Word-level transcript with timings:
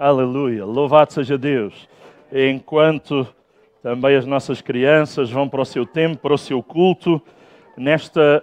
Aleluia. 0.00 0.64
Louvado 0.64 1.12
seja 1.12 1.36
Deus. 1.36 1.86
Enquanto 2.32 3.28
também 3.82 4.16
as 4.16 4.24
nossas 4.24 4.62
crianças 4.62 5.30
vão 5.30 5.46
para 5.46 5.60
o 5.60 5.64
seu 5.66 5.84
tempo, 5.84 6.16
para 6.16 6.32
o 6.32 6.38
seu 6.38 6.62
culto, 6.62 7.20
nesta 7.76 8.42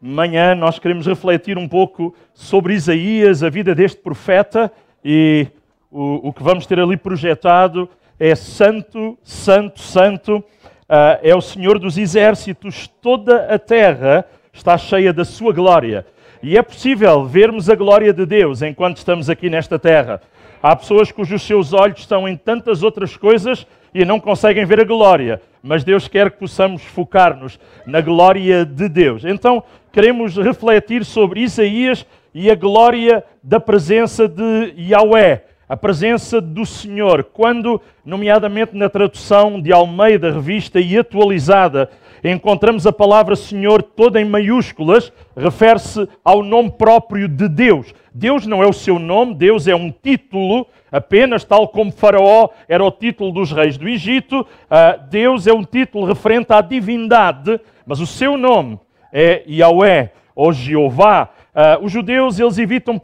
manhã 0.00 0.52
nós 0.52 0.80
queremos 0.80 1.06
refletir 1.06 1.56
um 1.56 1.68
pouco 1.68 2.12
sobre 2.34 2.74
Isaías, 2.74 3.44
a 3.44 3.48
vida 3.48 3.72
deste 3.72 4.00
profeta, 4.00 4.72
e 5.04 5.46
o, 5.92 6.30
o 6.30 6.32
que 6.32 6.42
vamos 6.42 6.66
ter 6.66 6.80
ali 6.80 6.96
projetado 6.96 7.88
é 8.18 8.34
Santo, 8.34 9.16
Santo, 9.22 9.80
Santo, 9.80 10.38
uh, 10.38 11.22
é 11.22 11.32
o 11.36 11.40
Senhor 11.40 11.78
dos 11.78 11.98
exércitos, 11.98 12.88
toda 13.00 13.46
a 13.46 13.60
terra 13.60 14.24
está 14.52 14.76
cheia 14.76 15.12
da 15.12 15.24
sua 15.24 15.52
glória. 15.52 16.04
E 16.42 16.58
é 16.58 16.62
possível 16.62 17.24
vermos 17.26 17.70
a 17.70 17.76
glória 17.76 18.12
de 18.12 18.26
Deus 18.26 18.60
enquanto 18.60 18.96
estamos 18.96 19.30
aqui 19.30 19.48
nesta 19.48 19.78
terra. 19.78 20.20
Há 20.62 20.76
pessoas 20.76 21.10
cujos 21.10 21.42
seus 21.42 21.72
olhos 21.72 22.00
estão 22.00 22.28
em 22.28 22.36
tantas 22.36 22.82
outras 22.82 23.16
coisas 23.16 23.66
e 23.94 24.04
não 24.04 24.20
conseguem 24.20 24.66
ver 24.66 24.78
a 24.80 24.84
glória, 24.84 25.40
mas 25.62 25.82
Deus 25.84 26.06
quer 26.06 26.30
que 26.30 26.38
possamos 26.38 26.82
focar-nos 26.82 27.58
na 27.86 28.02
glória 28.02 28.62
de 28.64 28.86
Deus. 28.86 29.24
Então, 29.24 29.62
queremos 29.90 30.36
refletir 30.36 31.02
sobre 31.02 31.40
Isaías 31.40 32.04
e 32.34 32.50
a 32.50 32.54
glória 32.54 33.24
da 33.42 33.58
presença 33.58 34.28
de 34.28 34.74
Yahweh, 34.76 35.42
a 35.66 35.76
presença 35.78 36.42
do 36.42 36.66
Senhor. 36.66 37.24
Quando, 37.24 37.80
nomeadamente 38.04 38.76
na 38.76 38.90
tradução 38.90 39.60
de 39.62 39.72
Almeida, 39.72 40.30
revista 40.30 40.78
e 40.78 40.98
atualizada, 40.98 41.88
encontramos 42.22 42.86
a 42.86 42.92
palavra 42.92 43.34
Senhor 43.34 43.82
toda 43.82 44.20
em 44.20 44.26
maiúsculas, 44.26 45.10
refere-se 45.34 46.06
ao 46.22 46.42
nome 46.42 46.70
próprio 46.70 47.26
de 47.26 47.48
Deus. 47.48 47.94
Deus 48.12 48.46
não 48.46 48.62
é 48.62 48.66
o 48.66 48.72
seu 48.72 48.98
nome, 48.98 49.34
Deus 49.34 49.66
é 49.68 49.74
um 49.74 49.90
título 49.90 50.66
apenas, 50.90 51.44
tal 51.44 51.68
como 51.68 51.92
Faraó 51.92 52.48
era 52.68 52.84
o 52.84 52.90
título 52.90 53.32
dos 53.32 53.52
reis 53.52 53.78
do 53.78 53.88
Egito. 53.88 54.46
Ah, 54.68 54.92
Deus 54.96 55.46
é 55.46 55.52
um 55.52 55.64
título 55.64 56.04
referente 56.04 56.52
à 56.52 56.60
divindade, 56.60 57.60
mas 57.86 58.00
o 58.00 58.06
seu 58.06 58.36
nome 58.36 58.78
é 59.12 59.42
Yahweh 59.48 60.10
ou 60.34 60.52
Jeová. 60.52 61.30
Ah, 61.54 61.78
os 61.80 61.92
judeus 61.92 62.38
eles 62.40 62.58
evitam 62.58 63.00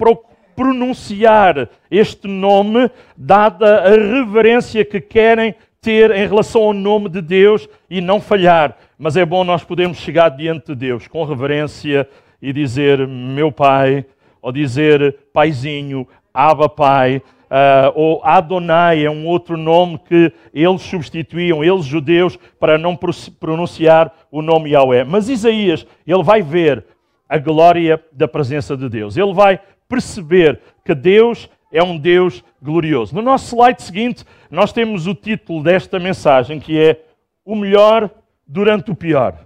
pronunciar 0.55 1.69
este 1.91 2.27
nome, 2.27 2.91
dada 3.17 3.83
a 3.83 3.91
reverência 3.91 4.85
que 4.85 5.01
querem 5.01 5.55
ter 5.81 6.11
em 6.11 6.27
relação 6.27 6.63
ao 6.63 6.73
nome 6.73 7.09
de 7.09 7.21
Deus 7.23 7.69
e 7.89 8.01
não 8.01 8.21
falhar. 8.21 8.77
Mas 8.99 9.17
é 9.17 9.25
bom 9.25 9.45
nós 9.45 9.63
podermos 9.63 9.99
chegar 9.99 10.31
diante 10.31 10.69
de 10.69 10.75
Deus 10.75 11.07
com 11.07 11.23
reverência 11.23 12.09
e 12.43 12.53
dizer 12.53 13.07
meu 13.07 13.53
Pai, 13.53 14.05
ou 14.47 14.53
dizer 14.53 15.17
Paizinho, 15.33 16.07
Abba 16.33 16.69
Pai, 16.69 17.17
uh, 17.17 17.91
ou 17.97 18.21
Adonai 18.23 19.05
é 19.05 19.11
um 19.11 19.27
outro 19.27 19.57
nome 19.57 19.99
que 19.99 20.33
eles 20.55 20.83
substituíam, 20.83 21.65
eles 21.65 21.85
judeus, 21.85 22.37
para 22.61 22.79
não 22.79 22.97
pronunciar 23.41 24.15
o 24.31 24.41
nome 24.41 24.71
Yahweh. 24.71 25.03
Mas 25.03 25.29
Isaías, 25.29 25.85
ele 26.07 26.23
vai 26.23 26.43
ver 26.43 26.85
a 27.29 27.39
glória 27.39 28.01
da 28.13 28.29
presença 28.29 28.77
de 28.77 28.89
Deus. 28.89 29.17
Ele 29.17 29.35
vai 29.35 29.59
perceber 29.89 30.61
que 30.85 30.95
Deus 30.95 31.51
é 31.73 31.83
um 31.83 31.99
Deus 31.99 32.45
glorioso. 32.63 33.17
No 33.17 33.23
nosso 33.23 33.57
slide 33.57 33.83
seguinte, 33.83 34.25
nós 34.49 34.73
temos 34.73 35.09
o 35.09 35.15
título 35.15 35.61
desta 35.61 35.99
mensagem 35.99 36.61
que 36.61 36.79
é 36.79 37.01
O 37.45 37.57
melhor 37.57 38.09
durante 38.47 38.93
o 38.93 38.95
pior. 38.95 39.46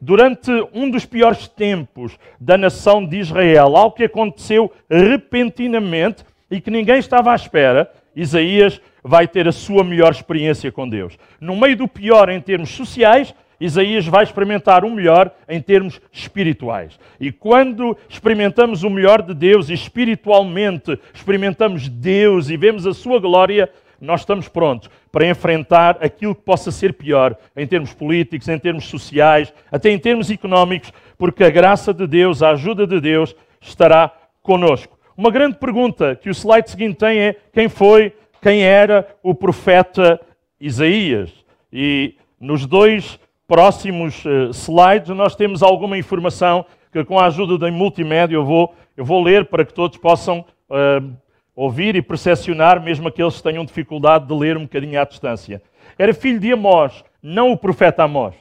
Durante 0.00 0.50
um 0.72 0.88
dos 0.88 1.04
piores 1.04 1.48
tempos 1.48 2.18
da 2.38 2.56
nação 2.56 3.04
de 3.04 3.18
Israel, 3.18 3.76
algo 3.76 3.96
que 3.96 4.04
aconteceu 4.04 4.72
repentinamente 4.88 6.24
e 6.50 6.60
que 6.60 6.70
ninguém 6.70 6.98
estava 6.98 7.32
à 7.32 7.34
espera, 7.34 7.90
Isaías 8.14 8.80
vai 9.02 9.26
ter 9.26 9.48
a 9.48 9.52
sua 9.52 9.82
melhor 9.82 10.12
experiência 10.12 10.70
com 10.70 10.88
Deus. 10.88 11.18
No 11.40 11.56
meio 11.56 11.76
do 11.76 11.88
pior 11.88 12.28
em 12.28 12.40
termos 12.40 12.70
sociais, 12.70 13.34
Isaías 13.60 14.06
vai 14.06 14.22
experimentar 14.22 14.84
o 14.84 14.90
melhor 14.90 15.32
em 15.48 15.60
termos 15.60 16.00
espirituais. 16.12 16.98
E 17.18 17.32
quando 17.32 17.96
experimentamos 18.08 18.84
o 18.84 18.90
melhor 18.90 19.20
de 19.20 19.34
Deus 19.34 19.68
e 19.68 19.74
espiritualmente 19.74 20.98
experimentamos 21.12 21.88
Deus 21.88 22.50
e 22.50 22.56
vemos 22.56 22.86
a 22.86 22.94
sua 22.94 23.18
glória, 23.18 23.68
nós 24.00 24.20
estamos 24.20 24.48
prontos 24.48 24.88
para 25.10 25.26
enfrentar 25.26 25.98
aquilo 26.00 26.34
que 26.34 26.42
possa 26.42 26.70
ser 26.70 26.94
pior 26.94 27.36
em 27.56 27.66
termos 27.66 27.92
políticos, 27.92 28.48
em 28.48 28.58
termos 28.58 28.86
sociais, 28.86 29.52
até 29.70 29.90
em 29.90 29.98
termos 29.98 30.30
económicos, 30.30 30.92
porque 31.16 31.44
a 31.44 31.50
graça 31.50 31.92
de 31.92 32.06
Deus, 32.06 32.42
a 32.42 32.50
ajuda 32.50 32.86
de 32.86 33.00
Deus 33.00 33.34
estará 33.60 34.12
conosco. 34.42 34.98
Uma 35.16 35.30
grande 35.30 35.56
pergunta 35.56 36.14
que 36.14 36.30
o 36.30 36.34
slide 36.34 36.70
seguinte 36.70 36.98
tem 36.98 37.18
é 37.18 37.36
quem 37.52 37.68
foi, 37.68 38.12
quem 38.40 38.62
era 38.62 39.06
o 39.22 39.34
profeta 39.34 40.20
Isaías? 40.60 41.32
E 41.72 42.14
nos 42.40 42.64
dois 42.66 43.18
próximos 43.46 44.24
uh, 44.24 44.50
slides 44.52 45.08
nós 45.08 45.34
temos 45.34 45.62
alguma 45.62 45.98
informação 45.98 46.64
que 46.92 47.04
com 47.04 47.18
a 47.18 47.26
ajuda 47.26 47.58
da 47.58 47.70
multimédia 47.70 48.36
eu 48.36 48.44
vou, 48.44 48.74
eu 48.96 49.04
vou 49.04 49.22
ler 49.22 49.46
para 49.46 49.64
que 49.64 49.74
todos 49.74 49.98
possam 49.98 50.44
uh, 50.70 51.12
ouvir 51.58 51.96
e 51.96 52.02
percepcionar, 52.02 52.80
mesmo 52.80 53.08
aqueles 53.08 53.38
que 53.38 53.42
tenham 53.42 53.64
dificuldade 53.64 54.28
de 54.28 54.32
ler 54.32 54.56
um 54.56 54.62
bocadinho 54.62 55.00
à 55.00 55.04
distância. 55.04 55.60
Era 55.98 56.14
filho 56.14 56.38
de 56.38 56.52
Amós, 56.52 57.04
não 57.20 57.50
o 57.50 57.56
profeta 57.56 58.04
Amós. 58.04 58.36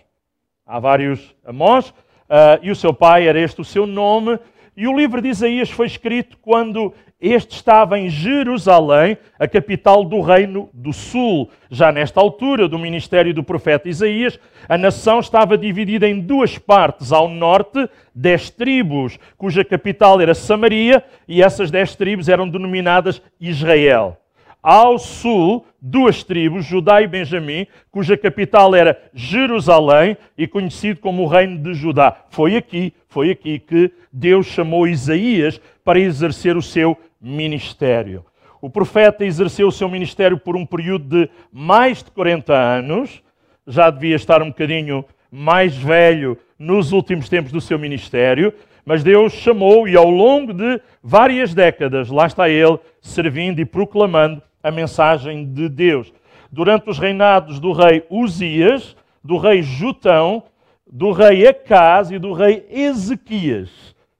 Há 0.63 0.79
vários 0.79 1.35
Amós, 1.43 1.89
uh, 1.89 2.61
e 2.61 2.69
o 2.69 2.75
seu 2.75 2.93
pai 2.93 3.27
era 3.27 3.39
este 3.39 3.59
o 3.59 3.65
seu 3.65 3.87
nome, 3.87 4.37
e 4.77 4.87
o 4.87 4.95
livro 4.95 5.19
de 5.19 5.29
Isaías 5.29 5.71
foi 5.71 5.87
escrito 5.87 6.37
quando 6.39 6.93
este 7.19 7.55
estava 7.55 7.97
em 7.97 8.11
Jerusalém, 8.11 9.17
a 9.39 9.47
capital 9.47 10.05
do 10.05 10.21
reino 10.21 10.69
do 10.71 10.93
sul. 10.93 11.49
Já 11.67 11.91
nesta 11.91 12.21
altura 12.21 12.67
do 12.67 12.77
ministério 12.77 13.33
do 13.33 13.43
profeta 13.43 13.89
Isaías, 13.89 14.39
a 14.69 14.77
nação 14.77 15.19
estava 15.19 15.57
dividida 15.57 16.07
em 16.07 16.19
duas 16.19 16.59
partes. 16.59 17.11
Ao 17.11 17.27
norte, 17.27 17.89
dez 18.13 18.51
tribos, 18.51 19.17
cuja 19.35 19.65
capital 19.65 20.21
era 20.21 20.35
Samaria, 20.35 21.03
e 21.27 21.41
essas 21.41 21.71
dez 21.71 21.95
tribos 21.95 22.29
eram 22.29 22.47
denominadas 22.47 23.19
Israel. 23.41 24.15
Ao 24.61 24.97
sul, 24.97 25.65
duas 25.81 26.23
tribos, 26.23 26.65
Judá 26.65 27.01
e 27.01 27.07
Benjamim, 27.07 27.67
cuja 27.91 28.17
capital 28.17 28.75
era 28.75 28.99
Jerusalém 29.13 30.17
e 30.37 30.47
conhecido 30.47 30.99
como 30.99 31.23
o 31.23 31.27
reino 31.27 31.57
de 31.57 31.73
Judá. 31.73 32.25
Foi 32.29 32.55
aqui, 32.55 32.93
foi 33.07 33.31
aqui 33.31 33.59
que 33.59 33.91
Deus 34.11 34.47
chamou 34.47 34.87
Isaías 34.87 35.61
para 35.83 35.99
exercer 35.99 36.57
o 36.57 36.61
seu 36.61 36.97
ministério. 37.21 38.25
O 38.61 38.69
profeta 38.69 39.23
exerceu 39.23 39.67
o 39.67 39.71
seu 39.71 39.87
ministério 39.87 40.37
por 40.37 40.57
um 40.57 40.65
período 40.65 41.05
de 41.07 41.29
mais 41.51 42.03
de 42.03 42.11
40 42.11 42.53
anos, 42.53 43.21
já 43.65 43.89
devia 43.89 44.15
estar 44.15 44.41
um 44.41 44.47
bocadinho 44.47 45.05
mais 45.31 45.75
velho 45.75 46.37
nos 46.57 46.91
últimos 46.91 47.29
tempos 47.29 47.51
do 47.51 47.61
seu 47.61 47.77
ministério, 47.77 48.53
mas 48.83 49.03
Deus 49.03 49.33
chamou 49.33 49.87
e 49.87 49.95
ao 49.95 50.09
longo 50.09 50.53
de 50.53 50.81
várias 51.03 51.53
décadas, 51.53 52.09
lá 52.09 52.25
está 52.25 52.49
ele, 52.49 52.79
servindo 53.01 53.59
e 53.59 53.65
proclamando 53.65 54.41
a 54.67 54.71
mensagem 54.71 55.45
de 55.45 55.69
Deus. 55.69 56.13
Durante 56.51 56.89
os 56.89 56.99
reinados 56.99 57.59
do 57.59 57.71
rei 57.71 58.05
Uzias, 58.09 58.95
do 59.23 59.37
rei 59.37 59.61
Jutão, 59.61 60.43
do 60.85 61.11
rei 61.11 61.47
Acaz 61.47 62.11
e 62.11 62.19
do 62.19 62.33
rei 62.33 62.65
Ezequias, 62.69 63.69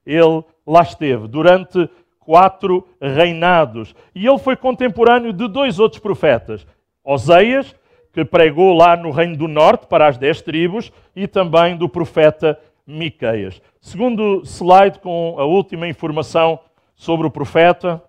ele 0.04 0.42
lá 0.66 0.82
esteve 0.82 1.26
durante 1.28 1.88
quatro 2.18 2.86
reinados. 3.00 3.94
E 4.14 4.26
ele 4.26 4.38
foi 4.38 4.56
contemporâneo 4.56 5.32
de 5.32 5.48
dois 5.48 5.78
outros 5.78 6.00
profetas: 6.00 6.66
Oseias, 7.04 7.74
que 8.12 8.24
pregou 8.24 8.74
lá 8.74 8.96
no 8.96 9.10
Reino 9.10 9.36
do 9.36 9.48
Norte 9.48 9.86
para 9.86 10.06
as 10.06 10.18
dez 10.18 10.42
tribos, 10.42 10.92
e 11.14 11.26
também 11.26 11.76
do 11.76 11.88
profeta 11.88 12.58
Miqueias. 12.86 13.60
Segundo 13.80 14.42
slide, 14.44 14.98
com 14.98 15.36
a 15.38 15.44
última 15.44 15.86
informação 15.86 16.58
sobre 16.94 17.26
o 17.26 17.30
profeta, 17.30 18.02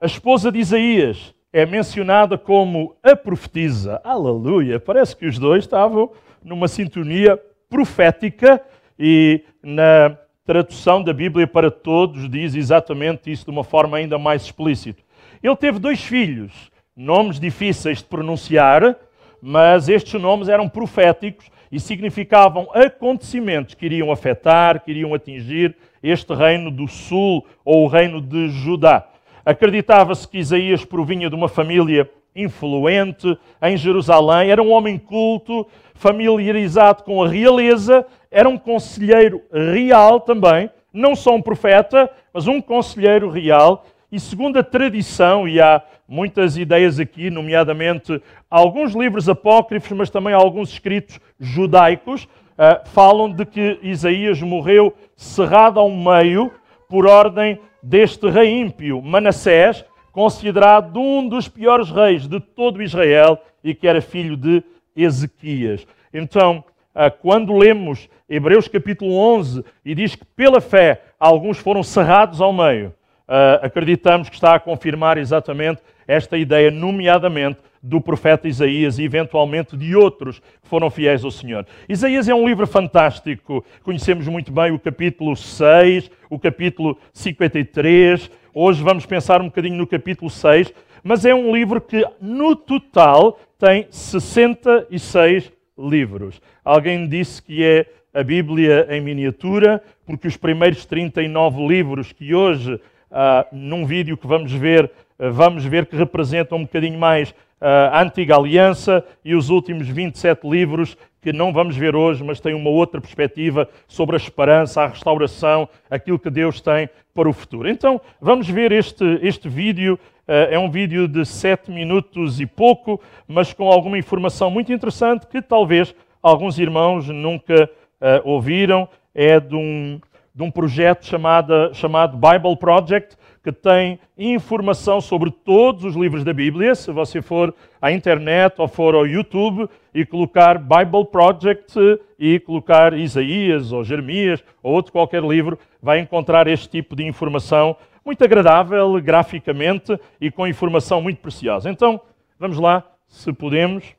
a 0.00 0.06
esposa 0.06 0.52
de 0.52 0.58
Isaías 0.58 1.34
é 1.52 1.64
mencionada 1.64 2.36
como 2.36 2.94
a 3.02 3.16
profetisa. 3.16 4.00
Aleluia! 4.04 4.78
Parece 4.78 5.16
que 5.16 5.26
os 5.26 5.38
dois 5.38 5.64
estavam 5.64 6.12
numa 6.44 6.68
sintonia 6.68 7.40
profética 7.68 8.60
e 8.98 9.42
na 9.62 10.16
tradução 10.44 11.02
da 11.02 11.14
Bíblia 11.14 11.46
para 11.46 11.70
todos 11.70 12.30
diz 12.30 12.54
exatamente 12.54 13.32
isso 13.32 13.46
de 13.46 13.50
uma 13.50 13.64
forma 13.64 13.96
ainda 13.96 14.18
mais 14.18 14.42
explícita. 14.42 15.02
Ele 15.42 15.56
teve 15.56 15.78
dois 15.78 16.02
filhos, 16.02 16.70
nomes 16.94 17.40
difíceis 17.40 17.98
de 17.98 18.04
pronunciar, 18.04 18.96
mas 19.40 19.88
estes 19.88 20.20
nomes 20.20 20.48
eram 20.48 20.68
proféticos 20.68 21.50
e 21.72 21.80
significavam 21.80 22.68
acontecimentos 22.74 23.74
que 23.74 23.86
iriam 23.86 24.12
afetar, 24.12 24.84
que 24.84 24.90
iriam 24.90 25.14
atingir 25.14 25.74
este 26.02 26.34
reino 26.34 26.70
do 26.70 26.86
sul 26.86 27.46
ou 27.64 27.84
o 27.84 27.88
reino 27.88 28.20
de 28.20 28.50
Judá. 28.50 29.08
Acreditava-se 29.46 30.26
que 30.26 30.38
Isaías 30.38 30.84
provinha 30.84 31.30
de 31.30 31.36
uma 31.36 31.48
família 31.48 32.10
influente 32.34 33.38
em 33.62 33.76
Jerusalém, 33.76 34.50
era 34.50 34.60
um 34.60 34.72
homem 34.72 34.98
culto, 34.98 35.64
familiarizado 35.94 37.04
com 37.04 37.22
a 37.22 37.28
realeza, 37.28 38.04
era 38.28 38.48
um 38.48 38.58
conselheiro 38.58 39.40
real 39.52 40.18
também, 40.18 40.68
não 40.92 41.14
só 41.14 41.32
um 41.32 41.40
profeta, 41.40 42.10
mas 42.34 42.48
um 42.48 42.60
conselheiro 42.60 43.30
real, 43.30 43.86
e 44.10 44.18
segundo 44.18 44.58
a 44.58 44.64
tradição, 44.64 45.46
e 45.46 45.60
há 45.60 45.80
muitas 46.08 46.56
ideias 46.56 46.98
aqui, 46.98 47.30
nomeadamente 47.30 48.20
alguns 48.50 48.94
livros 48.94 49.28
apócrifos, 49.28 49.96
mas 49.96 50.10
também 50.10 50.34
alguns 50.34 50.70
escritos 50.70 51.20
judaicos, 51.38 52.24
uh, 52.24 52.84
falam 52.86 53.32
de 53.32 53.46
que 53.46 53.78
Isaías 53.80 54.42
morreu 54.42 54.92
cerrado 55.14 55.78
ao 55.78 55.88
meio 55.88 56.52
por 56.88 57.06
ordem 57.06 57.60
deste 57.86 58.28
rei 58.28 58.48
ímpio, 58.48 59.00
Manassés, 59.00 59.84
considerado 60.10 60.98
um 60.98 61.28
dos 61.28 61.46
piores 61.46 61.88
reis 61.88 62.26
de 62.26 62.40
todo 62.40 62.82
Israel 62.82 63.38
e 63.62 63.74
que 63.74 63.86
era 63.86 64.00
filho 64.00 64.36
de 64.36 64.62
Ezequias. 64.96 65.86
Então, 66.12 66.64
ah, 66.92 67.10
quando 67.10 67.56
lemos 67.56 68.08
Hebreus 68.28 68.66
capítulo 68.66 69.14
11 69.14 69.64
e 69.84 69.94
diz 69.94 70.16
que 70.16 70.24
pela 70.24 70.60
fé 70.60 71.00
alguns 71.18 71.58
foram 71.58 71.84
cerrados 71.84 72.40
ao 72.40 72.52
meio, 72.52 72.92
ah, 73.28 73.60
acreditamos 73.62 74.28
que 74.28 74.34
está 74.34 74.56
a 74.56 74.60
confirmar 74.60 75.16
exatamente 75.16 75.80
esta 76.08 76.36
ideia, 76.36 76.72
nomeadamente 76.72 77.60
do 77.86 78.00
profeta 78.00 78.48
Isaías 78.48 78.98
e 78.98 79.04
eventualmente 79.04 79.76
de 79.76 79.94
outros 79.94 80.40
que 80.40 80.68
foram 80.68 80.90
fiéis 80.90 81.24
ao 81.24 81.30
Senhor. 81.30 81.64
Isaías 81.88 82.28
é 82.28 82.34
um 82.34 82.46
livro 82.46 82.66
fantástico. 82.66 83.64
Conhecemos 83.84 84.26
muito 84.26 84.50
bem 84.50 84.72
o 84.72 84.78
capítulo 84.78 85.36
6, 85.36 86.10
o 86.28 86.36
capítulo 86.36 86.98
53. 87.12 88.28
Hoje 88.52 88.82
vamos 88.82 89.06
pensar 89.06 89.40
um 89.40 89.46
bocadinho 89.46 89.76
no 89.76 89.86
capítulo 89.86 90.28
6, 90.28 90.74
mas 91.04 91.24
é 91.24 91.32
um 91.32 91.54
livro 91.54 91.80
que 91.80 92.04
no 92.20 92.56
total 92.56 93.38
tem 93.56 93.86
66 93.88 95.52
livros. 95.78 96.40
Alguém 96.64 97.06
disse 97.06 97.40
que 97.40 97.62
é 97.62 97.86
a 98.12 98.24
Bíblia 98.24 98.88
em 98.90 99.00
miniatura, 99.00 99.80
porque 100.04 100.26
os 100.26 100.36
primeiros 100.36 100.84
39 100.84 101.64
livros 101.68 102.10
que 102.10 102.34
hoje, 102.34 102.80
ah, 103.12 103.46
num 103.52 103.86
vídeo 103.86 104.16
que 104.16 104.26
vamos 104.26 104.50
ver, 104.52 104.90
ah, 105.18 105.28
vamos 105.30 105.64
ver 105.64 105.86
que 105.86 105.94
representam 105.94 106.58
um 106.58 106.62
bocadinho 106.62 106.98
mais 106.98 107.32
a 107.60 108.02
Antiga 108.02 108.36
Aliança 108.36 109.04
e 109.24 109.34
os 109.34 109.48
últimos 109.48 109.88
27 109.88 110.48
livros 110.48 110.96
que 111.26 111.32
não 111.32 111.52
vamos 111.52 111.76
ver 111.76 111.96
hoje, 111.96 112.22
mas 112.22 112.38
têm 112.38 112.54
uma 112.54 112.70
outra 112.70 113.00
perspectiva 113.00 113.68
sobre 113.88 114.14
a 114.14 114.16
esperança, 114.16 114.82
a 114.82 114.86
restauração, 114.86 115.68
aquilo 115.90 116.20
que 116.20 116.30
Deus 116.30 116.60
tem 116.60 116.88
para 117.12 117.28
o 117.28 117.32
futuro. 117.32 117.68
Então, 117.68 118.00
vamos 118.20 118.48
ver 118.48 118.70
este, 118.70 119.04
este 119.22 119.48
vídeo. 119.48 119.98
Uh, 120.28 120.52
é 120.52 120.56
um 120.56 120.70
vídeo 120.70 121.08
de 121.08 121.26
7 121.26 121.72
minutos 121.72 122.40
e 122.40 122.46
pouco, 122.46 123.00
mas 123.26 123.52
com 123.52 123.72
alguma 123.72 123.98
informação 123.98 124.52
muito 124.52 124.72
interessante 124.72 125.26
que 125.26 125.42
talvez 125.42 125.92
alguns 126.22 126.60
irmãos 126.60 127.08
nunca 127.08 127.64
uh, 127.64 128.20
ouviram. 128.22 128.88
É 129.12 129.40
de 129.40 129.56
um, 129.56 130.00
de 130.32 130.42
um 130.44 130.50
projeto 130.50 131.04
chamado, 131.06 131.74
chamado 131.74 132.16
Bible 132.16 132.56
Project, 132.56 133.16
que 133.46 133.52
tem 133.52 134.00
informação 134.18 135.00
sobre 135.00 135.30
todos 135.30 135.84
os 135.84 135.94
livros 135.94 136.24
da 136.24 136.32
Bíblia. 136.32 136.74
Se 136.74 136.90
você 136.90 137.22
for 137.22 137.54
à 137.80 137.92
internet 137.92 138.60
ou 138.60 138.66
for 138.66 138.92
ao 138.96 139.06
YouTube 139.06 139.70
e 139.94 140.04
colocar 140.04 140.58
Bible 140.58 141.06
Project 141.12 141.78
e 142.18 142.40
colocar 142.40 142.92
Isaías 142.92 143.70
ou 143.70 143.84
Jeremias 143.84 144.42
ou 144.60 144.74
outro 144.74 144.90
qualquer 144.90 145.22
livro, 145.22 145.56
vai 145.80 146.00
encontrar 146.00 146.48
este 146.48 146.68
tipo 146.68 146.96
de 146.96 147.04
informação 147.06 147.76
muito 148.04 148.24
agradável 148.24 149.00
graficamente 149.00 149.96
e 150.20 150.28
com 150.28 150.44
informação 150.44 151.00
muito 151.00 151.20
preciosa. 151.20 151.70
Então, 151.70 152.00
vamos 152.40 152.58
lá, 152.58 152.82
se 153.06 153.32
podemos. 153.32 153.94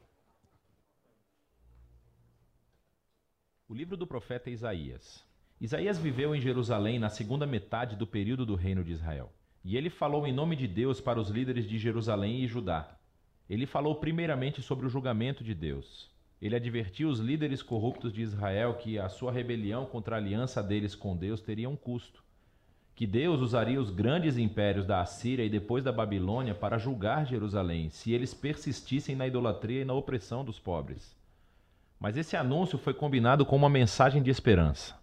O 3.69 3.73
livro 3.73 3.95
do 3.95 4.05
profeta 4.05 4.49
Isaías. 4.49 5.26
Isaías 5.59 5.97
viveu 5.97 6.35
em 6.35 6.39
Jerusalém 6.39 6.99
na 6.99 7.09
segunda 7.09 7.47
metade 7.47 7.95
do 7.95 8.05
período 8.05 8.45
do 8.45 8.53
reino 8.53 8.83
de 8.83 8.91
Israel. 8.91 9.31
E 9.65 9.75
ele 9.75 9.89
falou 9.89 10.27
em 10.27 10.31
nome 10.31 10.55
de 10.55 10.67
Deus 10.67 11.01
para 11.01 11.19
os 11.19 11.29
líderes 11.29 11.67
de 11.67 11.79
Jerusalém 11.79 12.43
e 12.43 12.47
Judá. 12.47 12.95
Ele 13.49 13.65
falou 13.65 13.95
primeiramente 13.95 14.61
sobre 14.61 14.85
o 14.85 14.89
julgamento 14.89 15.43
de 15.43 15.55
Deus. 15.55 16.11
Ele 16.39 16.55
advertiu 16.55 17.09
os 17.09 17.19
líderes 17.19 17.63
corruptos 17.63 18.13
de 18.13 18.21
Israel 18.21 18.75
que 18.75 18.99
a 18.99 19.09
sua 19.09 19.31
rebelião 19.31 19.85
contra 19.87 20.15
a 20.15 20.19
aliança 20.19 20.61
deles 20.61 20.93
com 20.93 21.17
Deus 21.17 21.41
teria 21.41 21.67
um 21.67 21.75
custo. 21.75 22.23
Que 22.93 23.07
Deus 23.07 23.41
usaria 23.41 23.81
os 23.81 23.89
grandes 23.89 24.37
impérios 24.37 24.85
da 24.85 25.01
Assíria 25.01 25.43
e 25.43 25.49
depois 25.49 25.83
da 25.83 25.91
Babilônia 25.91 26.53
para 26.53 26.77
julgar 26.77 27.25
Jerusalém, 27.25 27.89
se 27.89 28.11
eles 28.11 28.31
persistissem 28.31 29.15
na 29.15 29.25
idolatria 29.25 29.81
e 29.81 29.85
na 29.85 29.93
opressão 29.93 30.45
dos 30.45 30.59
pobres. 30.59 31.15
Mas 31.99 32.15
esse 32.15 32.35
anúncio 32.35 32.77
foi 32.77 32.93
combinado 32.93 33.43
com 33.43 33.55
uma 33.55 33.69
mensagem 33.69 34.21
de 34.21 34.29
esperança. 34.29 34.95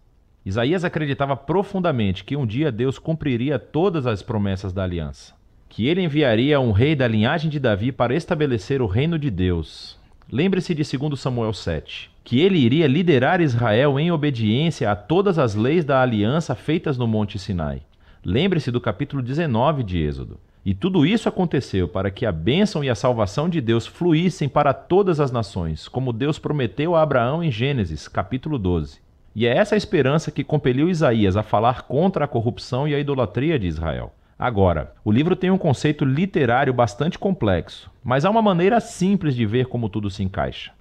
Isaías 0.45 0.85
acreditava 0.85 1.35
profundamente 1.35 2.23
que 2.23 2.35
um 2.35 2.45
dia 2.45 2.71
Deus 2.71 2.99
cumpriria 2.99 3.57
todas 3.57 4.05
as 4.05 4.21
promessas 4.21 4.71
da 4.71 4.83
aliança, 4.83 5.33
que 5.67 5.87
ele 5.87 6.03
enviaria 6.03 6.59
um 6.59 6.71
rei 6.71 6.95
da 6.95 7.07
linhagem 7.07 7.49
de 7.49 7.59
Davi 7.59 7.91
para 7.91 8.13
estabelecer 8.13 8.79
o 8.79 8.85
reino 8.85 9.17
de 9.17 9.31
Deus. 9.31 9.97
Lembre-se 10.31 10.75
de 10.75 10.97
2 10.97 11.19
Samuel 11.19 11.51
7, 11.51 12.11
que 12.23 12.41
ele 12.41 12.59
iria 12.59 12.85
liderar 12.85 13.41
Israel 13.41 13.99
em 13.99 14.11
obediência 14.11 14.91
a 14.91 14.95
todas 14.95 15.39
as 15.39 15.55
leis 15.55 15.83
da 15.83 15.99
aliança 15.99 16.53
feitas 16.53 16.95
no 16.95 17.07
Monte 17.07 17.39
Sinai. 17.39 17.81
Lembre-se 18.23 18.69
do 18.69 18.79
capítulo 18.79 19.23
19 19.23 19.81
de 19.81 19.97
Êxodo. 19.97 20.39
E 20.63 20.73
tudo 20.75 21.05
isso 21.05 21.29
aconteceu 21.29 21.87
para 21.87 22.09
que 22.09 22.25
a 22.25 22.31
bênção 22.31 22.83
e 22.83 22.89
a 22.89 22.95
salvação 22.95 23.47
de 23.49 23.61
Deus 23.61 23.85
fluíssem 23.85 24.49
para 24.49 24.73
todas 24.73 25.19
as 25.19 25.31
nações, 25.31 25.87
como 25.87 26.13
Deus 26.13 26.37
prometeu 26.37 26.95
a 26.95 27.01
Abraão 27.01 27.43
em 27.43 27.51
Gênesis, 27.51 28.07
capítulo 28.07 28.57
12. 28.57 29.04
E 29.35 29.45
é 29.45 29.57
essa 29.57 29.75
esperança 29.75 30.31
que 30.31 30.45
compeliu 30.45 30.89
Isaías 30.89 31.35
a 31.35 31.43
falar 31.43 31.81
contra 31.81 32.23
a 32.23 32.27
corrupção 32.27 32.87
e 32.87 32.95
a 32.95 32.99
idolatria 32.99 33.59
de 33.59 33.67
Israel. 33.67 34.13
Agora, 34.39 34.93
o 35.03 35.11
livro 35.11 35.35
tem 35.35 35.51
um 35.51 35.57
conceito 35.57 36.05
literário 36.05 36.73
bastante 36.73 37.19
complexo, 37.19 37.91
mas 38.01 38.23
há 38.23 38.29
uma 38.29 38.41
maneira 38.41 38.79
simples 38.79 39.35
de 39.35 39.45
ver 39.45 39.65
como 39.65 39.89
tudo 39.89 40.09
se 40.09 40.23
encaixa. 40.23 40.71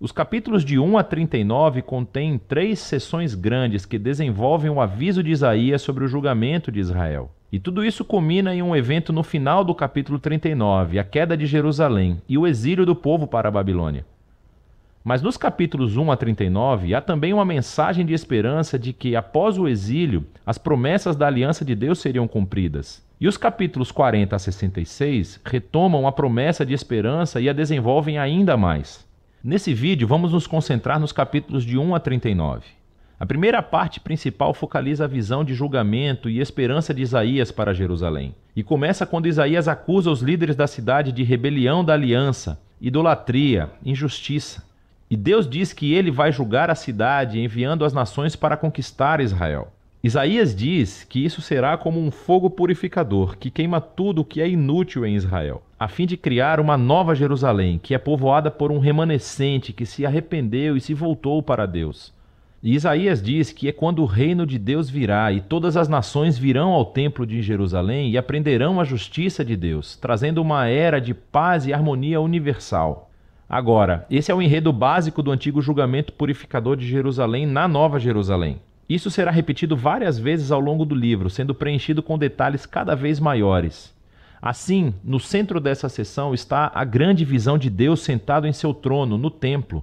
Os 0.00 0.10
capítulos 0.10 0.64
de 0.64 0.76
1 0.76 0.98
a 0.98 1.04
39 1.04 1.82
contêm 1.82 2.36
três 2.36 2.80
sessões 2.80 3.32
grandes 3.34 3.86
que 3.86 3.96
desenvolvem 3.96 4.70
o 4.70 4.80
aviso 4.80 5.22
de 5.22 5.30
Isaías 5.30 5.80
sobre 5.80 6.04
o 6.04 6.08
julgamento 6.08 6.72
de 6.72 6.80
Israel. 6.80 7.30
E 7.52 7.60
tudo 7.60 7.84
isso 7.84 8.04
culmina 8.04 8.52
em 8.52 8.60
um 8.60 8.74
evento 8.74 9.12
no 9.12 9.22
final 9.22 9.64
do 9.64 9.72
capítulo 9.72 10.18
39, 10.18 10.98
a 10.98 11.04
queda 11.04 11.36
de 11.36 11.46
Jerusalém 11.46 12.20
e 12.28 12.36
o 12.36 12.44
exílio 12.44 12.84
do 12.84 12.96
povo 12.96 13.28
para 13.28 13.48
a 13.48 13.52
Babilônia. 13.52 14.04
Mas 15.04 15.20
nos 15.20 15.36
capítulos 15.36 15.98
1 15.98 16.10
a 16.10 16.16
39 16.16 16.94
há 16.94 17.00
também 17.02 17.34
uma 17.34 17.44
mensagem 17.44 18.06
de 18.06 18.14
esperança 18.14 18.78
de 18.78 18.90
que, 18.94 19.14
após 19.14 19.58
o 19.58 19.68
exílio, 19.68 20.24
as 20.46 20.56
promessas 20.56 21.14
da 21.14 21.26
aliança 21.26 21.62
de 21.62 21.74
Deus 21.74 21.98
seriam 21.98 22.26
cumpridas. 22.26 23.04
E 23.20 23.28
os 23.28 23.36
capítulos 23.36 23.92
40 23.92 24.34
a 24.34 24.38
66 24.38 25.42
retomam 25.44 26.06
a 26.06 26.12
promessa 26.12 26.64
de 26.64 26.72
esperança 26.72 27.38
e 27.38 27.50
a 27.50 27.52
desenvolvem 27.52 28.16
ainda 28.16 28.56
mais. 28.56 29.06
Nesse 29.42 29.74
vídeo, 29.74 30.08
vamos 30.08 30.32
nos 30.32 30.46
concentrar 30.46 30.98
nos 30.98 31.12
capítulos 31.12 31.64
de 31.64 31.76
1 31.76 31.94
a 31.94 32.00
39. 32.00 32.64
A 33.20 33.26
primeira 33.26 33.62
parte 33.62 34.00
principal 34.00 34.54
focaliza 34.54 35.04
a 35.04 35.06
visão 35.06 35.44
de 35.44 35.52
julgamento 35.52 36.30
e 36.30 36.40
esperança 36.40 36.94
de 36.94 37.02
Isaías 37.02 37.52
para 37.52 37.74
Jerusalém. 37.74 38.34
E 38.56 38.62
começa 38.62 39.04
quando 39.04 39.28
Isaías 39.28 39.68
acusa 39.68 40.10
os 40.10 40.22
líderes 40.22 40.56
da 40.56 40.66
cidade 40.66 41.12
de 41.12 41.22
rebelião 41.22 41.84
da 41.84 41.92
aliança, 41.92 42.58
idolatria, 42.80 43.70
injustiça. 43.84 44.72
E 45.14 45.16
Deus 45.16 45.48
diz 45.48 45.72
que 45.72 45.94
ele 45.94 46.10
vai 46.10 46.32
julgar 46.32 46.72
a 46.72 46.74
cidade, 46.74 47.38
enviando 47.38 47.84
as 47.84 47.92
nações 47.92 48.34
para 48.34 48.56
conquistar 48.56 49.20
Israel. 49.20 49.72
Isaías 50.02 50.56
diz 50.56 51.04
que 51.04 51.24
isso 51.24 51.40
será 51.40 51.76
como 51.76 52.00
um 52.00 52.10
fogo 52.10 52.50
purificador 52.50 53.38
que 53.38 53.48
queima 53.48 53.80
tudo 53.80 54.22
o 54.22 54.24
que 54.24 54.40
é 54.40 54.48
inútil 54.48 55.06
em 55.06 55.14
Israel, 55.14 55.62
a 55.78 55.86
fim 55.86 56.04
de 56.04 56.16
criar 56.16 56.58
uma 56.58 56.76
nova 56.76 57.14
Jerusalém, 57.14 57.78
que 57.80 57.94
é 57.94 57.98
povoada 57.98 58.50
por 58.50 58.72
um 58.72 58.80
remanescente 58.80 59.72
que 59.72 59.86
se 59.86 60.04
arrependeu 60.04 60.76
e 60.76 60.80
se 60.80 60.92
voltou 60.92 61.40
para 61.40 61.64
Deus. 61.64 62.12
E 62.60 62.74
Isaías 62.74 63.22
diz 63.22 63.52
que 63.52 63.68
é 63.68 63.72
quando 63.72 64.02
o 64.02 64.06
reino 64.06 64.44
de 64.44 64.58
Deus 64.58 64.90
virá 64.90 65.30
e 65.30 65.40
todas 65.40 65.76
as 65.76 65.86
nações 65.86 66.36
virão 66.36 66.72
ao 66.72 66.86
templo 66.86 67.24
de 67.24 67.40
Jerusalém 67.40 68.10
e 68.10 68.18
aprenderão 68.18 68.80
a 68.80 68.84
justiça 68.84 69.44
de 69.44 69.54
Deus, 69.54 69.96
trazendo 69.96 70.42
uma 70.42 70.66
era 70.66 71.00
de 71.00 71.14
paz 71.14 71.68
e 71.68 71.72
harmonia 71.72 72.20
universal. 72.20 73.12
Agora, 73.48 74.06
esse 74.10 74.30
é 74.30 74.34
o 74.34 74.40
enredo 74.40 74.72
básico 74.72 75.22
do 75.22 75.30
antigo 75.30 75.60
julgamento 75.60 76.12
purificador 76.12 76.76
de 76.76 76.86
Jerusalém 76.86 77.46
na 77.46 77.68
Nova 77.68 77.98
Jerusalém. 77.98 78.60
Isso 78.88 79.10
será 79.10 79.30
repetido 79.30 79.76
várias 79.76 80.18
vezes 80.18 80.50
ao 80.50 80.60
longo 80.60 80.84
do 80.84 80.94
livro, 80.94 81.30
sendo 81.30 81.54
preenchido 81.54 82.02
com 82.02 82.18
detalhes 82.18 82.66
cada 82.66 82.94
vez 82.94 83.18
maiores. 83.18 83.94
Assim, 84.40 84.92
no 85.02 85.18
centro 85.18 85.58
dessa 85.58 85.88
sessão 85.88 86.34
está 86.34 86.70
a 86.74 86.84
grande 86.84 87.24
visão 87.24 87.56
de 87.56 87.70
Deus 87.70 88.00
sentado 88.00 88.46
em 88.46 88.52
seu 88.52 88.74
trono, 88.74 89.16
no 89.16 89.30
templo. 89.30 89.82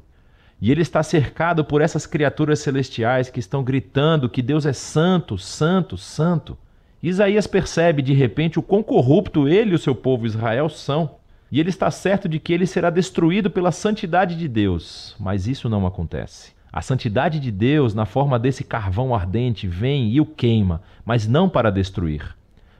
E 0.61 0.69
ele 0.69 0.83
está 0.83 1.01
cercado 1.01 1.65
por 1.65 1.81
essas 1.81 2.05
criaturas 2.05 2.59
celestiais 2.59 3.29
que 3.29 3.39
estão 3.39 3.63
gritando 3.63 4.29
que 4.29 4.43
Deus 4.43 4.67
é 4.67 4.73
santo, 4.73 5.35
santo, 5.35 5.97
santo. 5.97 6.55
Isaías 7.01 7.47
percebe 7.47 8.03
de 8.03 8.13
repente 8.13 8.59
o 8.59 8.61
quão 8.61 8.83
corrupto 8.83 9.47
ele 9.47 9.71
e 9.71 9.75
o 9.75 9.79
seu 9.79 9.95
povo 9.95 10.27
Israel 10.27 10.69
são. 10.69 11.15
E 11.51 11.59
ele 11.59 11.69
está 11.69 11.91
certo 11.91 12.29
de 12.29 12.39
que 12.39 12.53
ele 12.53 12.65
será 12.65 12.89
destruído 12.89 13.51
pela 13.51 13.71
santidade 13.71 14.35
de 14.37 14.47
Deus, 14.47 15.15
mas 15.19 15.47
isso 15.47 15.67
não 15.67 15.85
acontece. 15.85 16.53
A 16.71 16.81
santidade 16.81 17.41
de 17.41 17.51
Deus, 17.51 17.93
na 17.93 18.05
forma 18.05 18.39
desse 18.39 18.63
carvão 18.63 19.13
ardente, 19.13 19.67
vem 19.67 20.09
e 20.09 20.21
o 20.21 20.25
queima, 20.25 20.81
mas 21.03 21.27
não 21.27 21.49
para 21.49 21.69
destruir. 21.69 22.33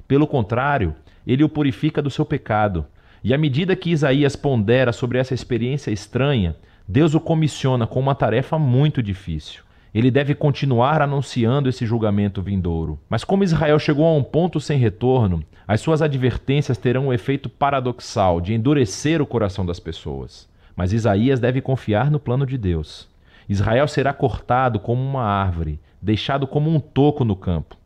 Pelo 0.07 0.25
contrário, 0.25 0.95
ele 1.27 1.43
o 1.43 1.49
purifica 1.49 2.01
do 2.01 2.09
seu 2.09 2.25
pecado. 2.25 2.85
E 3.21 3.33
à 3.33 3.37
medida 3.37 3.75
que 3.75 3.91
Isaías 3.91 4.37
pondera 4.37 4.93
sobre 4.93 5.17
essa 5.17 5.33
experiência 5.33 5.91
estranha, 5.91 6.55
Deus 6.87 7.13
o 7.13 7.19
comissiona 7.19 7.85
com 7.85 7.99
uma 7.99 8.15
tarefa 8.15 8.57
muito 8.57 9.03
difícil. 9.03 9.63
Ele 9.93 10.09
deve 10.09 10.33
continuar 10.33 11.01
anunciando 11.01 11.67
esse 11.67 11.85
julgamento 11.85 12.41
vindouro. 12.41 12.97
Mas 13.09 13.25
como 13.25 13.43
Israel 13.43 13.77
chegou 13.77 14.05
a 14.05 14.15
um 14.15 14.23
ponto 14.23 14.61
sem 14.61 14.79
retorno, 14.79 15.43
as 15.71 15.79
suas 15.79 16.01
advertências 16.01 16.77
terão 16.77 17.07
um 17.07 17.13
efeito 17.13 17.47
paradoxal 17.47 18.41
de 18.41 18.53
endurecer 18.53 19.21
o 19.21 19.25
coração 19.25 19.65
das 19.65 19.79
pessoas. 19.79 20.45
Mas 20.75 20.91
Isaías 20.91 21.39
deve 21.39 21.61
confiar 21.61 22.11
no 22.11 22.19
plano 22.19 22.45
de 22.45 22.57
Deus. 22.57 23.07
Israel 23.47 23.87
será 23.87 24.11
cortado 24.11 24.81
como 24.81 25.01
uma 25.01 25.23
árvore, 25.23 25.79
deixado 26.01 26.45
como 26.45 26.69
um 26.69 26.77
toco 26.77 27.23
no 27.23 27.37
campo. 27.37 27.77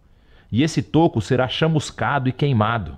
E 0.52 0.64
esse 0.64 0.82
toco 0.82 1.22
será 1.22 1.48
chamuscado 1.48 2.28
e 2.28 2.32
queimado. 2.32 2.98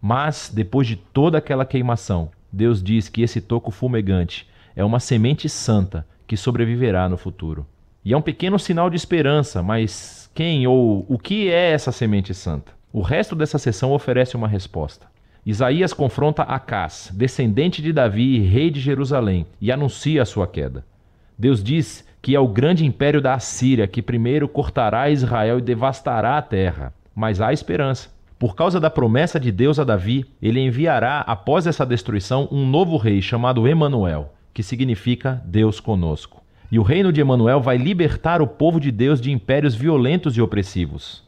Mas, 0.00 0.50
depois 0.50 0.86
de 0.86 0.96
toda 0.96 1.36
aquela 1.36 1.66
queimação, 1.66 2.30
Deus 2.50 2.82
diz 2.82 3.10
que 3.10 3.20
esse 3.20 3.42
toco 3.42 3.70
fumegante 3.70 4.48
é 4.74 4.82
uma 4.82 4.98
semente 4.98 5.46
santa 5.46 6.06
que 6.26 6.38
sobreviverá 6.38 7.06
no 7.06 7.18
futuro. 7.18 7.66
E 8.02 8.14
é 8.14 8.16
um 8.16 8.22
pequeno 8.22 8.58
sinal 8.58 8.88
de 8.88 8.96
esperança, 8.96 9.62
mas 9.62 10.30
quem 10.34 10.66
ou 10.66 11.04
o 11.06 11.18
que 11.18 11.50
é 11.50 11.72
essa 11.72 11.92
semente 11.92 12.32
santa? 12.32 12.75
O 12.96 13.02
resto 13.02 13.36
dessa 13.36 13.58
sessão 13.58 13.92
oferece 13.92 14.36
uma 14.36 14.48
resposta. 14.48 15.06
Isaías 15.44 15.92
confronta 15.92 16.44
Acás, 16.44 17.10
descendente 17.12 17.82
de 17.82 17.92
Davi 17.92 18.36
e 18.36 18.40
rei 18.40 18.70
de 18.70 18.80
Jerusalém, 18.80 19.44
e 19.60 19.70
anuncia 19.70 20.22
a 20.22 20.24
sua 20.24 20.46
queda. 20.46 20.82
Deus 21.38 21.62
diz 21.62 22.08
que 22.22 22.34
é 22.34 22.40
o 22.40 22.48
grande 22.48 22.86
império 22.86 23.20
da 23.20 23.34
Assíria 23.34 23.86
que 23.86 24.00
primeiro 24.00 24.48
cortará 24.48 25.10
Israel 25.10 25.58
e 25.58 25.60
devastará 25.60 26.38
a 26.38 26.42
terra. 26.42 26.90
Mas 27.14 27.38
há 27.38 27.52
esperança. 27.52 28.08
Por 28.38 28.56
causa 28.56 28.80
da 28.80 28.88
promessa 28.88 29.38
de 29.38 29.52
Deus 29.52 29.78
a 29.78 29.84
Davi, 29.84 30.24
ele 30.40 30.60
enviará, 30.60 31.20
após 31.20 31.66
essa 31.66 31.84
destruição, 31.84 32.48
um 32.50 32.66
novo 32.66 32.96
rei 32.96 33.20
chamado 33.20 33.68
Emanuel, 33.68 34.32
que 34.54 34.62
significa 34.62 35.42
Deus 35.44 35.80
conosco. 35.80 36.42
E 36.72 36.78
o 36.78 36.82
reino 36.82 37.12
de 37.12 37.20
Emanuel 37.20 37.60
vai 37.60 37.76
libertar 37.76 38.40
o 38.40 38.46
povo 38.46 38.80
de 38.80 38.90
Deus 38.90 39.20
de 39.20 39.30
impérios 39.30 39.74
violentos 39.74 40.34
e 40.34 40.40
opressivos. 40.40 41.25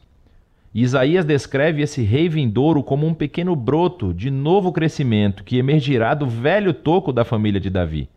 Isaías 0.74 1.24
descreve 1.24 1.82
esse 1.82 2.02
rei 2.02 2.28
vindouro 2.28 2.82
como 2.82 3.06
um 3.06 3.14
pequeno 3.14 3.56
broto 3.56 4.12
de 4.12 4.30
novo 4.30 4.70
crescimento 4.70 5.42
que 5.42 5.58
emergirá 5.58 6.14
do 6.14 6.26
velho 6.26 6.74
toco 6.74 7.12
da 7.12 7.24
família 7.24 7.60
de 7.60 7.70
Davi. 7.70 8.08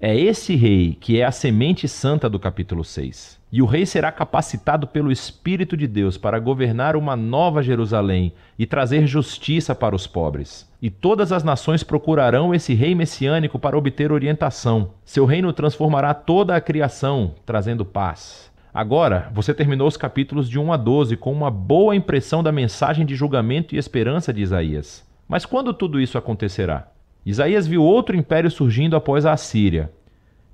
É 0.00 0.16
esse 0.16 0.54
rei 0.54 0.96
que 1.00 1.18
é 1.20 1.24
a 1.24 1.32
semente 1.32 1.88
santa 1.88 2.30
do 2.30 2.38
capítulo 2.38 2.84
6. 2.84 3.36
E 3.50 3.60
o 3.60 3.66
rei 3.66 3.84
será 3.84 4.12
capacitado 4.12 4.86
pelo 4.86 5.10
Espírito 5.10 5.76
de 5.76 5.88
Deus 5.88 6.16
para 6.16 6.38
governar 6.38 6.94
uma 6.94 7.16
nova 7.16 7.64
Jerusalém 7.64 8.32
e 8.56 8.64
trazer 8.64 9.06
justiça 9.06 9.74
para 9.74 9.96
os 9.96 10.06
pobres. 10.06 10.70
E 10.80 10.88
todas 10.88 11.32
as 11.32 11.42
nações 11.42 11.82
procurarão 11.82 12.54
esse 12.54 12.74
rei 12.74 12.94
messiânico 12.94 13.58
para 13.58 13.76
obter 13.76 14.12
orientação. 14.12 14.90
Seu 15.04 15.24
reino 15.24 15.52
transformará 15.52 16.14
toda 16.14 16.54
a 16.54 16.60
criação, 16.60 17.34
trazendo 17.44 17.84
paz. 17.84 18.47
Agora, 18.78 19.28
você 19.34 19.52
terminou 19.52 19.88
os 19.88 19.96
capítulos 19.96 20.48
de 20.48 20.56
1 20.56 20.72
a 20.72 20.76
12 20.76 21.16
com 21.16 21.32
uma 21.32 21.50
boa 21.50 21.96
impressão 21.96 22.44
da 22.44 22.52
mensagem 22.52 23.04
de 23.04 23.16
julgamento 23.16 23.74
e 23.74 23.76
esperança 23.76 24.32
de 24.32 24.40
Isaías. 24.40 25.04
Mas 25.26 25.44
quando 25.44 25.74
tudo 25.74 26.00
isso 26.00 26.16
acontecerá? 26.16 26.86
Isaías 27.26 27.66
viu 27.66 27.82
outro 27.82 28.16
império 28.16 28.48
surgindo 28.48 28.94
após 28.94 29.26
a 29.26 29.32
Assíria. 29.32 29.90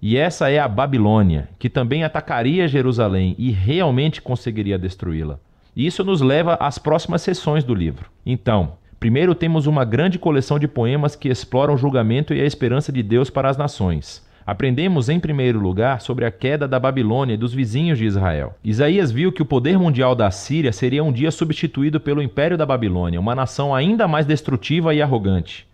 E 0.01 0.17
essa 0.17 0.49
é 0.49 0.59
a 0.59 0.67
Babilônia, 0.67 1.51
que 1.59 1.69
também 1.69 2.03
atacaria 2.03 2.67
Jerusalém 2.67 3.35
e 3.37 3.51
realmente 3.51 4.23
conseguiria 4.23 4.79
destruí-la. 4.79 5.39
Isso 5.77 6.03
nos 6.03 6.23
leva 6.23 6.55
às 6.55 6.79
próximas 6.79 7.21
sessões 7.21 7.63
do 7.63 7.75
livro. 7.75 8.09
Então, 8.25 8.79
primeiro 8.99 9.35
temos 9.35 9.67
uma 9.67 9.85
grande 9.85 10.19
coleção 10.19 10.59
de 10.59 10.67
poemas 10.67 11.15
que 11.15 11.29
exploram 11.29 11.75
o 11.75 11.77
julgamento 11.77 12.33
e 12.33 12.41
a 12.41 12.47
esperança 12.47 12.91
de 12.91 13.03
Deus 13.03 13.29
para 13.29 13.51
as 13.51 13.59
nações. 13.59 14.24
Aprendemos, 14.47 15.09
em 15.09 15.19
primeiro 15.19 15.59
lugar, 15.59 16.03
sobre 16.03 16.27
a 16.27 16.31
queda 16.31 16.69
da 16.69 16.79
Babilônia 16.79 17.33
e 17.33 17.39
dos 17.39 17.55
vizinhos 17.55 17.99
de 17.99 18.05
Israel. 18.05 18.55
Isaías 18.63 19.11
viu 19.11 19.33
que 19.33 19.41
o 19.41 19.47
poder 19.47 19.79
mundial 19.79 20.15
da 20.15 20.31
Síria 20.31 20.71
seria 20.71 21.03
um 21.03 21.11
dia 21.11 21.31
substituído 21.31 21.99
pelo 21.99 22.23
Império 22.23 22.59
da 22.59 22.67
Babilônia, 22.67 23.19
uma 23.19 23.35
nação 23.35 23.75
ainda 23.75 24.07
mais 24.07 24.27
destrutiva 24.27 24.95
e 24.95 25.01
arrogante. 25.01 25.67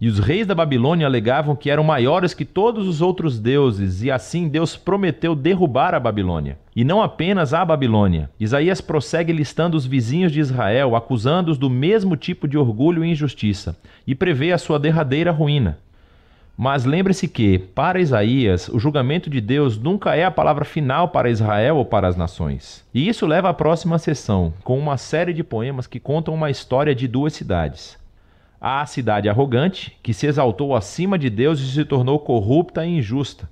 E 0.00 0.08
os 0.08 0.18
reis 0.18 0.46
da 0.46 0.54
Babilônia 0.54 1.06
alegavam 1.06 1.54
que 1.54 1.70
eram 1.70 1.84
maiores 1.84 2.32
que 2.32 2.44
todos 2.44 2.88
os 2.88 3.02
outros 3.02 3.38
deuses, 3.38 4.02
e 4.02 4.10
assim 4.10 4.48
Deus 4.48 4.74
prometeu 4.74 5.36
derrubar 5.36 5.94
a 5.94 6.00
Babilônia. 6.00 6.58
E 6.74 6.82
não 6.82 7.02
apenas 7.02 7.52
a 7.52 7.62
Babilônia. 7.64 8.30
Isaías 8.40 8.80
prossegue 8.80 9.30
listando 9.30 9.76
os 9.76 9.84
vizinhos 9.84 10.32
de 10.32 10.40
Israel, 10.40 10.96
acusando-os 10.96 11.58
do 11.58 11.68
mesmo 11.68 12.16
tipo 12.16 12.48
de 12.48 12.56
orgulho 12.56 13.04
e 13.04 13.10
injustiça, 13.10 13.76
e 14.06 14.14
prevê 14.14 14.52
a 14.52 14.58
sua 14.58 14.78
derradeira 14.78 15.30
ruína. 15.30 15.78
Mas 16.56 16.84
lembre-se 16.84 17.26
que, 17.26 17.58
para 17.58 18.00
Isaías, 18.00 18.68
o 18.68 18.78
julgamento 18.78 19.30
de 19.30 19.40
Deus 19.40 19.78
nunca 19.78 20.14
é 20.14 20.24
a 20.24 20.30
palavra 20.30 20.64
final 20.64 21.08
para 21.08 21.30
Israel 21.30 21.76
ou 21.76 21.84
para 21.84 22.06
as 22.06 22.16
nações. 22.16 22.84
E 22.92 23.08
isso 23.08 23.26
leva 23.26 23.48
à 23.48 23.54
próxima 23.54 23.98
sessão, 23.98 24.52
com 24.62 24.78
uma 24.78 24.96
série 24.96 25.32
de 25.32 25.42
poemas 25.42 25.86
que 25.86 25.98
contam 25.98 26.34
uma 26.34 26.50
história 26.50 26.94
de 26.94 27.08
duas 27.08 27.32
cidades 27.32 27.98
à 28.60 28.84
cidade 28.84 29.28
arrogante, 29.28 29.96
que 30.02 30.12
se 30.12 30.26
exaltou 30.26 30.76
acima 30.76 31.18
de 31.18 31.30
Deus 31.30 31.58
e 31.60 31.72
se 31.72 31.84
tornou 31.84 32.18
corrupta 32.18 32.84
e 32.84 32.98
injusta. 32.98 33.48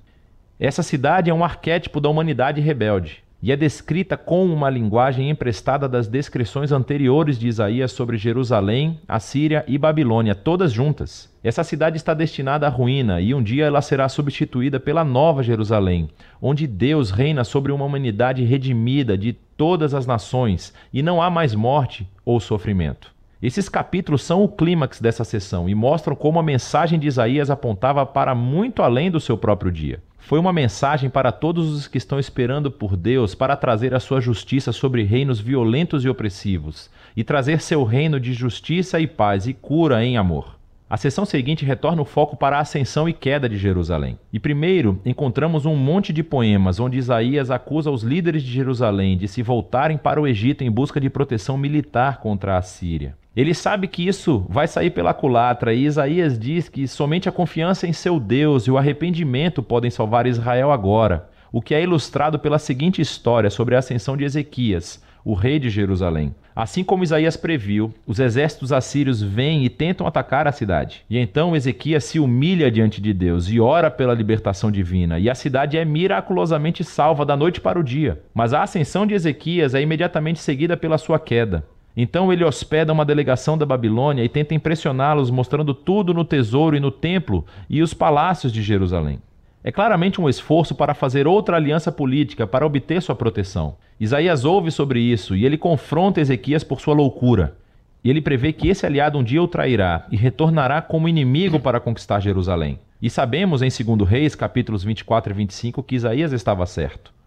Essa 0.59 0.83
cidade 0.83 1.31
é 1.31 1.33
um 1.33 1.43
arquétipo 1.43 1.99
da 1.99 2.09
humanidade 2.09 2.61
rebelde 2.61 3.23
e 3.41 3.51
é 3.51 3.55
descrita 3.55 4.17
com 4.17 4.45
uma 4.45 4.69
linguagem 4.69 5.29
emprestada 5.29 5.87
das 5.87 6.07
descrições 6.07 6.71
anteriores 6.71 7.39
de 7.39 7.47
Isaías 7.47 7.91
sobre 7.91 8.17
Jerusalém, 8.17 8.99
Assíria 9.07 9.63
e 9.67 9.77
Babilônia, 9.77 10.35
todas 10.35 10.73
juntas. 10.73 11.33
Essa 11.41 11.63
cidade 11.63 11.95
está 11.95 12.13
destinada 12.13 12.67
à 12.67 12.69
ruína 12.69 13.21
e 13.21 13.33
um 13.33 13.41
dia 13.41 13.65
ela 13.65 13.81
será 13.81 14.09
substituída 14.09 14.79
pela 14.79 15.05
nova 15.05 15.41
Jerusalém, 15.41 16.09
onde 16.41 16.67
Deus 16.67 17.11
reina 17.11 17.45
sobre 17.45 17.71
uma 17.71 17.85
humanidade 17.85 18.43
redimida 18.43 19.17
de 19.17 19.31
todas 19.31 19.93
as 19.93 20.05
nações 20.05 20.73
e 20.91 21.01
não 21.01 21.21
há 21.21 21.29
mais 21.29 21.55
morte 21.55 22.07
ou 22.25 22.39
sofrimento. 22.41 23.17
Esses 23.41 23.69
capítulos 23.69 24.21
são 24.21 24.43
o 24.43 24.49
clímax 24.49 24.99
dessa 24.99 25.23
sessão 25.23 25.69
e 25.69 25.73
mostram 25.73 26.13
como 26.13 26.39
a 26.39 26.43
mensagem 26.43 26.99
de 26.99 27.07
Isaías 27.07 27.49
apontava 27.49 28.05
para 28.05 28.35
muito 28.35 28.83
além 28.83 29.09
do 29.09 29.21
seu 29.21 29.37
próprio 29.37 29.71
dia. 29.71 30.03
Foi 30.29 30.37
uma 30.37 30.53
mensagem 30.53 31.09
para 31.09 31.31
todos 31.31 31.73
os 31.73 31.87
que 31.87 31.97
estão 31.97 32.19
esperando 32.19 32.69
por 32.69 32.95
Deus 32.95 33.33
para 33.33 33.55
trazer 33.55 33.95
a 33.95 33.99
sua 33.99 34.21
justiça 34.21 34.71
sobre 34.71 35.01
reinos 35.01 35.39
violentos 35.39 36.05
e 36.05 36.07
opressivos 36.07 36.87
e 37.17 37.23
trazer 37.23 37.59
seu 37.59 37.83
reino 37.83 38.19
de 38.19 38.31
justiça 38.31 38.99
e 38.99 39.07
paz 39.07 39.47
e 39.47 39.55
cura 39.55 40.05
em 40.05 40.17
amor. 40.17 40.55
A 40.87 40.97
sessão 40.97 41.25
seguinte 41.25 41.65
retorna 41.65 42.03
o 42.03 42.05
foco 42.05 42.37
para 42.37 42.57
a 42.57 42.59
ascensão 42.59 43.09
e 43.09 43.13
queda 43.13 43.49
de 43.49 43.57
Jerusalém. 43.57 44.19
E 44.31 44.39
primeiro 44.39 45.01
encontramos 45.03 45.65
um 45.65 45.75
monte 45.75 46.13
de 46.13 46.21
poemas 46.21 46.79
onde 46.79 46.99
Isaías 46.99 47.49
acusa 47.49 47.89
os 47.89 48.03
líderes 48.03 48.43
de 48.43 48.51
Jerusalém 48.51 49.17
de 49.17 49.27
se 49.27 49.41
voltarem 49.41 49.97
para 49.97 50.21
o 50.21 50.27
Egito 50.27 50.63
em 50.63 50.69
busca 50.69 51.01
de 51.01 51.09
proteção 51.09 51.57
militar 51.57 52.19
contra 52.19 52.55
a 52.55 52.61
Síria. 52.61 53.17
Ele 53.39 53.53
sabe 53.53 53.87
que 53.87 54.05
isso 54.05 54.45
vai 54.49 54.67
sair 54.67 54.89
pela 54.89 55.13
culatra 55.13 55.73
e 55.73 55.85
Isaías 55.85 56.37
diz 56.37 56.67
que 56.67 56.85
somente 56.85 57.29
a 57.29 57.31
confiança 57.31 57.87
em 57.87 57.93
seu 57.93 58.19
Deus 58.19 58.67
e 58.67 58.71
o 58.71 58.77
arrependimento 58.77 59.63
podem 59.63 59.89
salvar 59.89 60.27
Israel 60.27 60.73
agora, 60.73 61.29
o 61.49 61.61
que 61.61 61.73
é 61.73 61.81
ilustrado 61.81 62.37
pela 62.37 62.59
seguinte 62.59 63.01
história 63.01 63.49
sobre 63.49 63.77
a 63.77 63.79
ascensão 63.79 64.17
de 64.17 64.25
Ezequias, 64.25 65.01
o 65.23 65.33
rei 65.33 65.57
de 65.57 65.69
Jerusalém. 65.69 66.35
Assim 66.53 66.83
como 66.83 67.01
Isaías 67.01 67.37
previu, 67.37 67.93
os 68.05 68.19
exércitos 68.19 68.73
assírios 68.73 69.21
vêm 69.23 69.63
e 69.63 69.69
tentam 69.69 70.05
atacar 70.05 70.45
a 70.45 70.51
cidade. 70.51 71.05
E 71.09 71.17
então 71.17 71.55
Ezequias 71.55 72.03
se 72.03 72.19
humilha 72.19 72.69
diante 72.69 72.99
de 72.99 73.13
Deus 73.13 73.47
e 73.47 73.57
ora 73.57 73.89
pela 73.89 74.13
libertação 74.13 74.69
divina, 74.69 75.17
e 75.17 75.29
a 75.29 75.33
cidade 75.33 75.77
é 75.77 75.85
miraculosamente 75.85 76.83
salva 76.83 77.25
da 77.25 77.37
noite 77.37 77.61
para 77.61 77.79
o 77.79 77.83
dia. 77.83 78.21
Mas 78.33 78.53
a 78.53 78.63
ascensão 78.63 79.07
de 79.07 79.13
Ezequias 79.13 79.73
é 79.73 79.81
imediatamente 79.81 80.39
seguida 80.39 80.75
pela 80.75 80.97
sua 80.97 81.17
queda. 81.17 81.63
Então 82.01 82.31
ele 82.31 82.45
hospeda 82.45 82.93
uma 82.93 83.03
delegação 83.03 83.57
da 83.57 83.65
Babilônia 83.65 84.23
e 84.23 84.29
tenta 84.29 84.55
impressioná-los, 84.55 85.29
mostrando 85.29 85.73
tudo 85.73 86.13
no 86.13 86.23
tesouro 86.23 86.77
e 86.77 86.79
no 86.79 86.91
templo 86.91 87.45
e 87.69 87.81
os 87.81 87.93
palácios 87.93 88.53
de 88.53 88.63
Jerusalém. 88.63 89.19
É 89.61 89.69
claramente 89.69 90.21
um 90.21 90.29
esforço 90.29 90.73
para 90.73 90.93
fazer 90.93 91.27
outra 91.27 91.57
aliança 91.57 91.91
política 91.91 92.47
para 92.47 92.65
obter 92.65 93.01
sua 93.01 93.15
proteção. 93.15 93.75
Isaías 93.99 94.45
ouve 94.45 94.71
sobre 94.71 95.01
isso 95.01 95.35
e 95.35 95.45
ele 95.45 95.57
confronta 95.57 96.21
Ezequias 96.21 96.63
por 96.63 96.79
sua 96.79 96.93
loucura. 96.93 97.57
E 98.01 98.09
ele 98.09 98.21
prevê 98.21 98.53
que 98.53 98.69
esse 98.69 98.85
aliado 98.85 99.17
um 99.17 99.23
dia 99.23 99.43
o 99.43 99.47
trairá 99.49 100.07
e 100.09 100.15
retornará 100.15 100.81
como 100.81 101.09
inimigo 101.09 101.59
para 101.59 101.81
conquistar 101.81 102.21
Jerusalém. 102.21 102.79
E 103.01 103.09
sabemos 103.09 103.61
em 103.61 103.67
2 103.67 104.09
Reis, 104.09 104.35
capítulos 104.35 104.85
24 104.85 105.33
e 105.33 105.35
25, 105.35 105.83
que 105.83 105.95
Isaías 105.95 106.31
estava 106.31 106.65
certo. 106.65 107.18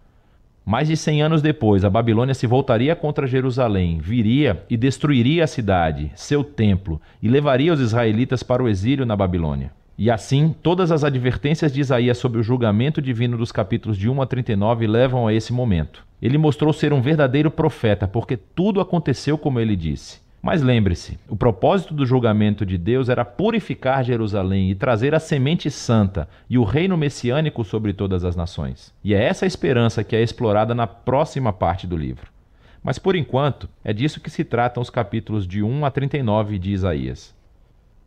Mais 0.65 0.87
de 0.87 0.95
100 0.95 1.21
anos 1.23 1.41
depois, 1.41 1.83
a 1.83 1.89
Babilônia 1.89 2.33
se 2.33 2.47
voltaria 2.47 2.95
contra 2.95 3.27
Jerusalém, 3.27 3.99
viria 3.99 4.63
e 4.69 4.77
destruiria 4.77 5.43
a 5.43 5.47
cidade, 5.47 6.09
seu 6.15 6.41
templo, 6.41 7.01
e 7.21 7.27
levaria 7.27 7.73
os 7.73 7.81
israelitas 7.81 8.41
para 8.41 8.63
o 8.63 8.69
exílio 8.69 9.05
na 9.05 9.15
Babilônia. 9.15 9.71
E 9.97 10.09
assim, 10.09 10.55
todas 10.63 10.89
as 10.89 11.03
advertências 11.03 11.73
de 11.73 11.81
Isaías 11.81 12.17
sobre 12.17 12.39
o 12.39 12.43
julgamento 12.43 13.01
divino 13.01 13.37
dos 13.37 13.51
capítulos 13.51 13.97
de 13.97 14.09
1 14.09 14.21
a 14.21 14.25
39 14.25 14.87
levam 14.87 15.27
a 15.27 15.33
esse 15.33 15.51
momento. 15.51 16.05
Ele 16.21 16.37
mostrou 16.37 16.71
ser 16.71 16.93
um 16.93 17.01
verdadeiro 17.01 17.51
profeta, 17.51 18.07
porque 18.07 18.37
tudo 18.37 18.79
aconteceu 18.79 19.37
como 19.37 19.59
ele 19.59 19.75
disse. 19.75 20.22
Mas 20.43 20.61
lembre-se, 20.61 21.17
o 21.29 21.37
propósito 21.37 21.93
do 21.93 22.05
julgamento 22.05 22.65
de 22.65 22.77
Deus 22.77 23.07
era 23.07 23.23
purificar 23.23 24.03
Jerusalém 24.03 24.69
e 24.69 24.75
trazer 24.75 25.15
a 25.15 25.19
semente 25.19 25.71
santa 25.71 26.27
e 26.49 26.57
o 26.57 26.65
reino 26.65 26.97
messiânico 26.97 27.63
sobre 27.63 27.93
todas 27.93 28.25
as 28.25 28.35
nações. 28.35 28.93
E 29.01 29.13
é 29.13 29.23
essa 29.23 29.45
esperança 29.45 30.03
que 30.03 30.17
é 30.17 30.21
explorada 30.21 30.75
na 30.75 30.85
próxima 30.85 31.53
parte 31.53 31.87
do 31.87 31.95
livro. 31.95 32.27
Mas 32.83 32.99
por 32.99 33.15
enquanto, 33.15 33.69
é 33.85 33.93
disso 33.93 34.19
que 34.19 34.29
se 34.29 34.43
tratam 34.43 34.83
os 34.83 34.89
capítulos 34.89 35.47
de 35.47 35.63
1 35.63 35.85
a 35.85 35.89
39 35.89 36.59
de 36.59 36.73
Isaías. 36.73 37.33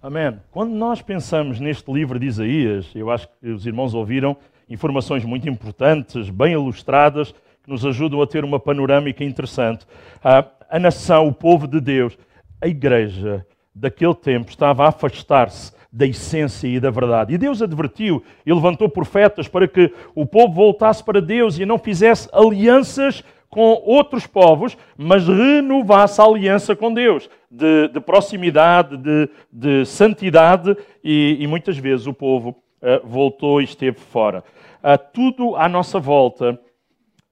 Amém. 0.02 0.38
Quando 0.50 0.74
nós 0.74 1.00
pensamos 1.00 1.58
neste 1.58 1.90
livro 1.90 2.18
de 2.18 2.26
Isaías, 2.26 2.86
eu 2.94 3.10
acho 3.10 3.26
que 3.40 3.48
os 3.48 3.64
irmãos 3.64 3.94
ouviram 3.94 4.36
informações 4.68 5.24
muito 5.24 5.48
importantes, 5.48 6.28
bem 6.28 6.52
ilustradas, 6.52 7.32
que 7.64 7.70
nos 7.70 7.82
ajudam 7.86 8.20
a 8.20 8.26
ter 8.26 8.44
uma 8.44 8.60
panorâmica 8.60 9.24
interessante. 9.24 9.86
Ah, 10.22 10.44
a 10.68 10.78
nação, 10.78 11.28
o 11.28 11.32
povo 11.32 11.66
de 11.66 11.80
Deus, 11.80 12.18
a 12.60 12.66
igreja 12.66 13.46
daquele 13.74 14.14
tempo 14.14 14.50
estava 14.50 14.84
a 14.84 14.88
afastar-se 14.88 15.74
da 15.92 16.06
essência 16.06 16.66
e 16.66 16.78
da 16.78 16.90
verdade. 16.90 17.34
E 17.34 17.38
Deus 17.38 17.62
advertiu 17.62 18.22
e 18.44 18.52
levantou 18.52 18.88
profetas 18.88 19.48
para 19.48 19.66
que 19.66 19.92
o 20.14 20.26
povo 20.26 20.52
voltasse 20.52 21.02
para 21.02 21.20
Deus 21.20 21.58
e 21.58 21.64
não 21.64 21.78
fizesse 21.78 22.28
alianças 22.32 23.24
com 23.48 23.80
outros 23.84 24.26
povos, 24.26 24.76
mas 24.96 25.26
renovasse 25.26 26.20
a 26.20 26.24
aliança 26.24 26.76
com 26.76 26.92
Deus, 26.92 27.30
de, 27.50 27.88
de 27.88 28.00
proximidade, 28.00 28.96
de, 28.98 29.30
de 29.50 29.86
santidade, 29.86 30.76
e, 31.02 31.38
e, 31.40 31.46
muitas 31.46 31.78
vezes 31.78 32.06
o 32.06 32.12
povo 32.12 32.50
uh, 32.50 33.06
voltou 33.06 33.60
e 33.60 33.64
esteve 33.64 33.98
fora. 33.98 34.44
Uh, 34.82 34.98
tudo 35.12 35.56
à 35.56 35.68
nossa 35.68 35.98
volta, 35.98 36.60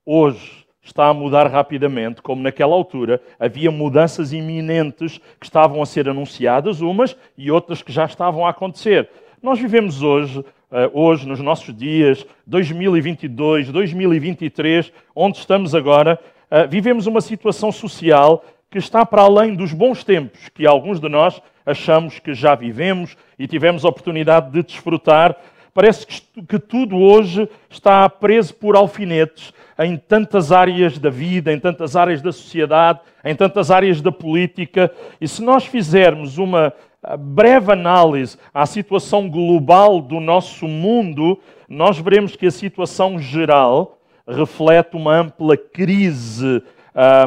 hoje, 0.07 0.64
está 0.85 1.07
a 1.07 1.15
mudar 1.15 1.51
rapidamente, 1.51 2.21
como 2.21 2.43
naquela 2.43 2.75
altura 2.75 3.21
havia 3.41 3.71
mudanças 3.71 4.33
iminentes 4.33 5.19
que 5.41 5.47
estavam 5.47 5.83
a 5.83 5.87
ser 5.87 6.09
anunciadas, 6.09 6.83
umas 6.83 7.17
e 7.37 7.51
outras 7.51 7.83
que 7.83 7.91
já 7.91 8.05
estavam 8.05 8.47
a 8.47 8.51
acontecer. 8.51 9.09
Nós 9.43 9.59
vivemos 9.59 10.03
hoje, 10.03 10.45
eh, 10.71 10.91
hoje 10.93 11.27
nos 11.27 11.41
nossos 11.41 11.75
dias, 11.75 12.27
2022, 12.47 13.73
2023, 13.73 14.93
onde 15.17 15.39
estamos 15.39 15.75
agora, 15.75 16.21
eh, 16.51 16.67
vivemos 16.67 17.07
uma 17.07 17.23
situação 17.23 17.73
social 17.73 18.45
que 18.71 18.79
está 18.79 19.07
para 19.07 19.23
além 19.23 19.55
dos 19.55 19.73
bons 19.73 20.05
tempos 20.05 20.49
que 20.51 20.67
alguns 20.67 21.01
de 21.01 21.09
nós 21.09 21.41
achamos 21.65 22.19
que 22.19 22.35
já 22.35 22.55
vivemos 22.55 23.17
e 23.39 23.47
tivemos 23.47 23.85
a 23.85 23.89
oportunidade 23.89 24.51
de 24.51 24.63
desfrutar. 24.63 25.37
Parece 25.73 26.07
que 26.07 26.59
tudo 26.59 26.97
hoje 26.97 27.49
está 27.71 28.09
preso 28.09 28.55
por 28.55 28.77
alfinetes 28.77 29.53
em 29.79 29.97
tantas 29.97 30.53
áreas 30.53 30.99
da 30.99 31.11
vida, 31.11 31.53
em 31.53 31.59
tantas 31.59 31.97
áreas 31.97 32.23
da 32.23 32.33
sociedade, 32.33 33.01
em 33.25 33.35
tantas 33.35 33.71
áreas 33.71 34.01
da 34.01 34.13
política. 34.13 34.91
E 35.21 35.27
se 35.27 35.43
nós 35.43 35.65
fizermos 35.67 36.39
uma 36.39 36.73
breve 37.19 37.73
análise 37.73 38.39
à 38.53 38.65
situação 38.65 39.29
global 39.29 40.01
do 40.01 40.21
nosso 40.21 40.67
mundo, 40.67 41.39
nós 41.69 41.99
veremos 41.99 42.37
que 42.37 42.47
a 42.47 42.51
situação 42.51 43.19
geral 43.19 43.99
reflete 44.27 44.97
uma 44.97 45.15
ampla 45.15 45.57
crise. 45.57 46.63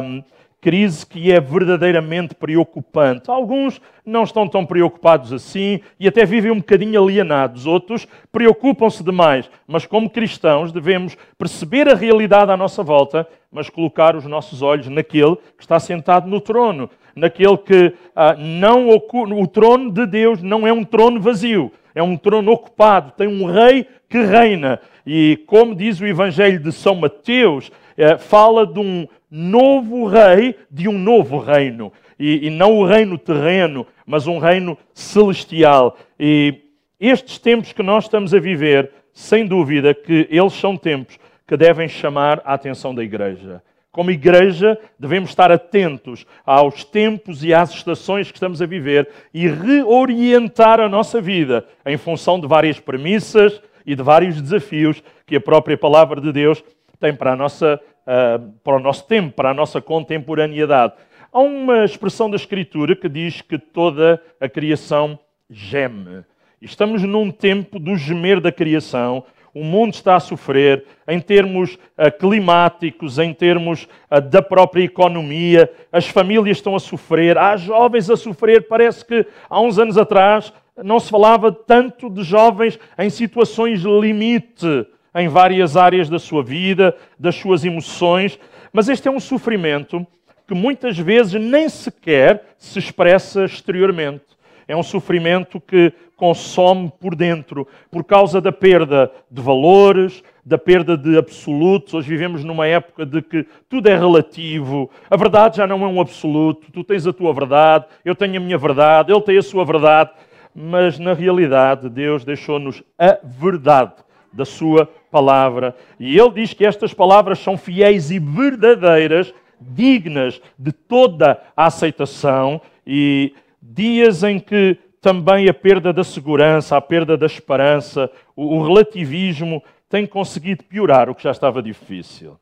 Um, 0.02 0.22
crise 0.60 1.06
que 1.06 1.32
é 1.32 1.40
verdadeiramente 1.40 2.34
preocupante. 2.34 3.30
Alguns 3.30 3.80
não 4.04 4.24
estão 4.24 4.48
tão 4.48 4.66
preocupados 4.66 5.32
assim 5.32 5.80
e 5.98 6.08
até 6.08 6.24
vivem 6.24 6.50
um 6.50 6.58
bocadinho 6.58 7.02
alienados. 7.02 7.66
Outros 7.66 8.06
preocupam-se 8.32 9.04
demais. 9.04 9.48
Mas, 9.66 9.86
como 9.86 10.10
cristãos, 10.10 10.72
devemos 10.72 11.16
perceber 11.36 11.88
a 11.88 11.94
realidade 11.94 12.50
à 12.50 12.56
nossa 12.56 12.82
volta, 12.82 13.26
mas 13.52 13.70
colocar 13.70 14.16
os 14.16 14.24
nossos 14.24 14.62
olhos 14.62 14.88
naquele 14.88 15.36
que 15.36 15.62
está 15.62 15.78
sentado 15.78 16.28
no 16.28 16.40
trono. 16.40 16.90
Naquele 17.14 17.56
que 17.58 17.94
ah, 18.14 18.34
não 18.38 18.88
ocupa. 18.90 19.34
O 19.34 19.46
trono 19.46 19.90
de 19.90 20.06
Deus 20.06 20.42
não 20.42 20.66
é 20.66 20.72
um 20.72 20.84
trono 20.84 21.20
vazio, 21.20 21.72
é 21.94 22.02
um 22.02 22.16
trono 22.16 22.52
ocupado. 22.52 23.12
Tem 23.12 23.26
um 23.26 23.44
rei 23.44 23.86
que 24.08 24.22
reina. 24.22 24.80
E, 25.06 25.42
como 25.46 25.74
diz 25.74 26.00
o 26.00 26.06
Evangelho 26.06 26.60
de 26.60 26.70
São 26.70 26.94
Mateus, 26.94 27.70
fala 28.18 28.66
de 28.66 28.78
um 28.78 29.06
novo 29.30 30.06
rei 30.06 30.56
de 30.70 30.88
um 30.88 30.98
novo 30.98 31.38
reino. 31.38 31.92
E, 32.18 32.46
e, 32.46 32.50
não 32.50 32.76
o 32.76 32.84
reino 32.84 33.16
terreno, 33.16 33.86
mas 34.04 34.26
um 34.26 34.38
reino 34.38 34.76
celestial. 34.92 35.96
E 36.18 36.62
estes 36.98 37.38
tempos 37.38 37.72
que 37.72 37.82
nós 37.82 38.04
estamos 38.04 38.34
a 38.34 38.40
viver, 38.40 38.90
sem 39.12 39.46
dúvida 39.46 39.94
que 39.94 40.26
eles 40.30 40.52
são 40.54 40.76
tempos 40.76 41.18
que 41.46 41.56
devem 41.56 41.88
chamar 41.88 42.42
a 42.44 42.54
atenção 42.54 42.94
da 42.94 43.04
igreja. 43.04 43.62
Como 43.90 44.10
igreja, 44.10 44.78
devemos 44.98 45.30
estar 45.30 45.50
atentos 45.50 46.26
aos 46.44 46.84
tempos 46.84 47.42
e 47.42 47.54
às 47.54 47.70
estações 47.70 48.30
que 48.30 48.36
estamos 48.36 48.60
a 48.60 48.66
viver 48.66 49.08
e 49.32 49.48
reorientar 49.48 50.78
a 50.80 50.88
nossa 50.88 51.20
vida 51.20 51.66
em 51.86 51.96
função 51.96 52.38
de 52.38 52.46
várias 52.46 52.78
premissas 52.78 53.60
e 53.86 53.94
de 53.94 54.02
vários 54.02 54.40
desafios 54.40 55.02
que 55.26 55.36
a 55.36 55.40
própria 55.40 55.76
palavra 55.76 56.20
de 56.20 56.32
Deus 56.32 56.62
tem 56.98 57.14
para 57.14 57.36
nossa 57.36 57.80
uh, 58.08 58.52
para 58.64 58.76
o 58.76 58.80
nosso 58.80 59.06
tempo, 59.06 59.34
para 59.34 59.50
a 59.50 59.54
nossa 59.54 59.80
contemporaneidade. 59.80 60.94
Há 61.30 61.40
uma 61.40 61.84
expressão 61.84 62.30
da 62.30 62.36
Escritura 62.36 62.96
que 62.96 63.08
diz 63.08 63.42
que 63.42 63.58
toda 63.58 64.22
a 64.40 64.48
criação 64.48 65.18
geme. 65.50 66.24
Estamos 66.60 67.02
num 67.02 67.30
tempo 67.30 67.78
do 67.78 67.96
gemer 67.96 68.40
da 68.40 68.50
criação. 68.50 69.24
O 69.54 69.62
mundo 69.62 69.94
está 69.94 70.16
a 70.16 70.20
sofrer 70.20 70.84
em 71.06 71.20
termos 71.20 71.74
uh, 71.74 72.10
climáticos, 72.18 73.18
em 73.18 73.32
termos 73.32 73.86
uh, 74.10 74.20
da 74.20 74.42
própria 74.42 74.84
economia. 74.84 75.70
As 75.92 76.08
famílias 76.08 76.56
estão 76.56 76.74
a 76.74 76.80
sofrer, 76.80 77.36
há 77.36 77.56
jovens 77.56 78.10
a 78.10 78.16
sofrer. 78.16 78.66
Parece 78.66 79.04
que 79.04 79.26
há 79.48 79.60
uns 79.60 79.78
anos 79.78 79.98
atrás 79.98 80.52
não 80.82 81.00
se 81.00 81.10
falava 81.10 81.50
tanto 81.50 82.08
de 82.08 82.22
jovens 82.22 82.78
em 82.98 83.10
situações 83.10 83.80
limite 83.82 84.86
em 85.14 85.28
várias 85.28 85.76
áreas 85.76 86.08
da 86.08 86.18
sua 86.18 86.42
vida, 86.42 86.96
das 87.18 87.34
suas 87.34 87.64
emoções, 87.64 88.38
mas 88.72 88.88
este 88.88 89.08
é 89.08 89.10
um 89.10 89.20
sofrimento 89.20 90.06
que 90.46 90.54
muitas 90.54 90.98
vezes 90.98 91.40
nem 91.40 91.68
sequer 91.68 92.54
se 92.56 92.78
expressa 92.78 93.44
exteriormente. 93.44 94.24
É 94.66 94.76
um 94.76 94.82
sofrimento 94.82 95.60
que 95.60 95.92
consome 96.16 96.92
por 97.00 97.14
dentro, 97.14 97.66
por 97.90 98.02
causa 98.04 98.40
da 98.40 98.50
perda 98.50 99.10
de 99.30 99.40
valores, 99.40 100.22
da 100.44 100.58
perda 100.58 100.96
de 100.96 101.16
absolutos. 101.16 101.94
Hoje 101.94 102.08
vivemos 102.08 102.44
numa 102.44 102.66
época 102.66 103.06
de 103.06 103.22
que 103.22 103.46
tudo 103.68 103.88
é 103.88 103.96
relativo, 103.96 104.90
a 105.08 105.16
verdade 105.16 105.58
já 105.58 105.66
não 105.66 105.84
é 105.84 105.86
um 105.86 106.00
absoluto. 106.00 106.72
Tu 106.72 106.82
tens 106.82 107.06
a 107.06 107.12
tua 107.12 107.32
verdade, 107.32 107.86
eu 108.04 108.14
tenho 108.14 108.36
a 108.38 108.40
minha 108.40 108.58
verdade, 108.58 109.12
ele 109.12 109.20
tem 109.20 109.38
a 109.38 109.42
sua 109.42 109.64
verdade, 109.64 110.10
mas 110.54 110.98
na 110.98 111.12
realidade 111.12 111.88
Deus 111.88 112.24
deixou-nos 112.24 112.82
a 112.98 113.18
verdade 113.22 113.92
da 114.32 114.44
sua 114.44 114.90
palavra. 115.10 115.74
E 115.98 116.18
ele 116.18 116.30
diz 116.30 116.52
que 116.52 116.64
estas 116.64 116.94
palavras 116.94 117.38
são 117.38 117.56
fiéis 117.56 118.10
e 118.10 118.18
verdadeiras, 118.18 119.32
dignas 119.60 120.40
de 120.58 120.72
toda 120.72 121.42
a 121.56 121.66
aceitação 121.66 122.60
e 122.86 123.34
dias 123.60 124.22
em 124.22 124.38
que 124.38 124.78
também 125.00 125.48
a 125.48 125.54
perda 125.54 125.92
da 125.92 126.04
segurança, 126.04 126.76
a 126.76 126.80
perda 126.80 127.16
da 127.16 127.26
esperança, 127.26 128.10
o 128.34 128.62
relativismo 128.62 129.62
tem 129.88 130.06
conseguido 130.06 130.64
piorar 130.64 131.08
o 131.08 131.14
que 131.14 131.22
já 131.22 131.30
estava 131.30 131.62
difícil. 131.62 132.38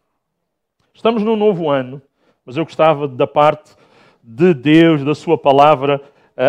Estamos 0.95 1.23
num 1.23 1.37
novo 1.37 1.71
ano, 1.71 2.01
mas 2.45 2.57
eu 2.57 2.65
gostava 2.65 3.07
da 3.07 3.27
parte 3.27 3.75
de 4.23 4.55
Deus, 4.55 5.05
da 5.05 5.15
Sua 5.15 5.39
palavra, 5.39 6.01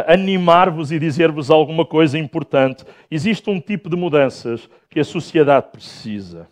animar-vos 0.08 0.92
e 0.92 1.00
dizer-vos 1.00 1.50
alguma 1.50 1.86
coisa 1.86 2.18
importante. 2.18 2.84
Existe 3.10 3.50
um 3.50 3.60
tipo 3.60 3.90
de 3.90 3.96
mudanças 3.96 4.70
que 4.90 5.00
a 5.00 5.04
sociedade 5.04 5.68
precisa. 5.72 6.48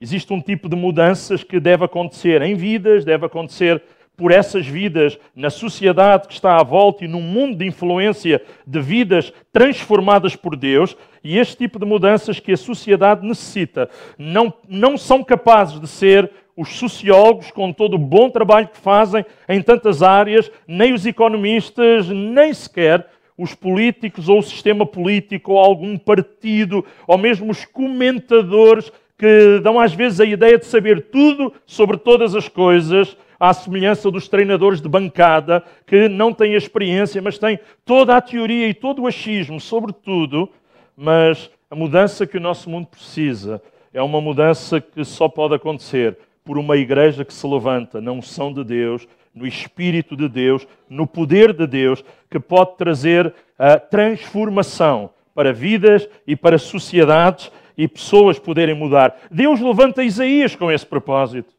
Existe 0.00 0.32
um 0.32 0.40
tipo 0.40 0.68
de 0.68 0.76
mudanças 0.76 1.42
que 1.42 1.58
deve 1.58 1.84
acontecer 1.84 2.42
em 2.42 2.54
vidas, 2.54 3.04
deve 3.04 3.24
acontecer 3.24 3.82
por 4.16 4.30
essas 4.30 4.66
vidas, 4.66 5.18
na 5.34 5.50
sociedade 5.50 6.28
que 6.28 6.34
está 6.34 6.56
à 6.56 6.62
volta 6.62 7.04
e 7.04 7.08
num 7.08 7.20
mundo 7.20 7.58
de 7.58 7.66
influência 7.66 8.40
de 8.64 8.80
vidas 8.80 9.32
transformadas 9.52 10.36
por 10.36 10.54
Deus, 10.54 10.96
e 11.22 11.36
este 11.36 11.56
tipo 11.56 11.80
de 11.80 11.86
mudanças 11.86 12.38
que 12.38 12.52
a 12.52 12.56
sociedade 12.56 13.26
necessita 13.26 13.90
não, 14.16 14.54
não 14.68 14.96
são 14.96 15.24
capazes 15.24 15.80
de 15.80 15.88
ser 15.88 16.30
os 16.56 16.76
sociólogos, 16.76 17.50
com 17.50 17.72
todo 17.72 17.94
o 17.94 17.98
bom 17.98 18.30
trabalho 18.30 18.68
que 18.68 18.78
fazem 18.78 19.24
em 19.48 19.60
tantas 19.60 20.02
áreas, 20.02 20.50
nem 20.66 20.92
os 20.92 21.04
economistas, 21.04 22.08
nem 22.08 22.52
sequer 22.54 23.06
os 23.36 23.54
políticos 23.54 24.28
ou 24.28 24.38
o 24.38 24.42
sistema 24.42 24.86
político 24.86 25.52
ou 25.52 25.58
algum 25.58 25.98
partido, 25.98 26.84
ou 27.06 27.18
mesmo 27.18 27.50
os 27.50 27.64
comentadores 27.64 28.92
que 29.18 29.60
dão 29.62 29.78
às 29.78 29.92
vezes 29.92 30.20
a 30.20 30.24
ideia 30.24 30.58
de 30.58 30.66
saber 30.66 31.06
tudo 31.10 31.52
sobre 31.66 31.96
todas 31.96 32.34
as 32.34 32.48
coisas, 32.48 33.16
à 33.38 33.52
semelhança 33.52 34.10
dos 34.10 34.28
treinadores 34.28 34.80
de 34.80 34.88
bancada 34.88 35.64
que 35.86 36.08
não 36.08 36.32
têm 36.32 36.54
experiência, 36.54 37.20
mas 37.20 37.38
têm 37.38 37.58
toda 37.84 38.16
a 38.16 38.20
teoria 38.20 38.68
e 38.68 38.74
todo 38.74 39.02
o 39.02 39.06
achismo 39.06 39.60
sobre 39.60 39.92
tudo. 39.92 40.48
Mas 40.96 41.50
a 41.70 41.74
mudança 41.74 42.26
que 42.26 42.36
o 42.36 42.40
nosso 42.40 42.70
mundo 42.70 42.86
precisa 42.86 43.60
é 43.92 44.00
uma 44.00 44.20
mudança 44.20 44.80
que 44.80 45.04
só 45.04 45.28
pode 45.28 45.54
acontecer 45.54 46.16
por 46.44 46.58
uma 46.58 46.76
igreja 46.76 47.24
que 47.24 47.32
se 47.32 47.46
levanta 47.46 48.00
na 48.00 48.12
unção 48.12 48.52
de 48.52 48.62
Deus, 48.62 49.08
no 49.34 49.46
Espírito 49.46 50.14
de 50.14 50.28
Deus, 50.28 50.66
no 50.88 51.06
poder 51.06 51.52
de 51.52 51.66
Deus, 51.66 52.04
que 52.30 52.38
pode 52.38 52.76
trazer 52.76 53.34
a 53.58 53.78
transformação 53.78 55.10
para 55.34 55.52
vidas 55.52 56.08
e 56.26 56.36
para 56.36 56.58
sociedades 56.58 57.50
e 57.76 57.88
pessoas 57.88 58.38
poderem 58.38 58.74
mudar. 58.74 59.16
Deus 59.30 59.60
levanta 59.60 60.04
Isaías 60.04 60.54
com 60.54 60.70
esse 60.70 60.86
propósito. 60.86 61.52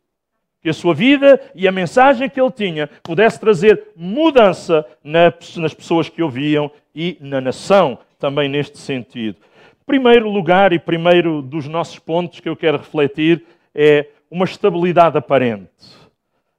Que 0.62 0.70
a 0.70 0.74
sua 0.74 0.94
vida 0.96 1.40
e 1.54 1.68
a 1.68 1.72
mensagem 1.72 2.30
que 2.30 2.40
ele 2.40 2.52
tinha 2.52 2.90
pudesse 3.04 3.40
trazer 3.40 3.90
mudança 3.96 4.86
nas 5.04 5.74
pessoas 5.74 6.10
que 6.10 6.24
ouviam 6.24 6.72
e 6.96 7.18
na 7.20 7.42
nação, 7.42 8.00
também 8.18 8.48
neste 8.48 8.78
sentido. 8.78 9.38
Primeiro 9.86 10.30
lugar 10.30 10.74
e 10.74 10.80
primeiro 10.80 11.42
dos 11.42 11.68
nossos 11.68 12.00
pontos 12.00 12.40
que 12.40 12.50
eu 12.50 12.56
quero 12.56 12.78
refletir 12.78 13.46
é 13.76 14.08
uma 14.30 14.46
estabilidade 14.46 15.18
aparente. 15.18 15.70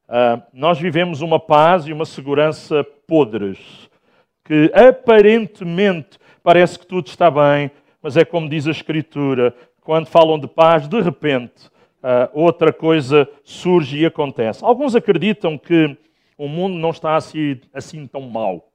Uh, 0.09 0.41
nós 0.53 0.79
vivemos 0.79 1.21
uma 1.21 1.41
paz 1.41 1.87
e 1.87 1.93
uma 1.93 2.05
segurança 2.05 2.85
podres, 3.07 3.59
que 4.45 4.71
aparentemente 4.73 6.19
parece 6.43 6.79
que 6.79 6.87
tudo 6.87 7.09
está 7.09 7.31
bem, 7.31 7.71
mas 8.01 8.17
é 8.17 8.25
como 8.25 8.49
diz 8.49 8.67
a 8.67 8.71
Escritura: 8.71 9.55
quando 9.81 10.07
falam 10.07 10.39
de 10.39 10.47
paz, 10.47 10.87
de 10.87 11.01
repente 11.01 11.67
uh, 12.07 12.31
outra 12.33 12.73
coisa 12.73 13.29
surge 13.43 13.99
e 13.99 14.07
acontece. 14.07 14.65
Alguns 14.65 14.95
acreditam 14.95 15.59
que 15.59 15.97
o 16.39 16.49
mundo 16.49 16.77
não 16.77 16.91
está 16.91 17.17
assim, 17.17 17.61
assim 17.73 18.07
tão 18.07 18.23
mal 18.23 18.71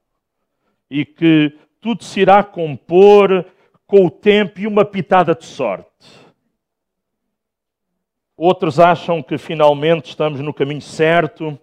e 0.90 1.06
que 1.06 1.58
tudo 1.80 2.04
se 2.04 2.20
irá 2.20 2.44
compor 2.44 3.46
com 3.88 4.06
o 4.06 4.12
tempo 4.12 4.60
e 4.60 4.68
uma 4.68 4.84
pitada 4.84 5.34
de 5.34 5.46
sorte. 5.46 5.88
Outros 8.44 8.80
acham 8.80 9.22
que 9.22 9.38
finalmente 9.38 10.10
estamos 10.10 10.40
no 10.40 10.52
caminho 10.52 10.82
certo, 10.82 11.56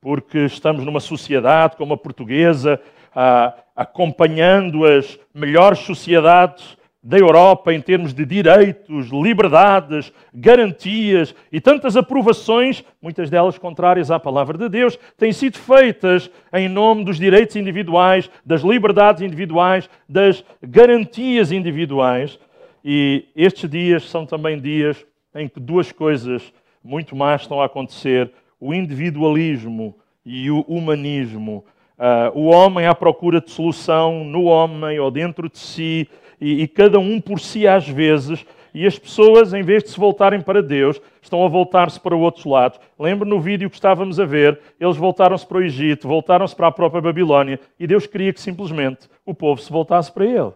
porque 0.00 0.46
estamos 0.46 0.82
numa 0.82 0.98
sociedade 0.98 1.76
como 1.76 1.92
a 1.92 1.96
portuguesa, 1.98 2.80
ah, 3.14 3.52
acompanhando 3.76 4.86
as 4.86 5.20
melhores 5.34 5.80
sociedades 5.80 6.74
da 7.02 7.18
Europa 7.18 7.74
em 7.74 7.82
termos 7.82 8.14
de 8.14 8.24
direitos, 8.24 9.10
liberdades, 9.10 10.10
garantias 10.32 11.34
e 11.52 11.60
tantas 11.60 11.98
aprovações, 11.98 12.82
muitas 13.02 13.28
delas 13.28 13.58
contrárias 13.58 14.10
à 14.10 14.18
palavra 14.18 14.56
de 14.56 14.70
Deus, 14.70 14.98
têm 15.18 15.32
sido 15.34 15.58
feitas 15.58 16.30
em 16.50 16.66
nome 16.66 17.04
dos 17.04 17.18
direitos 17.18 17.56
individuais, 17.56 18.30
das 18.42 18.62
liberdades 18.62 19.20
individuais, 19.20 19.86
das 20.08 20.42
garantias 20.62 21.52
individuais. 21.52 22.38
E 22.82 23.26
estes 23.36 23.68
dias 23.68 24.08
são 24.08 24.24
também 24.24 24.58
dias 24.58 25.04
em 25.34 25.48
que 25.48 25.60
duas 25.60 25.92
coisas 25.92 26.52
muito 26.82 27.14
mais 27.14 27.42
estão 27.42 27.60
a 27.60 27.66
acontecer: 27.66 28.30
o 28.60 28.74
individualismo 28.74 29.96
e 30.24 30.50
o 30.50 30.60
humanismo. 30.62 31.64
Uh, 31.98 32.36
o 32.36 32.46
homem 32.46 32.86
à 32.86 32.94
procura 32.94 33.40
de 33.40 33.50
solução 33.50 34.24
no 34.24 34.44
homem 34.44 34.98
ou 34.98 35.10
dentro 35.10 35.48
de 35.48 35.58
si, 35.58 36.08
e, 36.40 36.62
e 36.62 36.68
cada 36.68 36.98
um 36.98 37.20
por 37.20 37.38
si 37.38 37.66
às 37.66 37.88
vezes, 37.88 38.44
e 38.74 38.86
as 38.86 38.98
pessoas, 38.98 39.52
em 39.52 39.62
vez 39.62 39.84
de 39.84 39.90
se 39.90 40.00
voltarem 40.00 40.40
para 40.40 40.62
Deus, 40.62 41.00
estão 41.20 41.44
a 41.44 41.48
voltar-se 41.48 42.00
para 42.00 42.16
outros 42.16 42.44
lados. 42.44 42.80
Lembro 42.98 43.28
no 43.28 43.38
vídeo 43.38 43.68
que 43.68 43.76
estávamos 43.76 44.18
a 44.18 44.24
ver, 44.24 44.58
eles 44.80 44.96
voltaram-se 44.96 45.46
para 45.46 45.58
o 45.58 45.62
Egito, 45.62 46.08
voltaram-se 46.08 46.56
para 46.56 46.68
a 46.68 46.72
própria 46.72 47.02
Babilónia, 47.02 47.60
e 47.78 47.86
Deus 47.86 48.06
queria 48.06 48.32
que 48.32 48.40
simplesmente 48.40 49.08
o 49.26 49.34
povo 49.34 49.60
se 49.60 49.70
voltasse 49.70 50.10
para 50.10 50.24
Ele. 50.24 50.52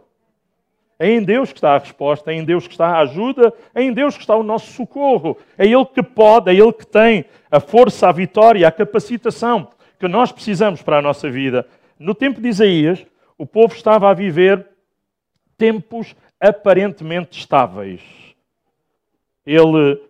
É 0.99 1.11
em 1.11 1.23
Deus 1.23 1.53
que 1.53 1.59
está 1.59 1.75
a 1.75 1.79
resposta, 1.79 2.33
é 2.33 2.35
em 2.35 2.45
Deus 2.45 2.67
que 2.67 2.73
está 2.73 2.89
a 2.89 3.01
ajuda, 3.01 3.53
é 3.75 3.83
em 3.83 3.93
Deus 3.93 4.15
que 4.15 4.23
está 4.23 4.35
o 4.35 4.43
nosso 4.43 4.73
socorro. 4.73 5.37
É 5.59 5.67
Ele 5.67 5.85
que 5.85 6.03
pode, 6.03 6.51
é 6.51 6.55
Ele 6.55 6.73
que 6.73 6.87
tem 6.87 7.27
a 7.51 7.61
força, 7.61 8.09
a 8.09 8.13
vitória, 8.13 8.67
a 8.67 8.73
capacitação 8.73 9.69
que 9.99 10.09
nós 10.09 10.33
precisamos 10.33 10.83
para 10.83 10.99
a 10.99 11.03
nossa 11.03 11.31
vida. 11.31 11.67
No 11.99 12.15
tempo 12.15 12.41
de 12.41 12.49
Isaías, 12.49 13.05
o 13.37 13.47
povo 13.47 13.75
estava 13.75 14.11
a 14.11 14.15
viver 14.15 14.67
tempos 15.57 16.15
aparentemente 16.41 17.39
estáveis. 17.39 18.01
Ele 19.45 20.01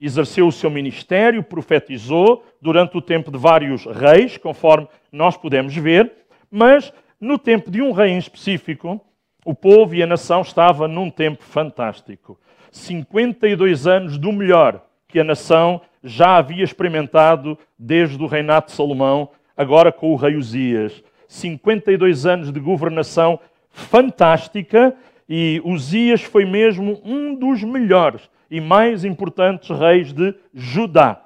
exerceu 0.00 0.48
o 0.48 0.52
seu 0.52 0.68
ministério, 0.68 1.42
profetizou 1.42 2.44
durante 2.60 2.96
o 2.96 3.02
tempo 3.02 3.30
de 3.30 3.38
vários 3.38 3.84
reis, 3.86 4.36
conforme 4.36 4.88
nós 5.10 5.36
podemos 5.36 5.74
ver, 5.74 6.12
mas 6.50 6.92
no 7.20 7.38
tempo 7.38 7.70
de 7.70 7.80
um 7.80 7.92
rei 7.92 8.10
em 8.10 8.18
específico, 8.18 9.00
o 9.44 9.54
povo 9.54 9.94
e 9.94 10.02
a 10.02 10.06
nação 10.06 10.40
estava 10.40 10.86
num 10.86 11.10
tempo 11.10 11.42
fantástico. 11.42 12.38
52 12.70 13.86
anos 13.86 14.16
do 14.18 14.32
melhor 14.32 14.82
que 15.08 15.20
a 15.20 15.24
nação 15.24 15.80
já 16.02 16.36
havia 16.36 16.64
experimentado 16.64 17.58
desde 17.78 18.22
o 18.22 18.26
reinado 18.26 18.66
de 18.66 18.72
Salomão, 18.72 19.28
agora 19.56 19.92
com 19.92 20.12
o 20.12 20.16
rei 20.16 20.36
Uzias. 20.36 21.02
52 21.28 22.26
anos 22.26 22.52
de 22.52 22.60
governação 22.60 23.38
fantástica 23.70 24.94
e 25.28 25.60
Uzias 25.64 26.22
foi 26.22 26.44
mesmo 26.44 27.00
um 27.04 27.34
dos 27.34 27.62
melhores 27.62 28.28
e 28.50 28.60
mais 28.60 29.04
importantes 29.04 29.70
reis 29.70 30.12
de 30.12 30.34
Judá. 30.52 31.22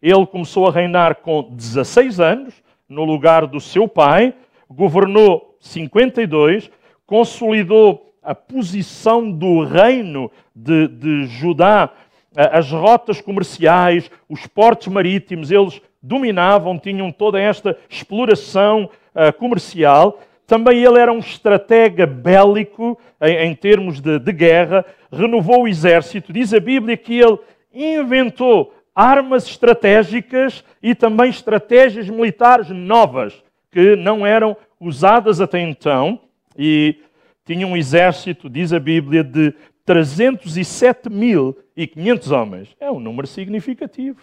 Ele 0.00 0.26
começou 0.26 0.66
a 0.66 0.72
reinar 0.72 1.16
com 1.16 1.42
16 1.50 2.18
anos, 2.18 2.54
no 2.88 3.04
lugar 3.04 3.46
do 3.46 3.60
seu 3.60 3.86
pai, 3.86 4.34
governou 4.68 5.56
52, 5.60 6.70
consolidou 7.12 8.10
a 8.22 8.34
posição 8.34 9.30
do 9.30 9.62
reino 9.64 10.30
de, 10.56 10.88
de 10.88 11.26
Judá, 11.26 11.90
as 12.34 12.70
rotas 12.70 13.20
comerciais, 13.20 14.10
os 14.30 14.46
portos 14.46 14.88
marítimos, 14.88 15.50
eles 15.50 15.78
dominavam, 16.02 16.78
tinham 16.78 17.12
toda 17.12 17.38
esta 17.38 17.76
exploração 17.90 18.88
uh, 19.14 19.30
comercial 19.38 20.20
também 20.46 20.82
ele 20.82 20.98
era 20.98 21.12
um 21.12 21.18
estratega 21.18 22.06
bélico 22.06 22.98
em, 23.20 23.48
em 23.48 23.54
termos 23.54 24.00
de, 24.00 24.18
de 24.18 24.32
guerra, 24.32 24.84
renovou 25.10 25.62
o 25.62 25.68
exército. 25.68 26.32
Diz 26.32 26.52
a 26.52 26.60
Bíblia 26.60 26.96
que 26.96 27.18
ele 27.18 27.38
inventou 27.72 28.74
armas 28.94 29.46
estratégicas 29.46 30.64
e 30.82 30.94
também 30.94 31.30
estratégias 31.30 32.08
militares 32.08 32.68
novas 32.68 33.42
que 33.70 33.96
não 33.96 34.26
eram 34.26 34.54
usadas 34.78 35.40
até 35.40 35.60
então. 35.60 36.20
E 36.56 36.98
tinha 37.44 37.66
um 37.66 37.76
exército, 37.76 38.48
diz 38.48 38.72
a 38.72 38.80
Bíblia, 38.80 39.24
de 39.24 39.52
307.500 39.86 42.30
homens. 42.30 42.76
É 42.78 42.90
um 42.90 43.00
número 43.00 43.26
significativo. 43.26 44.20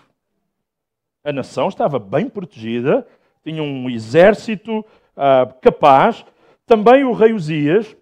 A 1.24 1.34
nação 1.34 1.68
estava 1.68 2.00
bem 2.00 2.30
protegida, 2.30 3.06
tinha 3.44 3.62
um 3.62 3.90
exército 3.90 4.80
uh, 4.80 5.54
capaz. 5.62 6.26
Também 6.66 7.04
o 7.04 7.12
rei 7.12 7.34
Uzias 7.34 7.96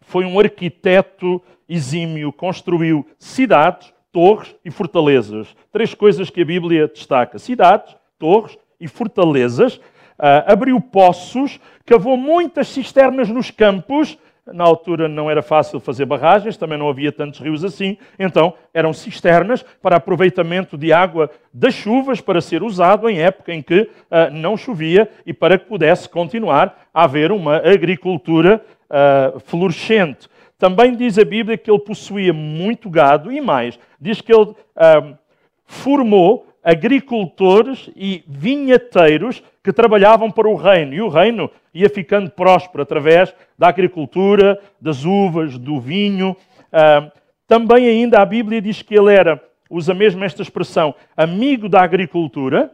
foi 0.00 0.24
um 0.24 0.38
arquiteto 0.38 1.40
exímio, 1.68 2.32
construiu 2.32 3.06
cidades, 3.18 3.94
torres 4.10 4.54
e 4.64 4.70
fortalezas. 4.70 5.54
Três 5.70 5.94
coisas 5.94 6.28
que 6.28 6.42
a 6.42 6.44
Bíblia 6.44 6.88
destaca: 6.88 7.38
cidades, 7.38 7.94
torres 8.18 8.58
e 8.78 8.88
fortalezas. 8.88 9.80
Uh, 10.22 10.46
abriu 10.46 10.80
poços, 10.80 11.58
cavou 11.84 12.16
muitas 12.16 12.68
cisternas 12.68 13.28
nos 13.28 13.50
campos. 13.50 14.16
Na 14.46 14.62
altura 14.62 15.08
não 15.08 15.28
era 15.28 15.42
fácil 15.42 15.80
fazer 15.80 16.04
barragens, 16.04 16.56
também 16.56 16.78
não 16.78 16.88
havia 16.88 17.10
tantos 17.10 17.40
rios 17.40 17.64
assim, 17.64 17.96
então 18.18 18.54
eram 18.72 18.92
cisternas 18.92 19.64
para 19.82 19.96
aproveitamento 19.96 20.78
de 20.78 20.92
água 20.92 21.28
das 21.52 21.74
chuvas 21.74 22.20
para 22.20 22.40
ser 22.40 22.62
usado 22.62 23.08
em 23.08 23.20
época 23.20 23.52
em 23.52 23.60
que 23.60 23.80
uh, 23.82 24.32
não 24.32 24.56
chovia 24.56 25.08
e 25.26 25.32
para 25.32 25.58
que 25.58 25.66
pudesse 25.66 26.08
continuar 26.08 26.88
a 26.94 27.02
haver 27.02 27.32
uma 27.32 27.56
agricultura 27.56 28.64
uh, 28.88 29.40
florescente. 29.40 30.28
Também 30.56 30.94
diz 30.94 31.18
a 31.18 31.24
Bíblia 31.24 31.58
que 31.58 31.68
ele 31.68 31.80
possuía 31.80 32.32
muito 32.32 32.88
gado 32.88 33.32
e 33.32 33.40
mais, 33.40 33.76
diz 34.00 34.20
que 34.20 34.32
ele 34.32 34.50
uh, 34.50 35.18
formou 35.66 36.51
agricultores 36.62 37.90
e 37.96 38.22
vinheteiros 38.26 39.42
que 39.62 39.72
trabalhavam 39.72 40.30
para 40.30 40.48
o 40.48 40.54
reino. 40.54 40.94
E 40.94 41.00
o 41.00 41.08
reino 41.08 41.50
ia 41.74 41.88
ficando 41.88 42.30
próspero 42.30 42.82
através 42.82 43.34
da 43.58 43.68
agricultura, 43.68 44.60
das 44.80 45.04
uvas, 45.04 45.58
do 45.58 45.80
vinho. 45.80 46.36
Uh, 46.72 47.10
também 47.46 47.86
ainda 47.86 48.20
a 48.20 48.26
Bíblia 48.26 48.60
diz 48.60 48.82
que 48.82 48.94
ele 48.94 49.12
era, 49.12 49.42
usa 49.68 49.92
mesmo 49.92 50.24
esta 50.24 50.42
expressão, 50.42 50.94
amigo 51.16 51.68
da 51.68 51.82
agricultura, 51.82 52.70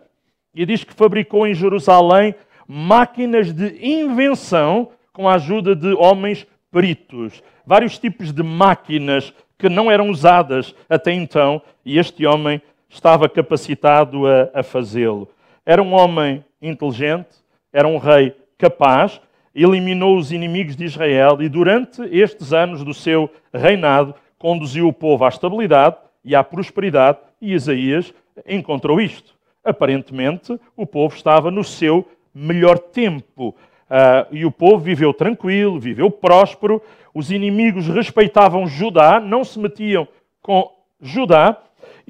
e 0.54 0.66
diz 0.66 0.84
que 0.84 0.94
fabricou 0.94 1.46
em 1.46 1.54
Jerusalém 1.54 2.34
máquinas 2.66 3.52
de 3.52 3.78
invenção 3.82 4.90
com 5.12 5.28
a 5.28 5.34
ajuda 5.34 5.74
de 5.74 5.94
homens 5.94 6.46
peritos. 6.70 7.42
Vários 7.66 7.98
tipos 7.98 8.32
de 8.32 8.42
máquinas 8.42 9.32
que 9.58 9.68
não 9.68 9.90
eram 9.90 10.10
usadas 10.10 10.74
até 10.88 11.12
então, 11.12 11.60
e 11.84 11.98
este 11.98 12.24
homem 12.26 12.62
estava 12.88 13.28
capacitado 13.28 14.26
a, 14.26 14.50
a 14.54 14.62
fazê-lo. 14.62 15.28
Era 15.64 15.82
um 15.82 15.92
homem 15.92 16.44
inteligente, 16.60 17.28
era 17.72 17.86
um 17.86 17.98
rei 17.98 18.34
capaz, 18.56 19.20
eliminou 19.54 20.16
os 20.16 20.32
inimigos 20.32 20.76
de 20.76 20.84
Israel 20.84 21.40
e, 21.40 21.48
durante 21.48 22.02
estes 22.02 22.52
anos 22.52 22.82
do 22.82 22.94
seu 22.94 23.30
reinado, 23.52 24.14
conduziu 24.38 24.88
o 24.88 24.92
povo 24.92 25.24
à 25.24 25.28
estabilidade 25.28 25.96
e 26.24 26.34
à 26.34 26.44
prosperidade, 26.44 27.18
e 27.40 27.54
Isaías 27.54 28.12
encontrou 28.46 29.00
isto. 29.00 29.34
Aparentemente, 29.64 30.58
o 30.76 30.86
povo 30.86 31.14
estava 31.14 31.50
no 31.50 31.64
seu 31.64 32.08
melhor 32.34 32.78
tempo. 32.78 33.54
Uh, 33.88 34.26
e 34.30 34.44
o 34.44 34.50
povo 34.50 34.78
viveu 34.78 35.12
tranquilo, 35.12 35.80
viveu 35.80 36.10
próspero. 36.10 36.82
Os 37.14 37.30
inimigos 37.30 37.88
respeitavam 37.88 38.66
Judá, 38.66 39.18
não 39.18 39.42
se 39.44 39.58
metiam 39.58 40.06
com 40.42 40.70
Judá. 41.00 41.56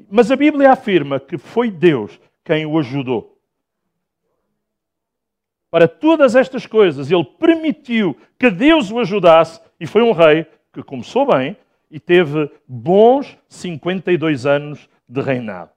Mas 0.09 0.31
a 0.31 0.35
Bíblia 0.35 0.71
afirma 0.71 1.19
que 1.19 1.37
foi 1.37 1.71
Deus 1.71 2.19
quem 2.43 2.65
o 2.65 2.77
ajudou. 2.77 3.37
Para 5.71 5.87
todas 5.87 6.35
estas 6.35 6.65
coisas, 6.65 7.11
ele 7.11 7.23
permitiu 7.23 8.17
que 8.37 8.49
Deus 8.49 8.91
o 8.91 8.99
ajudasse 8.99 9.61
e 9.79 9.85
foi 9.85 10.01
um 10.01 10.11
rei 10.11 10.45
que 10.73 10.81
começou 10.81 11.27
bem 11.27 11.55
e 11.91 11.99
teve 11.99 12.51
bons 12.67 13.37
52 13.47 14.45
anos 14.45 14.89
de 15.07 15.21
reinado. 15.21 15.71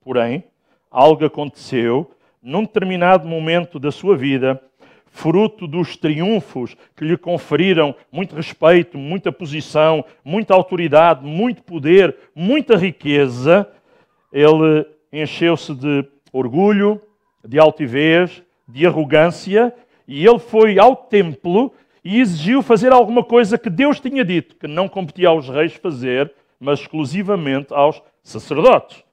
Porém, 0.00 0.44
algo 0.90 1.24
aconteceu 1.24 2.10
num 2.42 2.62
determinado 2.62 3.28
momento 3.28 3.78
da 3.78 3.92
sua 3.92 4.16
vida, 4.16 4.60
fruto 5.12 5.66
dos 5.68 5.96
triunfos 5.96 6.74
que 6.96 7.04
lhe 7.04 7.16
conferiram 7.16 7.94
muito 8.10 8.34
respeito, 8.34 8.96
muita 8.98 9.30
posição, 9.30 10.04
muita 10.24 10.54
autoridade, 10.54 11.24
muito 11.24 11.62
poder, 11.62 12.16
muita 12.34 12.76
riqueza, 12.76 13.68
ele 14.32 14.86
encheu-se 15.12 15.74
de 15.74 16.04
orgulho, 16.32 17.00
de 17.46 17.58
altivez, 17.58 18.42
de 18.66 18.86
arrogância, 18.86 19.72
e 20.08 20.26
ele 20.26 20.38
foi 20.38 20.78
ao 20.78 20.96
templo 20.96 21.72
e 22.02 22.18
exigiu 22.18 22.62
fazer 22.62 22.90
alguma 22.90 23.22
coisa 23.22 23.58
que 23.58 23.70
Deus 23.70 24.00
tinha 24.00 24.24
dito 24.24 24.56
que 24.56 24.66
não 24.66 24.88
competia 24.88 25.28
aos 25.28 25.48
reis 25.48 25.74
fazer, 25.74 26.32
mas 26.58 26.80
exclusivamente 26.80 27.72
aos 27.72 28.02
sacerdotes. 28.22 29.04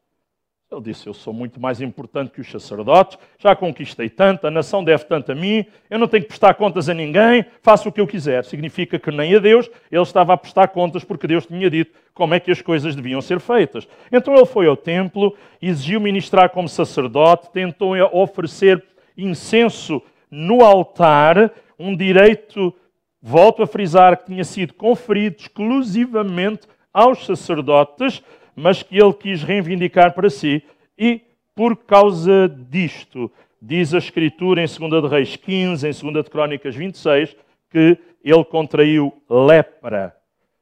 Ele 0.71 0.82
disse: 0.82 1.08
Eu 1.08 1.15
sou 1.15 1.34
muito 1.34 1.60
mais 1.60 1.82
importante 1.82 2.29
que 2.29 2.41
os 2.41 2.51
sacerdotes, 2.51 3.17
já 3.39 3.55
conquistei 3.55 4.08
tanto, 4.08 4.45
a 4.45 4.51
nação 4.51 4.84
deve 4.84 5.03
tanto 5.05 5.32
a 5.32 5.36
mim, 5.36 5.65
eu 5.89 5.97
não 5.97 6.08
tenho 6.08 6.21
que 6.21 6.29
prestar 6.29 6.53
contas 6.53 6.88
a 6.88 6.93
ninguém, 6.93 7.43
faço 7.63 7.89
o 7.89 7.91
que 7.91 7.99
eu 7.99 8.05
quiser. 8.05 8.45
Significa 8.45 8.99
que 8.99 9.10
nem 9.10 9.36
a 9.36 9.39
Deus 9.39 9.67
ele 9.91 10.03
estava 10.03 10.34
a 10.34 10.38
prestar 10.38 10.67
contas 10.67 11.03
porque 11.03 11.25
Deus 11.25 11.47
tinha 11.47 11.71
dito 11.71 11.97
como 12.13 12.36
é 12.36 12.39
que 12.39 12.51
as 12.51 12.62
coisas 12.62 12.95
deviam 12.95 13.19
ser 13.19 13.39
feitas. 13.39 13.88
Então 14.12 14.36
ele 14.36 14.45
foi 14.45 14.67
ao 14.67 14.77
templo, 14.77 15.36
exigiu 15.60 15.99
ministrar 15.99 16.51
como 16.51 16.69
sacerdote, 16.69 17.49
tentou 17.51 17.95
oferecer 18.13 18.84
incenso 19.17 19.99
no 20.29 20.63
altar, 20.63 21.51
um 21.79 21.95
direito, 21.95 22.75
volto 23.19 23.63
a 23.63 23.67
frisar, 23.67 24.17
que 24.17 24.27
tinha 24.27 24.43
sido 24.43 24.75
conferido 24.75 25.38
exclusivamente 25.39 26.67
aos 26.93 27.25
sacerdotes 27.25 28.21
mas 28.55 28.83
que 28.83 28.97
ele 28.97 29.13
quis 29.13 29.43
reivindicar 29.43 30.13
para 30.13 30.29
si. 30.29 30.63
E 30.97 31.21
por 31.55 31.75
causa 31.75 32.47
disto, 32.47 33.31
diz 33.62 33.93
a 33.93 33.97
Escritura 33.97 34.63
em 34.63 34.65
2 34.65 35.03
de 35.03 35.07
Reis 35.07 35.35
15, 35.35 35.88
em 35.88 36.12
2 36.12 36.25
de 36.25 36.31
Crónicas 36.31 36.75
26, 36.75 37.35
que 37.69 37.97
ele 38.23 38.43
contraiu 38.45 39.13
lepra 39.29 40.15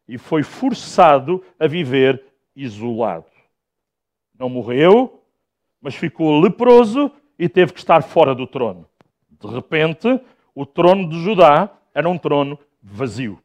e 0.08 0.18
foi 0.18 0.44
forçado 0.44 1.44
a 1.60 1.68
viver 1.68 2.24
isolado. 2.56 3.26
Não 4.38 4.50
morreu, 4.50 5.22
mas 5.82 5.96
ficou 5.96 6.40
leproso 6.40 7.12
e 7.38 7.48
teve 7.50 7.74
que 7.74 7.80
estar 7.80 8.02
fora 8.02 8.34
do 8.34 8.48
trono. 8.48 8.88
De 9.30 9.48
repente, 9.48 10.20
o 10.56 10.66
trono 10.66 11.08
de 11.10 11.20
Judá 11.24 11.70
era 11.94 12.10
um 12.10 12.18
trono 12.18 12.58
vazio. 12.82 13.40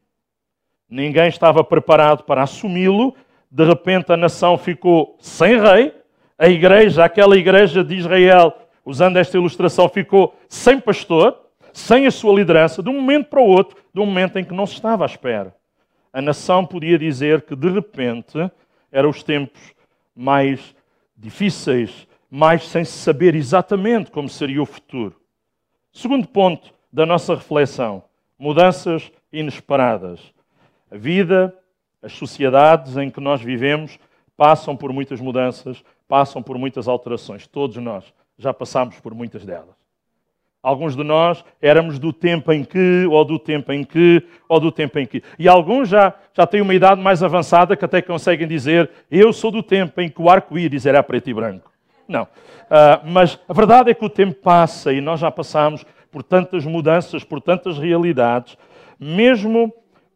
Ninguém 0.89 1.27
estava 1.27 1.63
preparado 1.63 2.23
para 2.23 2.43
assumi-lo 2.43 3.15
de 3.53 3.63
repente 3.63 4.11
a 4.11 4.17
nação 4.17 4.57
ficou 4.57 5.15
sem 5.19 5.61
rei, 5.61 5.93
a 6.39 6.47
igreja, 6.47 7.05
aquela 7.05 7.37
igreja 7.37 7.83
de 7.83 7.93
Israel, 7.93 8.51
usando 8.83 9.17
esta 9.17 9.37
ilustração, 9.37 9.87
ficou 9.87 10.35
sem 10.49 10.79
pastor, 10.79 11.39
sem 11.71 12.07
a 12.07 12.11
sua 12.11 12.33
liderança, 12.33 12.81
de 12.81 12.89
um 12.89 12.93
momento 12.93 13.27
para 13.27 13.39
o 13.39 13.45
outro, 13.45 13.77
de 13.93 14.01
um 14.01 14.07
momento 14.07 14.39
em 14.39 14.43
que 14.43 14.55
não 14.55 14.65
se 14.65 14.73
estava 14.73 15.05
à 15.05 15.05
espera. 15.05 15.55
A 16.11 16.19
nação 16.19 16.65
podia 16.65 16.97
dizer 16.97 17.43
que 17.43 17.55
de 17.55 17.69
repente 17.69 18.51
eram 18.91 19.11
os 19.11 19.21
tempos 19.21 19.61
mais 20.15 20.75
difíceis, 21.15 22.07
mais 22.31 22.67
sem 22.67 22.83
saber 22.83 23.35
exatamente 23.35 24.09
como 24.09 24.27
seria 24.27 24.63
o 24.63 24.65
futuro. 24.65 25.15
Segundo 25.91 26.27
ponto 26.27 26.73
da 26.91 27.05
nossa 27.05 27.35
reflexão: 27.35 28.03
mudanças 28.37 29.11
inesperadas. 29.31 30.19
A 30.89 30.97
vida 30.97 31.55
as 32.03 32.13
sociedades 32.13 32.97
em 32.97 33.09
que 33.09 33.21
nós 33.21 33.41
vivemos 33.41 33.97
passam 34.35 34.75
por 34.75 34.91
muitas 34.91 35.21
mudanças, 35.21 35.83
passam 36.07 36.43
por 36.43 36.57
muitas 36.57 36.87
alterações. 36.87 37.47
Todos 37.47 37.77
nós 37.77 38.13
já 38.37 38.53
passamos 38.53 38.99
por 38.99 39.13
muitas 39.13 39.45
delas. 39.45 39.81
Alguns 40.61 40.95
de 40.95 41.03
nós 41.03 41.43
éramos 41.61 41.99
do 41.99 42.13
tempo 42.13 42.51
em 42.51 42.63
que, 42.63 43.05
ou 43.09 43.25
do 43.25 43.37
tempo 43.37 43.71
em 43.73 43.83
que, 43.83 44.23
ou 44.47 44.59
do 44.59 44.71
tempo 44.71 44.97
em 44.97 45.05
que. 45.05 45.21
E 45.37 45.47
alguns 45.47 45.89
já, 45.89 46.13
já 46.33 46.47
têm 46.47 46.61
uma 46.61 46.73
idade 46.73 47.01
mais 47.01 47.21
avançada 47.21 47.75
que 47.75 47.83
até 47.83 48.01
conseguem 48.01 48.47
dizer: 48.47 48.89
Eu 49.11 49.33
sou 49.33 49.51
do 49.51 49.61
tempo 49.61 49.99
em 49.99 50.09
que 50.09 50.21
o 50.21 50.29
arco-íris 50.29 50.85
era 50.85 51.03
preto 51.03 51.29
e 51.29 51.33
branco. 51.33 51.69
Não. 52.07 52.23
Uh, 52.23 53.05
mas 53.05 53.37
a 53.47 53.53
verdade 53.53 53.91
é 53.91 53.93
que 53.93 54.05
o 54.05 54.09
tempo 54.09 54.35
passa 54.35 54.93
e 54.93 55.01
nós 55.01 55.19
já 55.19 55.29
passamos 55.29 55.85
por 56.09 56.23
tantas 56.23 56.65
mudanças, 56.65 57.23
por 57.25 57.41
tantas 57.41 57.77
realidades, 57.77 58.57
mesmo 58.97 59.73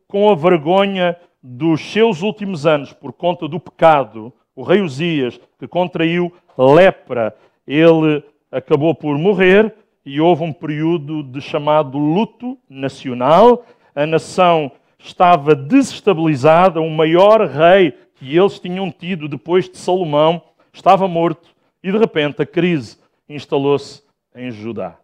com 0.07 0.29
a 0.29 0.35
vergonha 0.35 1.17
dos 1.49 1.93
seus 1.93 2.21
últimos 2.21 2.65
anos, 2.65 2.91
por 2.91 3.13
conta 3.13 3.47
do 3.47 3.57
pecado, 3.57 4.33
o 4.53 4.63
rei 4.63 4.81
Uzias, 4.81 5.39
que 5.57 5.65
contraiu 5.65 6.33
lepra, 6.57 7.33
ele 7.65 8.21
acabou 8.51 8.93
por 8.93 9.17
morrer 9.17 9.73
e 10.05 10.19
houve 10.19 10.43
um 10.43 10.51
período 10.51 11.23
de 11.23 11.39
chamado 11.39 11.97
luto 11.97 12.57
nacional. 12.69 13.65
A 13.95 14.05
nação 14.05 14.69
estava 14.99 15.55
desestabilizada, 15.55 16.81
o 16.81 16.89
maior 16.89 17.47
rei 17.47 17.93
que 18.15 18.35
eles 18.35 18.59
tinham 18.59 18.91
tido 18.91 19.29
depois 19.29 19.69
de 19.69 19.77
Salomão 19.77 20.41
estava 20.73 21.07
morto 21.07 21.55
e 21.81 21.89
de 21.89 21.97
repente 21.97 22.41
a 22.41 22.45
crise 22.45 22.97
instalou-se 23.29 24.03
em 24.35 24.51
Judá. 24.51 24.97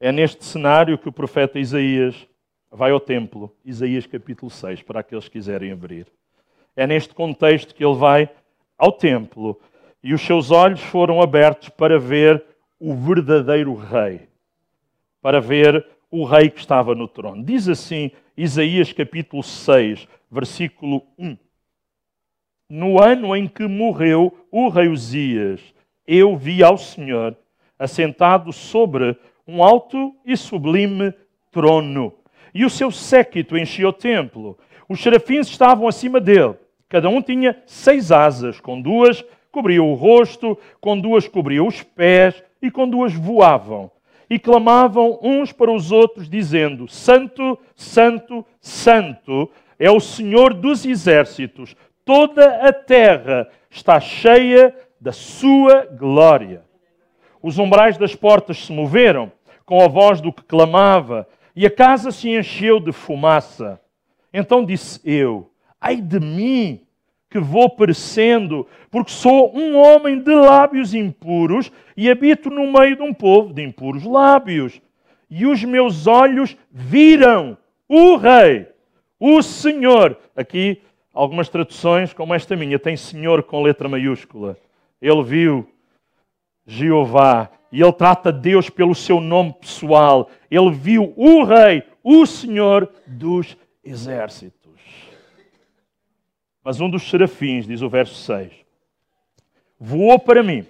É 0.00 0.10
neste 0.10 0.44
cenário 0.44 0.98
que 0.98 1.08
o 1.08 1.12
profeta 1.12 1.60
Isaías 1.60 2.26
vai 2.70 2.90
ao 2.90 3.00
templo, 3.00 3.54
Isaías 3.64 4.06
capítulo 4.06 4.50
6, 4.50 4.82
para 4.82 5.00
aqueles 5.00 5.24
que 5.24 5.32
quiserem 5.32 5.72
abrir. 5.72 6.06
É 6.76 6.86
neste 6.86 7.14
contexto 7.14 7.74
que 7.74 7.84
ele 7.84 7.96
vai 7.96 8.30
ao 8.76 8.92
templo 8.92 9.58
e 10.02 10.14
os 10.14 10.22
seus 10.22 10.50
olhos 10.50 10.80
foram 10.80 11.20
abertos 11.20 11.68
para 11.70 11.98
ver 11.98 12.44
o 12.78 12.94
verdadeiro 12.94 13.74
rei, 13.74 14.28
para 15.20 15.40
ver 15.40 15.84
o 16.10 16.24
rei 16.24 16.48
que 16.48 16.60
estava 16.60 16.94
no 16.94 17.08
trono. 17.08 17.42
Diz 17.42 17.68
assim 17.68 18.10
Isaías 18.36 18.92
capítulo 18.92 19.42
6, 19.42 20.06
versículo 20.30 21.02
1. 21.18 21.36
No 22.70 23.02
ano 23.02 23.34
em 23.34 23.48
que 23.48 23.66
morreu 23.66 24.46
o 24.50 24.68
rei 24.68 24.88
Uzias, 24.88 25.60
eu 26.06 26.36
vi 26.36 26.62
ao 26.62 26.78
Senhor 26.78 27.36
assentado 27.78 28.52
sobre 28.52 29.16
um 29.46 29.62
alto 29.62 30.14
e 30.24 30.36
sublime 30.36 31.12
trono 31.50 32.12
e 32.54 32.64
o 32.64 32.70
seu 32.70 32.90
séquito 32.90 33.56
enchia 33.56 33.88
o 33.88 33.92
templo. 33.92 34.58
Os 34.88 35.00
serafins 35.00 35.48
estavam 35.48 35.86
acima 35.86 36.20
dele. 36.20 36.54
Cada 36.88 37.08
um 37.08 37.20
tinha 37.20 37.60
seis 37.66 38.10
asas, 38.10 38.60
com 38.60 38.80
duas 38.80 39.24
cobriam 39.50 39.90
o 39.90 39.94
rosto, 39.94 40.58
com 40.80 40.98
duas 40.98 41.26
cobriam 41.26 41.66
os 41.66 41.82
pés 41.82 42.42
e 42.62 42.70
com 42.70 42.88
duas 42.88 43.12
voavam. 43.14 43.90
E 44.30 44.38
clamavam 44.38 45.18
uns 45.22 45.52
para 45.52 45.72
os 45.72 45.90
outros, 45.90 46.28
dizendo: 46.28 46.86
Santo, 46.86 47.58
Santo, 47.74 48.44
Santo 48.60 49.50
é 49.78 49.90
o 49.90 50.00
Senhor 50.00 50.52
dos 50.52 50.84
exércitos. 50.84 51.74
Toda 52.04 52.66
a 52.66 52.72
terra 52.72 53.48
está 53.70 54.00
cheia 54.00 54.74
da 55.00 55.12
sua 55.12 55.86
glória. 55.86 56.62
Os 57.42 57.58
umbrais 57.58 57.96
das 57.96 58.14
portas 58.14 58.66
se 58.66 58.72
moveram 58.72 59.30
com 59.64 59.82
a 59.82 59.88
voz 59.88 60.20
do 60.20 60.32
que 60.32 60.42
clamava 60.42 61.26
e 61.60 61.66
a 61.66 61.70
casa 61.72 62.12
se 62.12 62.30
encheu 62.30 62.78
de 62.78 62.92
fumaça. 62.92 63.80
Então 64.32 64.64
disse 64.64 65.00
eu: 65.04 65.50
Ai 65.80 65.96
de 65.96 66.20
mim, 66.20 66.82
que 67.28 67.40
vou 67.40 67.68
perecendo, 67.68 68.64
porque 68.88 69.10
sou 69.10 69.52
um 69.58 69.76
homem 69.76 70.22
de 70.22 70.32
lábios 70.32 70.94
impuros 70.94 71.72
e 71.96 72.08
habito 72.08 72.48
no 72.48 72.72
meio 72.72 72.94
de 72.94 73.02
um 73.02 73.12
povo 73.12 73.52
de 73.52 73.60
impuros 73.60 74.04
lábios. 74.04 74.80
E 75.28 75.46
os 75.46 75.64
meus 75.64 76.06
olhos 76.06 76.56
viram 76.70 77.58
o 77.88 78.14
Rei, 78.14 78.68
o 79.18 79.42
Senhor. 79.42 80.16
Aqui, 80.36 80.80
algumas 81.12 81.48
traduções, 81.48 82.12
como 82.12 82.34
esta 82.34 82.54
minha, 82.54 82.78
tem 82.78 82.96
Senhor 82.96 83.42
com 83.42 83.64
letra 83.64 83.88
maiúscula. 83.88 84.56
Ele 85.02 85.24
viu 85.24 85.68
Jeová 86.64 87.50
e 87.70 87.82
ele 87.82 87.92
trata 87.92 88.32
Deus 88.32 88.70
pelo 88.70 88.94
seu 88.94 89.20
nome 89.20 89.52
pessoal. 89.52 90.30
Ele 90.50 90.70
viu 90.70 91.12
o 91.16 91.44
Rei, 91.44 91.82
o 92.02 92.24
Senhor 92.24 92.90
dos 93.06 93.56
exércitos. 93.84 94.58
Mas 96.64 96.80
um 96.80 96.90
dos 96.90 97.08
serafins, 97.08 97.66
diz 97.66 97.82
o 97.82 97.88
verso 97.88 98.14
6, 98.14 98.52
voou 99.78 100.18
para 100.18 100.42
mim, 100.42 100.66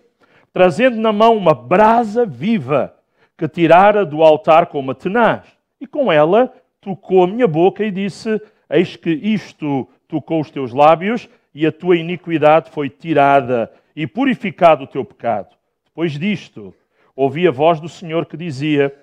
trazendo 0.52 0.96
na 0.96 1.12
mão 1.12 1.36
uma 1.36 1.54
brasa 1.54 2.26
viva 2.26 2.94
que 3.36 3.48
tirara 3.48 4.04
do 4.04 4.22
altar 4.22 4.66
com 4.66 4.80
uma 4.80 4.94
tenaz. 4.94 5.46
E 5.80 5.86
com 5.86 6.12
ela 6.12 6.52
tocou 6.80 7.22
a 7.22 7.26
minha 7.26 7.46
boca 7.46 7.84
e 7.84 7.90
disse: 7.90 8.40
Eis 8.68 8.96
que 8.96 9.10
isto 9.10 9.88
tocou 10.08 10.40
os 10.40 10.50
teus 10.50 10.72
lábios, 10.72 11.28
e 11.54 11.64
a 11.66 11.72
tua 11.72 11.96
iniquidade 11.96 12.70
foi 12.70 12.90
tirada, 12.90 13.72
e 13.94 14.06
purificado 14.06 14.84
o 14.84 14.86
teu 14.86 15.04
pecado. 15.04 15.56
Depois 15.84 16.18
disto, 16.18 16.74
ouvi 17.18 17.48
a 17.48 17.50
voz 17.50 17.80
do 17.80 17.88
Senhor 17.88 18.26
que 18.26 18.36
dizia: 18.36 18.94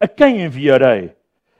A 0.00 0.08
quem 0.08 0.42
enviarei? 0.42 1.12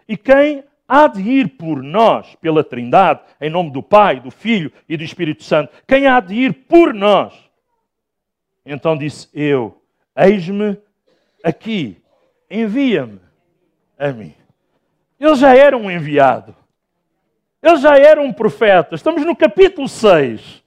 E 0.09 0.17
quem 0.17 0.65
há 0.89 1.07
de 1.07 1.23
ir 1.23 1.51
por 1.51 1.81
nós, 1.81 2.35
pela 2.41 2.65
Trindade, 2.65 3.21
em 3.41 3.49
nome 3.49 3.71
do 3.71 3.83
Pai, 3.83 4.19
do 4.19 4.31
Filho 4.31 4.73
e 4.89 4.97
do 4.97 5.05
Espírito 5.05 5.45
Santo? 5.45 5.73
Quem 5.87 6.09
há 6.09 6.19
de 6.19 6.35
ir 6.35 6.53
por 6.53 6.93
nós? 6.93 7.33
Então 8.67 8.97
disse 8.97 9.29
eu: 9.33 9.81
Eis-me 10.17 10.77
aqui, 11.43 12.03
envia-me 12.51 13.21
a 13.97 14.09
mim. 14.09 14.35
Ele 15.21 15.37
já 15.37 15.57
era 15.57 15.77
um 15.77 15.89
enviado. 15.89 16.55
Ele 17.63 17.77
já 17.77 17.97
era 17.97 18.21
um 18.21 18.33
profeta. 18.33 18.97
Estamos 18.97 19.25
no 19.25 19.37
capítulo 19.37 19.89
6. 19.89 20.65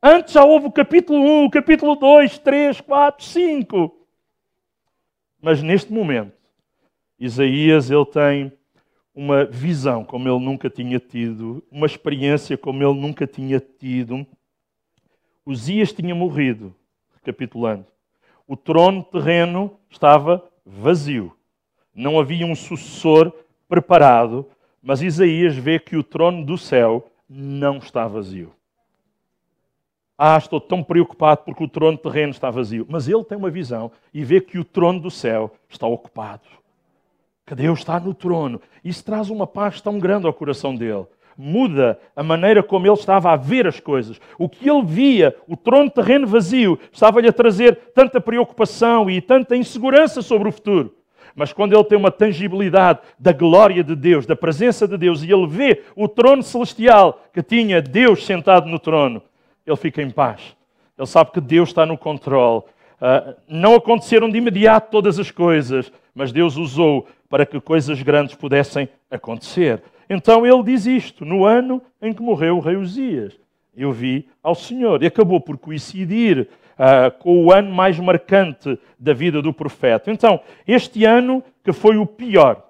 Antes 0.00 0.34
já 0.34 0.44
houve 0.44 0.66
o 0.66 0.72
capítulo 0.72 1.20
1, 1.20 1.44
o 1.46 1.50
capítulo 1.50 1.96
2, 1.96 2.38
3, 2.38 2.80
4, 2.80 3.24
5. 3.24 4.01
Mas 5.42 5.60
neste 5.60 5.92
momento, 5.92 6.32
Isaías 7.18 7.90
ele 7.90 8.06
tem 8.06 8.52
uma 9.12 9.44
visão 9.44 10.04
como 10.04 10.28
ele 10.28 10.38
nunca 10.38 10.70
tinha 10.70 11.00
tido, 11.00 11.64
uma 11.68 11.84
experiência 11.84 12.56
como 12.56 12.80
ele 12.80 12.98
nunca 12.98 13.26
tinha 13.26 13.58
tido. 13.58 14.24
Uzias 15.44 15.92
tinha 15.92 16.14
morrido, 16.14 16.72
recapitulando. 17.12 17.86
O 18.46 18.56
trono 18.56 19.02
terreno 19.02 19.76
estava 19.90 20.48
vazio. 20.64 21.36
Não 21.92 22.20
havia 22.20 22.46
um 22.46 22.54
sucessor 22.54 23.32
preparado, 23.68 24.48
mas 24.80 25.02
Isaías 25.02 25.56
vê 25.56 25.80
que 25.80 25.96
o 25.96 26.04
trono 26.04 26.46
do 26.46 26.56
céu 26.56 27.10
não 27.28 27.78
está 27.78 28.06
vazio. 28.06 28.52
Ah, 30.24 30.38
estou 30.38 30.60
tão 30.60 30.84
preocupado 30.84 31.42
porque 31.44 31.64
o 31.64 31.68
trono 31.68 31.98
terreno 31.98 32.30
está 32.30 32.48
vazio. 32.48 32.86
Mas 32.88 33.08
ele 33.08 33.24
tem 33.24 33.36
uma 33.36 33.50
visão 33.50 33.90
e 34.14 34.22
vê 34.22 34.40
que 34.40 34.56
o 34.56 34.64
trono 34.64 35.00
do 35.00 35.10
céu 35.10 35.52
está 35.68 35.86
ocupado 35.86 36.42
que 37.46 37.54
Deus 37.54 37.80
está 37.80 37.98
no 38.00 38.14
trono. 38.14 38.60
Isso 38.84 39.04
traz 39.04 39.28
uma 39.30 39.46
paz 39.46 39.80
tão 39.80 39.98
grande 39.98 40.26
ao 40.26 40.32
coração 40.32 40.74
dele. 40.74 41.06
Muda 41.36 41.98
a 42.14 42.22
maneira 42.22 42.62
como 42.62 42.86
ele 42.86 42.94
estava 42.94 43.32
a 43.32 43.36
ver 43.36 43.66
as 43.66 43.80
coisas. 43.80 44.20
O 44.38 44.48
que 44.48 44.68
ele 44.70 44.84
via, 44.84 45.36
o 45.48 45.56
trono 45.56 45.90
terreno 45.90 46.26
vazio, 46.26 46.78
estava-lhe 46.92 47.28
a 47.28 47.32
trazer 47.32 47.74
tanta 47.94 48.20
preocupação 48.20 49.10
e 49.10 49.20
tanta 49.20 49.56
insegurança 49.56 50.22
sobre 50.22 50.48
o 50.48 50.52
futuro. 50.52 50.94
Mas 51.34 51.52
quando 51.52 51.74
ele 51.74 51.84
tem 51.84 51.96
uma 51.96 52.10
tangibilidade 52.10 53.00
da 53.18 53.32
glória 53.32 53.82
de 53.82 53.96
Deus, 53.96 54.26
da 54.26 54.36
presença 54.36 54.86
de 54.86 54.98
Deus, 54.98 55.22
e 55.22 55.32
ele 55.32 55.46
vê 55.46 55.82
o 55.96 56.06
trono 56.06 56.42
celestial 56.42 57.24
que 57.32 57.42
tinha 57.42 57.80
Deus 57.80 58.24
sentado 58.24 58.68
no 58.68 58.78
trono, 58.78 59.22
ele 59.66 59.76
fica 59.76 60.02
em 60.02 60.10
paz. 60.10 60.56
Ele 60.96 61.06
sabe 61.06 61.32
que 61.32 61.40
Deus 61.40 61.70
está 61.70 61.86
no 61.86 61.96
controle. 61.96 62.62
Uh, 63.00 63.34
não 63.48 63.74
aconteceram 63.74 64.30
de 64.30 64.38
imediato 64.38 64.90
todas 64.90 65.18
as 65.18 65.30
coisas, 65.30 65.92
mas 66.14 66.32
Deus 66.32 66.56
usou 66.56 67.06
para 67.28 67.46
que 67.46 67.60
coisas 67.60 68.00
grandes 68.02 68.34
pudessem 68.34 68.88
acontecer. 69.10 69.82
Então 70.08 70.46
ele 70.46 70.62
diz 70.62 70.86
isto 70.86 71.24
no 71.24 71.44
ano 71.44 71.82
em 72.00 72.12
que 72.12 72.22
morreu 72.22 72.58
o 72.58 72.60
rei 72.60 72.76
Uzias. 72.76 73.38
Eu 73.74 73.90
vi 73.90 74.28
ao 74.42 74.54
Senhor. 74.54 75.02
E 75.02 75.06
acabou 75.06 75.40
por 75.40 75.56
coincidir 75.56 76.48
uh, 76.72 77.10
com 77.18 77.44
o 77.44 77.52
ano 77.52 77.72
mais 77.72 77.98
marcante 77.98 78.78
da 78.98 79.14
vida 79.14 79.40
do 79.40 79.52
profeta. 79.52 80.10
Então, 80.10 80.40
este 80.66 81.04
ano 81.04 81.42
que 81.64 81.72
foi 81.72 81.96
o 81.96 82.06
pior 82.06 82.62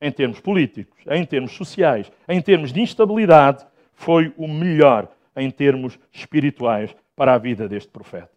em 0.00 0.12
termos 0.12 0.38
políticos, 0.38 0.98
em 1.08 1.24
termos 1.24 1.52
sociais, 1.52 2.12
em 2.28 2.40
termos 2.42 2.72
de 2.72 2.80
instabilidade, 2.82 3.64
foi 3.94 4.32
o 4.36 4.46
melhor 4.46 5.08
em 5.36 5.50
termos 5.50 5.98
espirituais 6.12 6.94
para 7.16 7.34
a 7.34 7.38
vida 7.38 7.68
deste 7.68 7.90
profeta. 7.90 8.30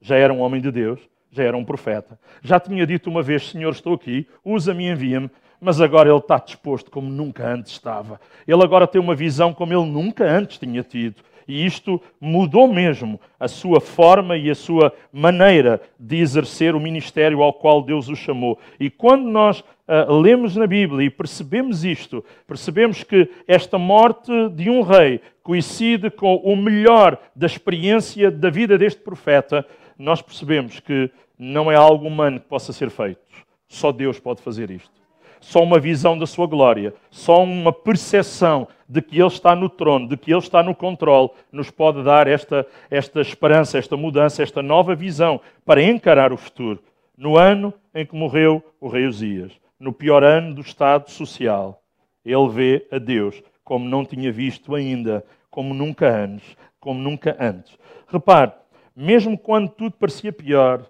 Já 0.00 0.16
era 0.16 0.32
um 0.32 0.40
homem 0.40 0.60
de 0.60 0.70
Deus, 0.70 1.00
já 1.30 1.44
era 1.44 1.56
um 1.56 1.64
profeta. 1.64 2.18
Já 2.42 2.60
tinha 2.60 2.86
dito 2.86 3.08
uma 3.08 3.22
vez: 3.22 3.50
Senhor, 3.50 3.70
estou 3.70 3.94
aqui, 3.94 4.26
usa-me 4.44 4.86
e 4.86 4.90
envia-me. 4.90 5.30
Mas 5.60 5.80
agora 5.80 6.08
ele 6.08 6.18
está 6.18 6.38
disposto 6.38 6.90
como 6.90 7.08
nunca 7.08 7.46
antes 7.46 7.70
estava. 7.70 8.20
Ele 8.48 8.62
agora 8.64 8.86
tem 8.86 9.00
uma 9.00 9.14
visão 9.14 9.54
como 9.54 9.72
ele 9.72 9.86
nunca 9.86 10.24
antes 10.24 10.58
tinha 10.58 10.82
tido. 10.82 11.22
E 11.46 11.64
isto 11.64 12.00
mudou 12.20 12.66
mesmo 12.66 13.20
a 13.38 13.46
sua 13.46 13.80
forma 13.80 14.36
e 14.36 14.50
a 14.50 14.54
sua 14.54 14.92
maneira 15.12 15.80
de 15.98 16.16
exercer 16.16 16.74
o 16.74 16.80
ministério 16.80 17.42
ao 17.42 17.52
qual 17.52 17.82
Deus 17.82 18.08
o 18.08 18.16
chamou. 18.16 18.58
E 18.78 18.90
quando 18.90 19.28
nós 19.28 19.62
uh, 19.92 20.18
lemos 20.18 20.56
na 20.56 20.66
Bíblia 20.66 21.06
e 21.06 21.10
percebemos 21.10 21.84
isto, 21.84 22.24
percebemos 22.46 23.04
que 23.04 23.28
esta 23.46 23.76
morte 23.76 24.32
de 24.50 24.70
um 24.70 24.80
rei 24.80 25.20
coincide 25.42 26.10
com 26.10 26.36
o 26.36 26.56
melhor 26.56 27.18
da 27.36 27.46
experiência 27.46 28.30
da 28.30 28.48
vida 28.48 28.78
deste 28.78 29.02
profeta, 29.02 29.66
nós 29.98 30.22
percebemos 30.22 30.80
que 30.80 31.10
não 31.38 31.70
é 31.70 31.74
algo 31.74 32.06
humano 32.06 32.40
que 32.40 32.46
possa 32.46 32.72
ser 32.72 32.88
feito. 32.88 33.20
Só 33.68 33.92
Deus 33.92 34.18
pode 34.18 34.40
fazer 34.40 34.70
isto. 34.70 35.02
Só 35.40 35.62
uma 35.62 35.80
visão 35.80 36.16
da 36.16 36.24
sua 36.24 36.46
glória, 36.46 36.94
só 37.10 37.42
uma 37.42 37.72
percepção 37.72 38.68
de 38.88 39.02
que 39.02 39.18
Ele 39.18 39.26
está 39.26 39.56
no 39.56 39.68
trono, 39.68 40.08
de 40.08 40.16
que 40.16 40.30
Ele 40.30 40.38
está 40.38 40.62
no 40.62 40.74
controle, 40.74 41.30
nos 41.50 41.68
pode 41.68 42.02
dar 42.04 42.28
esta, 42.28 42.64
esta 42.88 43.20
esperança, 43.20 43.76
esta 43.76 43.96
mudança, 43.96 44.42
esta 44.42 44.62
nova 44.62 44.94
visão 44.94 45.40
para 45.64 45.82
encarar 45.82 46.32
o 46.32 46.36
futuro. 46.36 46.80
No 47.16 47.36
ano 47.36 47.74
em 47.92 48.06
que 48.06 48.14
morreu 48.14 48.62
o 48.80 48.88
rei 48.88 49.06
Uzias, 49.06 49.52
no 49.82 49.92
pior 49.92 50.22
ano 50.22 50.54
do 50.54 50.60
Estado 50.60 51.10
social, 51.10 51.82
ele 52.24 52.48
vê 52.50 52.86
a 52.92 52.98
Deus 52.98 53.42
como 53.64 53.88
não 53.88 54.04
tinha 54.04 54.30
visto 54.30 54.76
ainda, 54.76 55.24
como 55.50 55.74
nunca 55.74 56.08
antes, 56.08 56.56
como 56.78 57.00
nunca 57.00 57.36
antes. 57.40 57.76
Repare, 58.06 58.52
mesmo 58.94 59.36
quando 59.36 59.70
tudo 59.70 59.96
parecia 59.98 60.32
pior, 60.32 60.86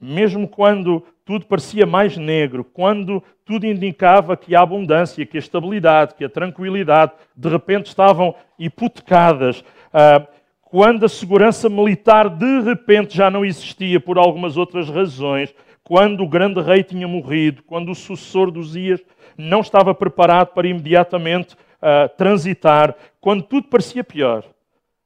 mesmo 0.00 0.46
quando 0.46 1.02
tudo 1.24 1.44
parecia 1.46 1.84
mais 1.84 2.16
negro, 2.16 2.62
quando 2.62 3.20
tudo 3.44 3.66
indicava 3.66 4.36
que 4.36 4.54
a 4.54 4.60
abundância, 4.60 5.26
que 5.26 5.36
a 5.36 5.40
estabilidade, 5.40 6.14
que 6.14 6.24
a 6.24 6.28
tranquilidade 6.28 7.14
de 7.36 7.48
repente 7.48 7.86
estavam 7.86 8.32
hipotecadas, 8.56 9.64
ah, 9.92 10.24
quando 10.62 11.04
a 11.04 11.08
segurança 11.08 11.68
militar 11.68 12.28
de 12.28 12.60
repente 12.60 13.16
já 13.16 13.28
não 13.28 13.44
existia 13.44 13.98
por 13.98 14.18
algumas 14.18 14.56
outras 14.56 14.88
razões, 14.88 15.52
quando 15.86 16.24
o 16.24 16.28
grande 16.28 16.60
rei 16.60 16.82
tinha 16.82 17.06
morrido, 17.06 17.62
quando 17.62 17.92
o 17.92 17.94
sucessor 17.94 18.50
dos 18.50 18.74
Ias 18.74 19.00
não 19.38 19.60
estava 19.60 19.94
preparado 19.94 20.48
para 20.48 20.66
imediatamente 20.66 21.54
uh, 21.54 22.08
transitar, 22.16 22.92
quando 23.20 23.44
tudo 23.44 23.68
parecia 23.68 24.02
pior, 24.02 24.44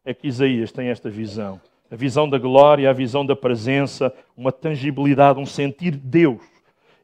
é 0.07 0.14
que 0.14 0.27
Isaías 0.27 0.73
tem 0.73 0.88
esta 0.88 1.11
visão. 1.11 1.61
A 1.90 1.97
visão 1.97 2.27
da 2.27 2.38
glória, 2.38 2.88
a 2.88 2.95
visão 2.95 3.27
da 3.27 3.37
presença, 3.37 4.11
uma 4.35 4.51
tangibilidade, 4.51 5.38
um 5.38 5.45
sentir 5.45 5.90
Deus. 5.90 6.40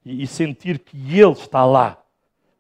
E 0.03 0.27
sentir 0.27 0.79
que 0.79 0.97
Ele 0.97 1.33
está 1.33 1.67
lá 1.67 1.99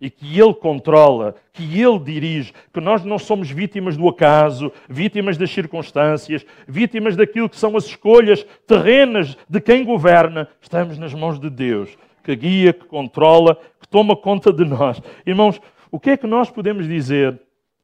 e 0.00 0.10
que 0.10 0.38
Ele 0.38 0.54
controla, 0.54 1.34
que 1.52 1.62
Ele 1.80 1.98
dirige, 1.98 2.52
que 2.72 2.80
nós 2.80 3.04
não 3.04 3.18
somos 3.18 3.50
vítimas 3.50 3.96
do 3.96 4.08
acaso, 4.08 4.70
vítimas 4.88 5.36
das 5.36 5.50
circunstâncias, 5.50 6.44
vítimas 6.68 7.16
daquilo 7.16 7.48
que 7.48 7.56
são 7.56 7.76
as 7.76 7.86
escolhas 7.86 8.44
terrenas 8.66 9.36
de 9.48 9.60
quem 9.60 9.84
governa. 9.84 10.48
Estamos 10.60 10.98
nas 10.98 11.14
mãos 11.14 11.38
de 11.38 11.48
Deus, 11.48 11.96
que 12.22 12.36
guia, 12.36 12.72
que 12.72 12.84
controla, 12.84 13.58
que 13.80 13.88
toma 13.88 14.16
conta 14.16 14.52
de 14.52 14.64
nós. 14.64 15.00
Irmãos, 15.24 15.60
o 15.90 15.98
que 15.98 16.10
é 16.10 16.16
que 16.16 16.26
nós 16.26 16.50
podemos 16.50 16.86
dizer 16.86 17.40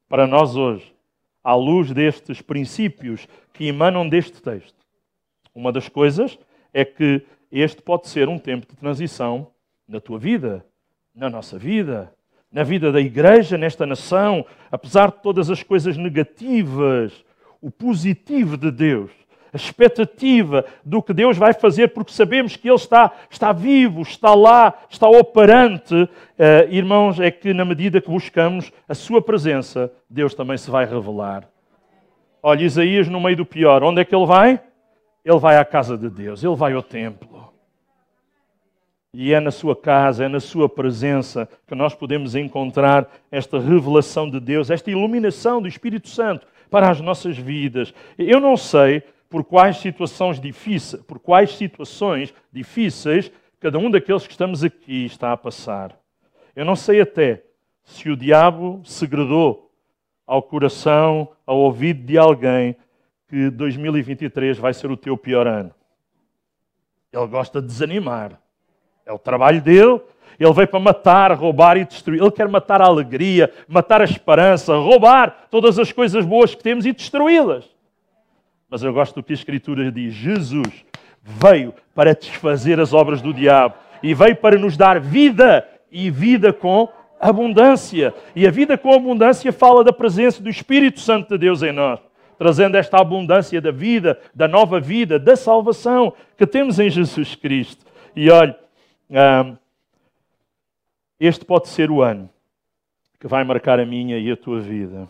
para 0.09 0.27
nós 0.27 0.57
hoje, 0.57 0.93
à 1.43 1.55
luz 1.55 1.91
destes 1.91 2.43
princípios 2.43 3.27
que 3.53 3.67
emanam 3.67 4.09
deste 4.09 4.43
texto. 4.43 4.77
Uma 5.55 5.73
das 5.73 5.89
coisas 5.89 6.39
é 6.73 6.85
que 6.85 7.23
este 7.51 7.83
pode 7.83 8.09
ser 8.09 8.29
um 8.29 8.39
tempo 8.39 8.67
de 8.67 8.77
transição 8.77 9.49
na 9.89 10.01
tua 10.01 10.19
vida, 10.19 10.65
na 11.15 11.29
nossa 11.29 11.59
vida, 11.59 12.13
na 12.51 12.63
vida 12.63 12.93
da 12.93 13.01
igreja, 13.01 13.57
nesta 13.57 13.87
nação, 13.87 14.45
apesar 14.71 15.11
de 15.11 15.23
todas 15.23 15.51
as 15.51 15.63
coisas 15.63 15.97
negativas, 15.97 17.25
o 17.61 17.71
positivo 17.71 18.57
de 18.57 18.71
Deus, 18.71 19.11
a 19.53 19.57
expectativa 19.57 20.65
do 20.85 21.03
que 21.03 21.13
Deus 21.13 21.37
vai 21.37 21.53
fazer, 21.53 21.89
porque 21.89 22.13
sabemos 22.13 22.57
que 22.57 22.69
Ele 22.69 22.77
está, 22.77 23.13
está 23.31 23.53
vivo, 23.53 24.01
está 24.01 24.35
lá, 24.35 24.75
está 24.89 25.09
operante. 25.09 25.95
Uh, 25.95 26.09
irmãos, 26.71 27.21
é 27.21 27.31
que 27.31 27.53
na 27.53 27.65
medida 27.65 28.01
que 28.01 28.09
buscamos 28.09 28.73
a 28.89 28.95
Sua 28.95 29.21
presença, 29.21 29.93
Deus 30.09 30.35
também 30.35 30.57
se 30.57 30.71
vai 30.71 30.87
revelar. 30.87 31.49
Olha, 32.43 32.65
Isaías 32.65 33.09
no 33.09 33.21
meio 33.21 33.37
do 33.37 33.47
pior, 33.47 33.83
onde 33.83 34.01
é 34.01 34.05
que 34.05 34.15
ele 34.15 34.27
vai? 34.27 34.61
Ele 35.25 35.39
vai 35.39 35.57
à 35.59 35.65
casa 35.65 35.97
de 35.97 36.09
Deus, 36.09 36.43
ele 36.43 36.57
vai 36.57 36.73
ao 36.73 36.83
templo. 36.83 37.52
E 39.15 39.35
é 39.35 39.41
na 39.41 39.51
sua 39.51 39.77
casa, 39.77 40.25
é 40.25 40.29
na 40.29 40.41
sua 40.41 40.69
presença 40.69 41.47
que 41.67 41.75
nós 41.75 41.95
podemos 41.95 42.35
encontrar 42.35 43.11
esta 43.31 43.59
revelação 43.59 44.31
de 44.31 44.41
Deus, 44.41 44.71
esta 44.71 44.91
iluminação 44.91 45.61
do 45.61 45.69
Espírito 45.69 46.09
Santo 46.09 46.47
para 46.71 46.91
as 46.91 46.99
nossas 47.01 47.37
vidas. 47.37 47.93
Eu 48.17 48.41
não 48.41 48.57
sei 48.57 49.03
por 49.29 49.45
quais 49.45 49.77
situações 49.77 50.41
difíceis, 50.41 51.03
por 51.03 51.19
quais 51.19 51.55
situações 51.55 52.33
difíceis 52.51 53.31
cada 53.61 53.79
um 53.79 53.91
daqueles 53.91 54.27
que 54.27 54.33
estamos 54.33 54.65
aqui 54.65 55.05
está 55.05 55.31
a 55.33 55.37
passar. 55.37 55.97
Eu 56.57 56.65
não 56.65 56.75
sei 56.75 57.01
até 57.01 57.45
se 57.85 58.11
o 58.11 58.17
diabo 58.17 58.81
segredou 58.85 59.71
ao 60.27 60.43
coração, 60.43 61.29
ao 61.47 61.59
ouvido 61.59 62.03
de 62.03 62.17
alguém 62.17 62.75
que 63.29 63.51
2023 63.51 64.59
vai 64.59 64.75
ser 64.75 64.91
o 64.91 64.97
teu 64.97 65.17
pior 65.17 65.47
ano. 65.47 65.75
Ele 67.13 67.27
gosta 67.27 67.61
de 67.61 67.69
desanimar. 67.69 68.42
É 69.07 69.13
o 69.13 69.19
trabalho 69.19 69.61
dele. 69.61 70.01
Ele 70.39 70.53
veio 70.53 70.69
para 70.69 70.81
matar, 70.81 71.33
roubar 71.33 71.77
e 71.77 71.85
destruir. 71.85 72.21
Ele 72.21 72.31
quer 72.31 72.49
matar 72.49 72.81
a 72.81 72.87
alegria, 72.87 73.53
matar 73.69 74.01
a 74.01 74.05
esperança, 74.05 74.75
roubar 74.75 75.47
todas 75.51 75.79
as 75.79 75.93
coisas 75.93 76.25
boas 76.25 76.55
que 76.55 76.63
temos 76.63 76.85
e 76.85 76.93
destruí-las. 76.93 77.65
Mas 78.69 78.83
eu 78.83 78.93
gosto 78.93 79.17
do 79.17 79.23
que 79.23 79.33
a 79.33 79.35
Escritura 79.35 79.91
diz: 79.93 80.15
Jesus 80.15 80.85
veio 81.23 81.75
para 81.95 82.15
desfazer 82.15 82.81
as 82.81 82.93
obras 82.93 83.21
do 83.21 83.33
diabo 83.33 83.75
e 84.03 84.15
veio 84.15 84.35
para 84.37 84.59
nos 84.59 84.77
dar 84.77 84.99
vida 84.99 85.67
e 85.91 86.11
vida 86.11 86.53
com 86.53 86.89
abundância. 87.21 88.13
E 88.35 88.47
a 88.47 88.51
vida 88.51 88.77
com 88.77 88.93
abundância 88.93 89.53
fala 89.53 89.85
da 89.85 89.93
presença 89.93 90.43
do 90.43 90.51
Espírito 90.51 90.99
Santo 90.99 91.29
de 91.29 91.39
Deus 91.39 91.63
em 91.63 91.71
nós, 91.71 92.01
trazendo 92.37 92.77
esta 92.77 93.01
abundância 93.01 93.61
da 93.61 93.71
vida, 93.71 94.19
da 94.35 94.49
nova 94.49 94.81
vida, 94.81 95.19
da 95.19 95.37
salvação 95.37 96.13
que 96.37 96.47
temos 96.47 96.81
em 96.81 96.91
Jesus 96.91 97.37
Cristo. 97.37 97.85
E 98.17 98.29
este 101.21 101.45
pode 101.45 101.69
ser 101.69 101.91
o 101.91 102.03
ano 102.03 102.31
que 103.21 103.29
vai 103.29 103.45
marcar 103.45 103.79
a 103.79 103.87
minha 103.87 104.19
e 104.19 104.31
a 104.31 104.37
tua 104.37 104.61
vida. 104.61 105.09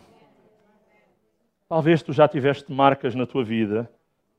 Talvez 1.67 2.03
tu 2.03 2.13
já 2.13 2.27
tiveste 2.27 2.71
marcas 2.71 3.15
na 3.15 3.25
tua 3.25 3.43
vida, 3.43 3.89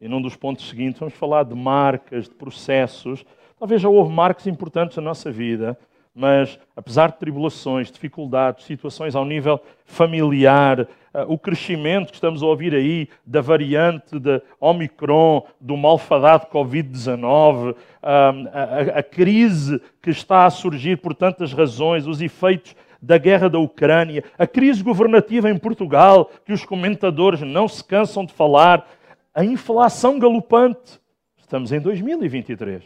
e 0.01 0.07
num 0.07 0.23
dos 0.23 0.37
pontos 0.37 0.69
seguintes 0.69 1.01
vamos 1.01 1.15
falar 1.15 1.45
de 1.45 1.55
marcas, 1.55 2.29
de 2.29 2.35
processos. 2.35 3.25
Talvez 3.59 3.81
já 3.81 3.89
houve 3.89 4.13
marcas 4.13 4.47
importantes 4.47 4.97
na 4.97 5.03
nossa 5.03 5.33
vida 5.33 5.79
mas 6.15 6.59
apesar 6.77 7.11
de 7.11 7.19
tribulações, 7.19 7.91
dificuldades, 7.91 8.65
situações 8.65 9.17
ao 9.17 9.25
nível 9.25 9.61
familiar, 9.85 10.87
eh, 11.13 11.25
o 11.27 11.37
crescimento 11.37 12.11
que 12.11 12.15
estamos 12.15 12.41
a 12.41 12.47
ouvir 12.47 12.73
aí 12.73 13.09
da 13.27 13.41
variante 13.41 14.19
da 14.21 14.41
Omicron, 14.61 15.45
do 15.61 15.77
malfadado 15.77 16.47
Covid-19, 16.47 17.75
a, 18.05 19.03
crise 19.03 19.81
que 20.03 20.11
está 20.11 20.45
a 20.45 20.51
surgir 20.51 20.99
por 20.99 21.15
tantas 21.15 21.53
razões, 21.53 22.07
os 22.07 22.21
efeitos 22.21 22.77
da 23.01 23.17
guerra 23.19 23.49
da 23.49 23.59
Ucrânia, 23.59 24.25
a 24.39 24.47
crise 24.47 24.83
governativa 24.83 25.51
em 25.51 25.59
Portugal, 25.59 26.31
que 26.45 26.53
os 26.53 26.65
comentadores 26.65 27.41
não 27.41 27.67
se 27.67 27.83
cansam 27.83 28.25
de 28.25 28.33
falar, 28.33 28.87
a 29.35 29.45
inflação 29.45 30.19
galopante. 30.19 31.01
Estamos 31.39 31.73
em 31.73 31.81
2023. 31.81 32.83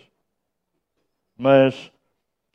Mas 1.37 1.91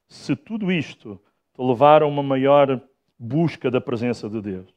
se 0.07 0.35
tudo 0.35 0.71
isto 0.71 1.19
te 1.55 1.61
levar 1.61 2.01
a 2.01 2.07
uma 2.07 2.23
maior 2.23 2.81
busca 3.17 3.71
da 3.71 3.79
presença 3.79 4.29
de 4.29 4.41
Deus, 4.41 4.73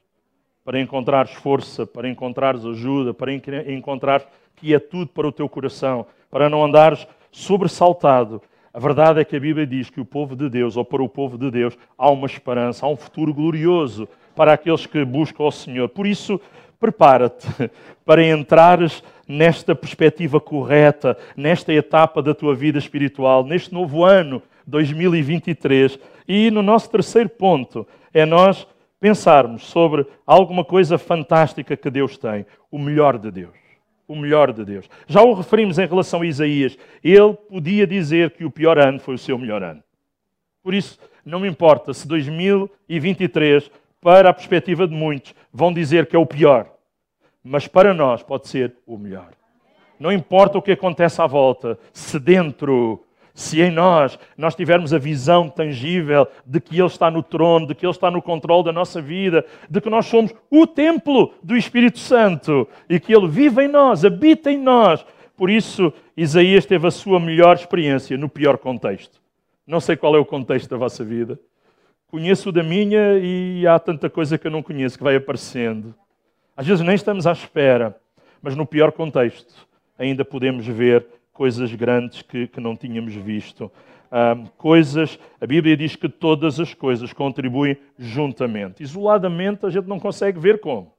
para 0.65 0.81
encontrares 0.81 1.33
força, 1.33 1.87
para 1.87 2.09
encontrares 2.09 2.65
ajuda, 2.65 3.15
para 3.15 3.33
encontrares 3.33 4.27
quietude 4.57 5.11
para 5.13 5.29
o 5.29 5.33
teu 5.33 5.49
coração, 5.49 6.07
para 6.31 6.49
não 6.49 6.65
andares 6.65 7.07
sobressaltado. 7.37 8.41
A 8.73 8.79
verdade 8.79 9.21
é 9.21 9.25
que 9.25 9.37
a 9.37 9.41
Bíblia 9.41 9.67
diz 9.67 9.91
que 9.91 10.01
o 10.01 10.07
povo 10.07 10.35
de 10.35 10.49
Deus, 10.49 10.75
ou 10.75 10.85
para 10.85 11.03
o 11.03 11.09
povo 11.09 11.37
de 11.37 11.51
Deus, 11.51 11.77
há 11.97 12.11
uma 12.11 12.27
esperança, 12.27 12.87
há 12.87 12.89
um 12.89 12.97
futuro 12.97 13.33
glorioso 13.33 14.09
para 14.35 14.55
aqueles 14.55 14.87
que 14.87 15.05
buscam 15.05 15.45
o 15.45 15.51
Senhor. 15.51 15.89
Por 15.91 16.07
isso, 16.07 16.41
prepara-te 16.81 17.47
para 18.07 18.25
entrares 18.25 19.03
nesta 19.29 19.75
perspectiva 19.75 20.41
correta, 20.41 21.17
nesta 21.37 21.75
etapa 21.75 22.23
da 22.23 22.35
tua 22.35 22.55
vida 22.55 22.79
espiritual, 22.79 23.45
neste 23.45 23.73
novo 23.73 24.03
ano 24.03 24.43
2023. 24.67 25.99
E 26.27 26.51
no 26.51 26.63
nosso 26.63 26.91
terceiro 26.91 27.29
ponto 27.29 27.87
é 28.15 28.25
nós 28.25 28.67
pensarmos 28.99 29.67
sobre 29.67 30.07
alguma 30.27 30.65
coisa 30.65 30.97
fantástica 30.97 31.77
que 31.77 31.91
Deus 31.91 32.17
tem, 32.17 32.47
o 32.71 32.79
melhor 32.79 33.19
de 33.19 33.31
Deus. 33.31 33.66
O 34.09 34.15
melhor 34.15 34.53
de 34.53 34.65
Deus. 34.65 34.89
Já 35.07 35.23
o 35.23 35.35
referimos 35.35 35.79
em 35.79 35.87
relação 35.87 36.23
a 36.23 36.27
Isaías. 36.27 36.79
Ele 37.03 37.35
podia 37.35 37.87
dizer 37.87 38.31
que 38.31 38.45
o 38.45 38.51
pior 38.51 38.79
ano 38.79 39.01
foi 39.01 39.15
o 39.15 39.19
seu 39.19 39.37
melhor 39.37 39.63
ano. 39.63 39.83
Por 40.63 40.75
isso, 40.75 40.99
não 41.25 41.41
me 41.41 41.49
importa 41.49 41.93
se 41.93 42.07
2023, 42.07 43.71
para 44.01 44.31
a 44.31 44.35
perspectiva 44.35 44.87
de 44.87 44.95
muitos, 44.95 45.35
vão 45.53 45.73
dizer 45.73 46.07
que 46.07 46.15
é 46.15 46.19
o 46.19 46.27
pior. 46.27 46.71
Mas 47.43 47.67
para 47.67 47.93
nós 47.95 48.23
pode 48.23 48.49
ser 48.49 48.77
o 48.87 48.97
melhor. 48.97 49.31
Não 49.99 50.13
importa 50.13 50.59
o 50.59 50.63
que 50.63 50.73
acontece 50.73 51.23
à 51.23 51.27
volta, 51.27 51.79
se 51.93 52.19
dentro 52.19 53.06
se 53.37 53.61
em 53.61 53.71
nós 53.71 54.19
nós 54.37 54.55
tivermos 54.55 54.95
a 54.95 54.99
visão 54.99 55.51
tangível 55.51 56.27
de 56.45 56.59
que 56.59 56.75
Ele 56.75 56.87
está 56.87 57.11
no 57.11 57.23
trono, 57.23 57.67
de 57.67 57.75
que 57.75 57.85
Ele 57.85 57.93
está 57.93 58.11
no 58.11 58.23
controle 58.23 58.65
da 58.65 58.73
nossa 58.73 59.01
vida, 59.01 59.45
de 59.69 59.79
que 59.79 59.91
nós 59.91 60.07
somos 60.07 60.35
o 60.51 60.67
templo 60.67 61.35
do 61.43 61.55
Espírito 61.55 61.99
Santo 61.99 62.67
e 62.89 62.99
que 62.99 63.15
Ele 63.15 63.29
vive 63.29 63.63
em 63.63 63.69
nós, 63.69 64.07
habita 64.07 64.51
em 64.51 64.57
nós. 64.57 65.05
Por 65.37 65.51
isso, 65.51 65.93
Isaías 66.17 66.65
teve 66.65 66.87
a 66.87 66.91
sua 66.91 67.21
melhor 67.21 67.57
experiência 67.57 68.17
no 68.17 68.27
pior 68.27 68.57
contexto. 68.57 69.21
Não 69.67 69.81
sei 69.81 69.97
qual 69.97 70.17
é 70.17 70.19
o 70.19 70.25
contexto 70.25 70.71
da 70.71 70.79
vossa 70.79 71.05
vida. 71.05 71.39
Conheço 72.09 72.49
o 72.49 72.53
da 72.53 72.63
minha 72.63 73.19
e 73.19 73.67
há 73.67 73.79
tanta 73.79 74.09
coisa 74.09 74.39
que 74.39 74.47
eu 74.47 74.51
não 74.51 74.63
conheço 74.63 74.97
que 74.97 75.05
vai 75.05 75.15
aparecendo. 75.15 75.95
Às 76.57 76.67
vezes 76.67 76.83
nem 76.83 76.95
estamos 76.95 77.27
à 77.27 77.33
espera, 77.33 77.95
mas 78.41 78.57
no 78.57 78.65
pior 78.65 78.93
contexto 78.93 79.69
ainda 79.99 80.25
podemos 80.25 80.67
ver 80.67 81.07
coisas 81.37 81.73
grandes 81.75 82.23
que, 82.23 82.47
que 82.47 82.61
não 82.61 82.75
tínhamos 82.75 83.15
visto. 83.15 83.71
Um, 84.11 84.47
coisas, 84.57 85.19
a 85.39 85.47
Bíblia 85.47 85.77
diz 85.77 85.95
que 85.95 86.09
todas 86.09 86.59
as 86.59 86.73
coisas 86.73 87.13
contribuem 87.13 87.77
juntamente. 87.99 88.83
Isoladamente 88.83 89.67
a 89.67 89.71
gente 89.71 89.87
não 89.87 90.01
consegue 90.01 90.41
ver 90.41 90.61
como. 90.61 90.95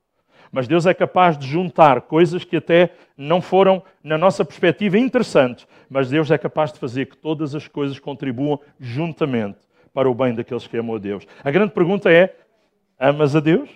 Mas 0.51 0.67
Deus 0.67 0.85
é 0.85 0.93
capaz 0.93 1.37
de 1.37 1.47
juntar 1.47 2.01
coisas 2.01 2.43
que 2.43 2.57
até 2.57 2.91
não 3.17 3.41
foram, 3.41 3.81
na 4.03 4.17
nossa 4.17 4.45
perspectiva, 4.45 4.97
interessantes. 4.97 5.67
Mas 5.89 6.09
Deus 6.09 6.29
é 6.29 6.37
capaz 6.37 6.71
de 6.71 6.79
fazer 6.79 7.07
que 7.07 7.17
todas 7.17 7.55
as 7.55 7.67
coisas 7.67 7.99
contribuam 7.99 8.59
juntamente 8.79 9.57
para 9.93 10.09
o 10.09 10.13
bem 10.13 10.35
daqueles 10.35 10.67
que 10.67 10.77
amam 10.77 10.95
a 10.95 10.99
Deus. 10.99 11.25
A 11.43 11.49
grande 11.49 11.73
pergunta 11.73 12.11
é: 12.11 12.35
amas 12.99 13.35
a 13.35 13.39
Deus? 13.39 13.69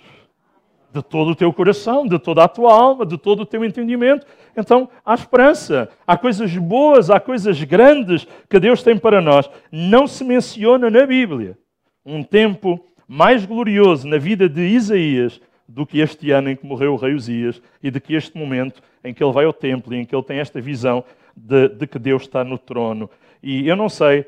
De 0.94 1.02
todo 1.02 1.32
o 1.32 1.36
teu 1.36 1.52
coração, 1.54 2.06
de 2.06 2.20
toda 2.20 2.44
a 2.44 2.48
tua 2.48 2.74
alma, 2.74 3.06
de 3.06 3.18
todo 3.18 3.42
o 3.42 3.46
teu 3.46 3.64
entendimento. 3.64 4.26
Então 4.56 4.89
há 5.06 5.14
esperança, 5.14 5.89
há 6.06 6.18
coisas 6.18 6.56
boas, 6.58 7.10
há 7.10 7.20
coisas 7.20 7.62
grandes 7.64 8.28
que 8.50 8.60
Deus 8.60 8.84
tem 8.84 8.98
para 8.98 9.22
nós. 9.22 9.50
Não 9.72 10.06
se 10.06 10.24
menciona 10.24 10.89
na 10.89 11.06
Bíblia 11.06 11.58
um 12.06 12.24
tempo 12.24 12.84
mais 13.08 13.46
glorioso 13.46 14.08
na 14.08 14.18
vida 14.18 14.50
de 14.50 14.62
Isaías 14.62 15.39
do 15.68 15.86
que 15.86 16.00
este 16.00 16.32
ano 16.32 16.50
em 16.50 16.56
que 16.56 16.66
morreu 16.66 16.94
o 16.94 16.98
rei 16.98 17.14
Uzias 17.14 17.62
e 17.82 17.89
de 17.89 18.00
que 18.00 18.14
este 18.14 18.38
momento 18.38 18.82
em 19.04 19.14
que 19.14 19.24
ele 19.24 19.32
vai 19.32 19.46
ao 19.46 19.54
templo 19.54 19.94
e 19.94 19.98
em 19.98 20.06
que 20.06 20.14
ele 20.14 20.24
tem 20.24 20.39
esta 20.39 20.60
visão 20.60 21.04
de, 21.36 21.70
de 21.70 21.88
que 21.88 21.98
Deus 21.98 22.24
está 22.24 22.44
no 22.44 22.58
trono. 22.58 23.10
E 23.42 23.68
eu 23.68 23.76
não 23.76 23.88
sei 23.88 24.26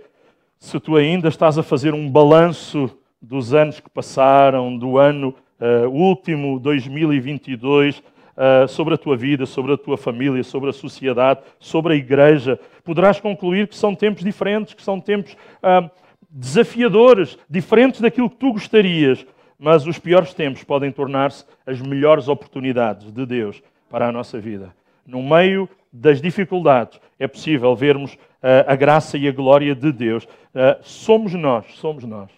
se 0.57 0.79
tu 0.79 0.95
ainda 0.95 1.27
estás 1.27 1.57
a 1.57 1.63
fazer 1.63 1.93
um 1.93 2.09
balanço 2.09 2.89
dos 3.21 3.53
anos 3.53 3.79
que 3.79 3.89
passaram, 3.89 4.77
do 4.77 4.97
ano 4.97 5.35
uh, 5.63 5.89
último 5.89 6.59
2022 6.59 7.99
uh, 7.99 8.03
eh, 8.35 8.67
sobre 8.67 8.95
a 8.95 8.97
tua 8.97 9.15
vida, 9.15 9.45
sobre 9.45 9.73
a 9.73 9.77
tua 9.77 9.97
família, 9.97 10.43
sobre 10.43 10.69
a 10.69 10.73
sociedade, 10.73 11.41
sobre 11.59 11.93
a 11.93 11.95
igreja, 11.95 12.59
poderás 12.83 13.19
concluir 13.19 13.67
que 13.67 13.75
são 13.75 13.95
tempos 13.95 14.23
diferentes, 14.23 14.73
que 14.73 14.81
são 14.81 14.99
tempos 14.99 15.33
uh, 15.33 15.89
desafiadores, 16.29 17.37
diferentes 17.49 18.01
daquilo 18.01 18.29
que 18.29 18.37
tu 18.37 18.53
gostarias, 18.53 19.25
mas 19.57 19.85
os 19.85 19.99
piores 19.99 20.33
tempos 20.33 20.63
podem 20.63 20.91
tornar-se 20.91 21.45
as 21.65 21.79
melhores 21.79 22.27
oportunidades 22.27 23.11
de 23.11 23.25
Deus 23.25 23.61
para 23.89 24.07
a 24.07 24.11
nossa 24.11 24.39
vida. 24.39 24.75
No 25.05 25.21
meio 25.21 25.69
das 25.91 26.19
dificuldades, 26.19 26.99
é 27.19 27.27
possível 27.27 27.75
vermos 27.75 28.13
uh, 28.13 28.65
a 28.67 28.75
graça 28.75 29.17
e 29.17 29.27
a 29.27 29.31
glória 29.31 29.75
de 29.75 29.91
Deus. 29.91 30.25
Uh, 30.25 30.81
somos 30.81 31.33
nós, 31.33 31.65
somos 31.75 32.03
nós, 32.03 32.31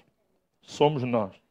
somos 0.62 1.04
nós 1.04 1.46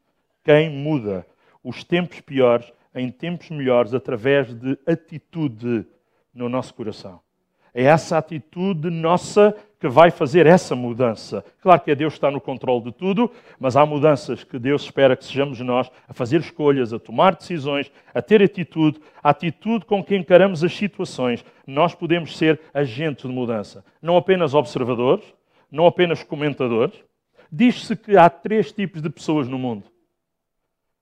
quem 0.45 0.69
muda 0.69 1.25
os 1.65 1.83
tempos 1.83 2.21
piores 2.21 2.71
em 2.93 3.09
tempos 3.09 3.49
melhores 3.49 3.93
através 3.93 4.53
de 4.53 4.77
atitude 4.85 5.85
no 6.33 6.47
nosso 6.47 6.73
coração. 6.75 7.19
É 7.73 7.83
essa 7.83 8.17
atitude 8.17 8.89
nossa 8.89 9.53
que 9.79 9.87
vai 9.89 10.09
fazer 10.09 10.45
essa 10.45 10.75
mudança. 10.75 11.43
Claro 11.61 11.81
que 11.81 11.91
é 11.91 11.95
Deus 11.95 12.13
está 12.13 12.31
no 12.31 12.39
controle 12.39 12.85
de 12.85 12.91
tudo, 12.93 13.29
mas 13.59 13.75
há 13.75 13.85
mudanças 13.85 14.45
que 14.45 14.57
Deus 14.57 14.83
espera 14.83 15.17
que 15.17 15.25
sejamos 15.25 15.59
nós 15.59 15.91
a 16.07 16.13
fazer 16.13 16.39
escolhas, 16.39 16.93
a 16.93 16.99
tomar 16.99 17.35
decisões, 17.35 17.91
a 18.13 18.21
ter 18.21 18.41
atitude, 18.41 19.01
a 19.21 19.31
atitude 19.31 19.85
com 19.85 20.01
que 20.01 20.15
encaramos 20.15 20.63
as 20.63 20.73
situações. 20.73 21.43
Nós 21.67 21.93
podemos 21.93 22.37
ser 22.37 22.61
agentes 22.73 23.27
de 23.27 23.35
mudança, 23.35 23.83
não 24.01 24.15
apenas 24.15 24.53
observadores, 24.53 25.25
não 25.69 25.85
apenas 25.85 26.23
comentadores. 26.23 26.95
Diz-se 27.51 27.95
que 27.95 28.15
há 28.15 28.29
três 28.29 28.71
tipos 28.71 29.01
de 29.01 29.09
pessoas 29.09 29.49
no 29.49 29.59
mundo 29.59 29.94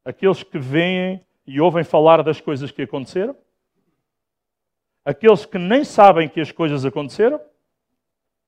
aqueles 0.05 0.43
que 0.43 0.59
veem 0.59 1.23
e 1.45 1.59
ouvem 1.59 1.83
falar 1.83 2.23
das 2.23 2.39
coisas 2.39 2.71
que 2.71 2.81
aconteceram, 2.81 3.35
aqueles 5.03 5.45
que 5.45 5.57
nem 5.57 5.83
sabem 5.83 6.29
que 6.29 6.39
as 6.39 6.51
coisas 6.51 6.85
aconteceram 6.85 7.39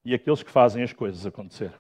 e 0.04 0.14
aqueles 0.14 0.44
que 0.44 0.52
fazem 0.52 0.84
as 0.84 0.94
coisas 0.94 1.26
acontecer. 1.26 1.72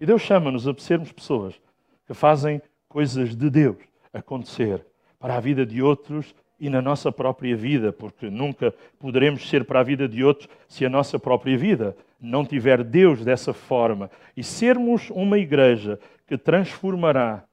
E 0.00 0.06
Deus 0.06 0.22
chama-nos 0.22 0.66
a 0.66 0.74
sermos 0.78 1.12
pessoas 1.12 1.60
que 2.06 2.14
fazem 2.14 2.60
coisas 2.88 3.34
de 3.34 3.50
Deus 3.50 3.76
acontecer 4.12 4.84
para 5.18 5.36
a 5.36 5.40
vida 5.40 5.66
de 5.66 5.82
outros 5.82 6.34
e 6.60 6.68
na 6.68 6.82
nossa 6.82 7.12
própria 7.12 7.56
vida, 7.56 7.92
porque 7.92 8.28
nunca 8.28 8.74
poderemos 8.98 9.48
ser 9.48 9.64
para 9.64 9.80
a 9.80 9.82
vida 9.82 10.08
de 10.08 10.24
outros 10.24 10.48
se 10.68 10.84
a 10.84 10.88
nossa 10.88 11.18
própria 11.18 11.56
vida 11.56 11.96
não 12.20 12.44
tiver 12.44 12.82
Deus 12.82 13.24
dessa 13.24 13.52
forma. 13.52 14.10
E 14.36 14.42
sermos 14.42 15.08
uma 15.10 15.38
igreja 15.38 16.00
que 16.26 16.36
transformará 16.36 17.44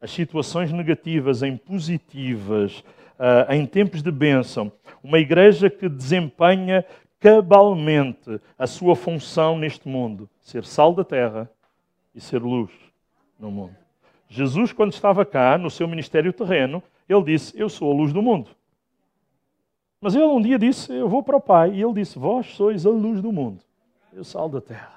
as 0.00 0.10
situações 0.10 0.72
negativas 0.72 1.42
em 1.42 1.56
positivas, 1.56 2.80
uh, 3.18 3.52
em 3.52 3.66
tempos 3.66 4.02
de 4.02 4.10
bênção, 4.10 4.70
uma 5.02 5.18
igreja 5.18 5.70
que 5.70 5.88
desempenha 5.88 6.84
cabalmente 7.18 8.40
a 8.58 8.66
sua 8.66 8.94
função 8.94 9.58
neste 9.58 9.88
mundo, 9.88 10.28
ser 10.40 10.64
sal 10.64 10.94
da 10.94 11.04
terra 11.04 11.50
e 12.14 12.20
ser 12.20 12.42
luz 12.42 12.70
no 13.38 13.50
mundo. 13.50 13.76
Jesus, 14.28 14.72
quando 14.72 14.92
estava 14.92 15.24
cá, 15.24 15.56
no 15.56 15.70
seu 15.70 15.86
ministério 15.86 16.32
terreno, 16.32 16.82
ele 17.08 17.22
disse: 17.22 17.58
Eu 17.58 17.68
sou 17.68 17.92
a 17.92 17.94
luz 17.94 18.12
do 18.12 18.20
mundo. 18.20 18.50
Mas 20.00 20.14
ele 20.14 20.24
um 20.24 20.40
dia 20.40 20.58
disse: 20.58 20.92
Eu 20.92 21.08
vou 21.08 21.22
para 21.22 21.36
o 21.36 21.40
Pai. 21.40 21.72
E 21.72 21.82
ele 21.82 21.94
disse: 21.94 22.18
Vós 22.18 22.46
sois 22.54 22.84
a 22.84 22.90
luz 22.90 23.20
do 23.20 23.32
mundo, 23.32 23.60
o 24.12 24.24
sal 24.24 24.48
da 24.48 24.60
terra. 24.60 24.95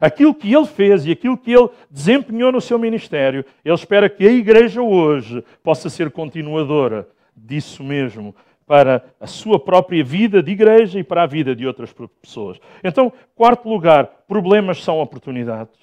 Aquilo 0.00 0.34
que 0.34 0.52
ele 0.52 0.66
fez 0.66 1.06
e 1.06 1.12
aquilo 1.12 1.36
que 1.36 1.52
ele 1.52 1.68
desempenhou 1.90 2.52
no 2.52 2.60
seu 2.60 2.78
ministério, 2.78 3.44
ele 3.64 3.74
espera 3.74 4.08
que 4.08 4.26
a 4.26 4.32
igreja 4.32 4.82
hoje 4.82 5.44
possa 5.62 5.88
ser 5.88 6.10
continuadora 6.10 7.08
disso 7.34 7.82
mesmo, 7.84 8.34
para 8.66 9.04
a 9.20 9.26
sua 9.26 9.60
própria 9.60 10.02
vida 10.02 10.42
de 10.42 10.50
igreja 10.50 10.98
e 10.98 11.04
para 11.04 11.22
a 11.22 11.26
vida 11.26 11.54
de 11.54 11.66
outras 11.66 11.94
pessoas. 12.20 12.58
Então, 12.82 13.12
quarto 13.34 13.68
lugar, 13.68 14.06
problemas 14.26 14.82
são 14.82 14.98
oportunidades. 14.98 15.78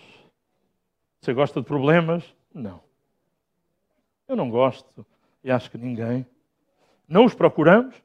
Você 1.22 1.34
gosta 1.34 1.62
de 1.62 1.66
problemas? 1.66 2.24
Não. 2.54 2.82
Eu 4.28 4.36
não 4.36 4.50
gosto 4.50 5.06
e 5.44 5.50
acho 5.50 5.72
que 5.72 5.78
ninguém. 5.78 6.26
Não 7.08 7.24
os 7.24 7.34
procuramos, 7.34 7.96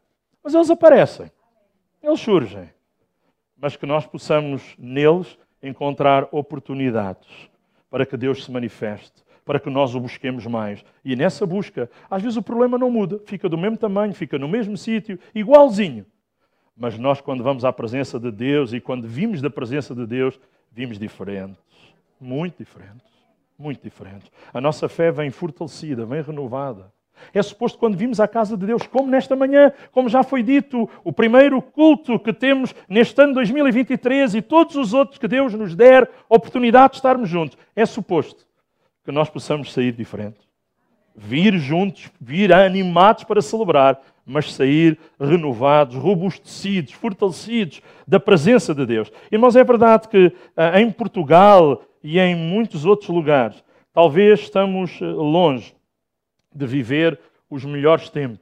mas 0.42 0.54
eles 0.54 0.70
aparecem, 0.70 1.30
eles 2.02 2.20
surgem. 2.20 2.70
Mas 3.56 3.74
que 3.74 3.86
nós 3.86 4.06
possamos 4.06 4.76
neles 4.78 5.36
encontrar 5.62 6.28
oportunidades 6.30 7.28
para 7.90 8.04
que 8.04 8.16
Deus 8.16 8.44
se 8.44 8.50
manifeste, 8.50 9.24
para 9.44 9.58
que 9.58 9.70
nós 9.70 9.94
o 9.94 10.00
busquemos 10.00 10.46
mais. 10.46 10.84
E 11.04 11.16
nessa 11.16 11.46
busca, 11.46 11.90
às 12.10 12.22
vezes 12.22 12.36
o 12.36 12.42
problema 12.42 12.76
não 12.76 12.90
muda, 12.90 13.20
fica 13.24 13.48
do 13.48 13.56
mesmo 13.56 13.76
tamanho, 13.76 14.14
fica 14.14 14.38
no 14.38 14.48
mesmo 14.48 14.76
sítio, 14.76 15.18
igualzinho. 15.34 16.04
Mas 16.76 16.98
nós, 16.98 17.20
quando 17.20 17.42
vamos 17.42 17.64
à 17.64 17.72
presença 17.72 18.20
de 18.20 18.30
Deus 18.30 18.72
e 18.72 18.80
quando 18.80 19.08
vimos 19.08 19.42
da 19.42 19.50
presença 19.50 19.94
de 19.94 20.06
Deus, 20.06 20.38
vimos 20.70 20.98
diferentes, 20.98 21.58
muito 22.20 22.58
diferentes, 22.58 23.06
muito 23.58 23.82
diferentes. 23.82 24.30
A 24.52 24.60
nossa 24.60 24.88
fé 24.88 25.10
vem 25.10 25.30
fortalecida, 25.30 26.06
vem 26.06 26.22
renovada. 26.22 26.92
É 27.32 27.42
suposto 27.42 27.78
quando 27.78 27.96
vimos 27.96 28.20
à 28.20 28.28
casa 28.28 28.56
de 28.56 28.66
Deus, 28.66 28.86
como 28.86 29.08
nesta 29.08 29.36
manhã, 29.36 29.72
como 29.92 30.08
já 30.08 30.22
foi 30.22 30.42
dito, 30.42 30.88
o 31.04 31.12
primeiro 31.12 31.60
culto 31.60 32.18
que 32.18 32.32
temos 32.32 32.74
neste 32.88 33.20
ano 33.22 33.34
2023 33.34 34.34
e 34.34 34.42
todos 34.42 34.76
os 34.76 34.94
outros 34.94 35.18
que 35.18 35.28
Deus 35.28 35.54
nos 35.54 35.74
der 35.74 36.08
oportunidade 36.28 36.92
de 36.92 36.96
estarmos 36.96 37.28
juntos, 37.28 37.58
é 37.74 37.84
suposto 37.86 38.46
que 39.04 39.12
nós 39.12 39.30
possamos 39.30 39.72
sair 39.72 39.92
diferentes. 39.92 40.46
Vir 41.16 41.58
juntos, 41.58 42.10
vir 42.20 42.52
animados 42.52 43.24
para 43.24 43.42
celebrar, 43.42 44.00
mas 44.28 44.52
sair 44.52 44.98
renovados, 45.18 45.96
robustecidos, 45.96 46.92
fortalecidos 46.92 47.80
da 48.06 48.20
presença 48.20 48.74
de 48.74 48.84
Deus. 48.84 49.10
Irmãos, 49.32 49.56
é 49.56 49.64
verdade 49.64 50.06
que 50.08 50.30
ah, 50.54 50.78
em 50.78 50.90
Portugal 50.90 51.82
e 52.04 52.20
em 52.20 52.36
muitos 52.36 52.84
outros 52.84 53.08
lugares, 53.08 53.64
talvez 53.92 54.40
estamos 54.40 54.98
ah, 55.00 55.06
longe 55.06 55.74
de 56.58 56.66
viver 56.66 57.18
os 57.48 57.64
melhores 57.64 58.10
tempos. 58.10 58.40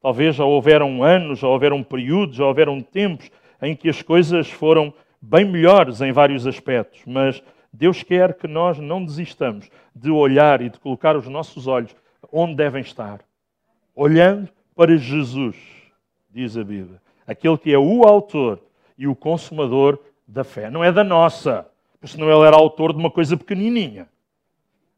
Talvez 0.00 0.36
já 0.36 0.44
houveram 0.44 1.02
anos, 1.02 1.38
já 1.38 1.48
houveram 1.48 1.82
períodos, 1.82 2.36
já 2.36 2.44
houveram 2.44 2.80
tempos 2.80 3.30
em 3.62 3.76
que 3.76 3.88
as 3.88 4.02
coisas 4.02 4.50
foram 4.50 4.92
bem 5.20 5.44
melhores 5.44 6.00
em 6.00 6.12
vários 6.12 6.46
aspectos, 6.46 7.02
mas 7.06 7.42
Deus 7.72 8.02
quer 8.02 8.34
que 8.34 8.46
nós 8.46 8.78
não 8.78 9.04
desistamos 9.04 9.70
de 9.94 10.10
olhar 10.10 10.60
e 10.60 10.68
de 10.68 10.78
colocar 10.78 11.16
os 11.16 11.26
nossos 11.26 11.66
olhos 11.66 11.94
onde 12.30 12.54
devem 12.54 12.82
estar, 12.82 13.20
olhando 13.94 14.48
para 14.74 14.96
Jesus, 14.96 15.56
diz 16.30 16.56
a 16.56 16.64
Bíblia, 16.64 17.00
aquele 17.26 17.56
que 17.56 17.72
é 17.72 17.78
o 17.78 18.02
autor 18.04 18.60
e 18.98 19.06
o 19.06 19.14
consumador 19.14 19.98
da 20.26 20.44
fé. 20.44 20.70
Não 20.70 20.82
é 20.82 20.92
da 20.92 21.04
nossa, 21.04 21.66
porque 21.92 22.08
senão 22.08 22.30
ele 22.30 22.46
era 22.46 22.56
autor 22.56 22.92
de 22.92 22.98
uma 22.98 23.10
coisa 23.10 23.36
pequenininha. 23.36 24.08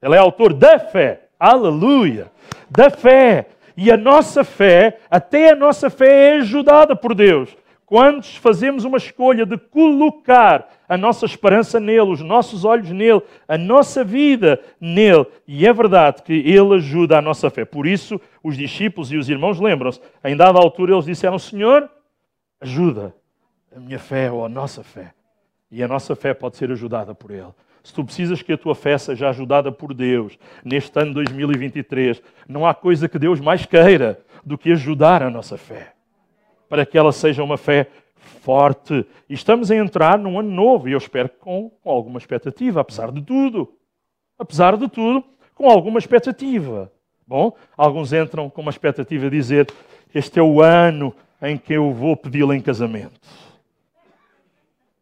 Ele 0.02 0.14
é 0.14 0.18
autor 0.18 0.52
da 0.52 0.78
fé. 0.78 1.25
Aleluia! 1.38 2.30
Da 2.70 2.90
fé. 2.90 3.48
E 3.76 3.90
a 3.90 3.96
nossa 3.96 4.42
fé, 4.42 5.00
até 5.10 5.50
a 5.50 5.54
nossa 5.54 5.90
fé 5.90 6.30
é 6.30 6.36
ajudada 6.38 6.96
por 6.96 7.14
Deus. 7.14 7.54
Quando 7.84 8.24
fazemos 8.24 8.84
uma 8.84 8.96
escolha 8.96 9.44
de 9.44 9.58
colocar 9.58 10.68
a 10.88 10.96
nossa 10.96 11.26
esperança 11.26 11.78
nele, 11.78 12.10
os 12.10 12.20
nossos 12.20 12.64
olhos 12.64 12.90
nele, 12.90 13.22
a 13.46 13.58
nossa 13.58 14.02
vida 14.02 14.60
nele, 14.80 15.26
e 15.46 15.66
é 15.66 15.72
verdade 15.72 16.22
que 16.22 16.32
ele 16.32 16.74
ajuda 16.74 17.18
a 17.18 17.22
nossa 17.22 17.50
fé. 17.50 17.64
Por 17.64 17.86
isso, 17.86 18.20
os 18.42 18.56
discípulos 18.56 19.12
e 19.12 19.16
os 19.16 19.28
irmãos 19.28 19.60
lembram-se, 19.60 20.00
em 20.24 20.36
dada 20.36 20.58
altura 20.58 20.94
eles 20.94 21.04
disseram: 21.04 21.38
Senhor, 21.38 21.88
ajuda 22.60 23.14
a 23.74 23.78
minha 23.78 23.98
fé 23.98 24.32
ou 24.32 24.44
a 24.44 24.48
nossa 24.48 24.82
fé. 24.82 25.12
E 25.70 25.82
a 25.82 25.88
nossa 25.88 26.16
fé 26.16 26.32
pode 26.32 26.56
ser 26.56 26.72
ajudada 26.72 27.14
por 27.14 27.30
ele 27.30 27.52
se 27.86 27.94
tu 27.94 28.04
precisas 28.04 28.42
que 28.42 28.52
a 28.52 28.58
tua 28.58 28.74
fé 28.74 28.98
seja 28.98 29.28
ajudada 29.28 29.70
por 29.70 29.94
Deus 29.94 30.36
neste 30.64 30.98
ano 30.98 31.14
2023, 31.14 32.20
não 32.48 32.66
há 32.66 32.74
coisa 32.74 33.08
que 33.08 33.16
Deus 33.16 33.38
mais 33.38 33.64
queira 33.64 34.18
do 34.44 34.58
que 34.58 34.72
ajudar 34.72 35.22
a 35.22 35.30
nossa 35.30 35.56
fé, 35.56 35.92
para 36.68 36.84
que 36.84 36.98
ela 36.98 37.12
seja 37.12 37.44
uma 37.44 37.56
fé 37.56 37.86
forte. 38.16 39.06
E 39.28 39.34
estamos 39.34 39.70
a 39.70 39.76
entrar 39.76 40.18
num 40.18 40.36
ano 40.36 40.50
novo 40.50 40.88
e 40.88 40.92
eu 40.92 40.98
espero 40.98 41.28
com, 41.28 41.70
com 41.80 41.88
alguma 41.88 42.18
expectativa, 42.18 42.80
apesar 42.80 43.12
de 43.12 43.22
tudo. 43.22 43.72
Apesar 44.36 44.76
de 44.76 44.88
tudo, 44.88 45.22
com 45.54 45.70
alguma 45.70 46.00
expectativa. 46.00 46.90
Bom, 47.24 47.56
alguns 47.76 48.12
entram 48.12 48.50
com 48.50 48.62
uma 48.62 48.72
expectativa 48.72 49.30
de 49.30 49.36
dizer: 49.36 49.68
Este 50.12 50.40
é 50.40 50.42
o 50.42 50.60
ano 50.60 51.14
em 51.40 51.56
que 51.56 51.74
eu 51.74 51.92
vou 51.92 52.16
pedi-la 52.16 52.56
em 52.56 52.60
casamento. 52.60 53.20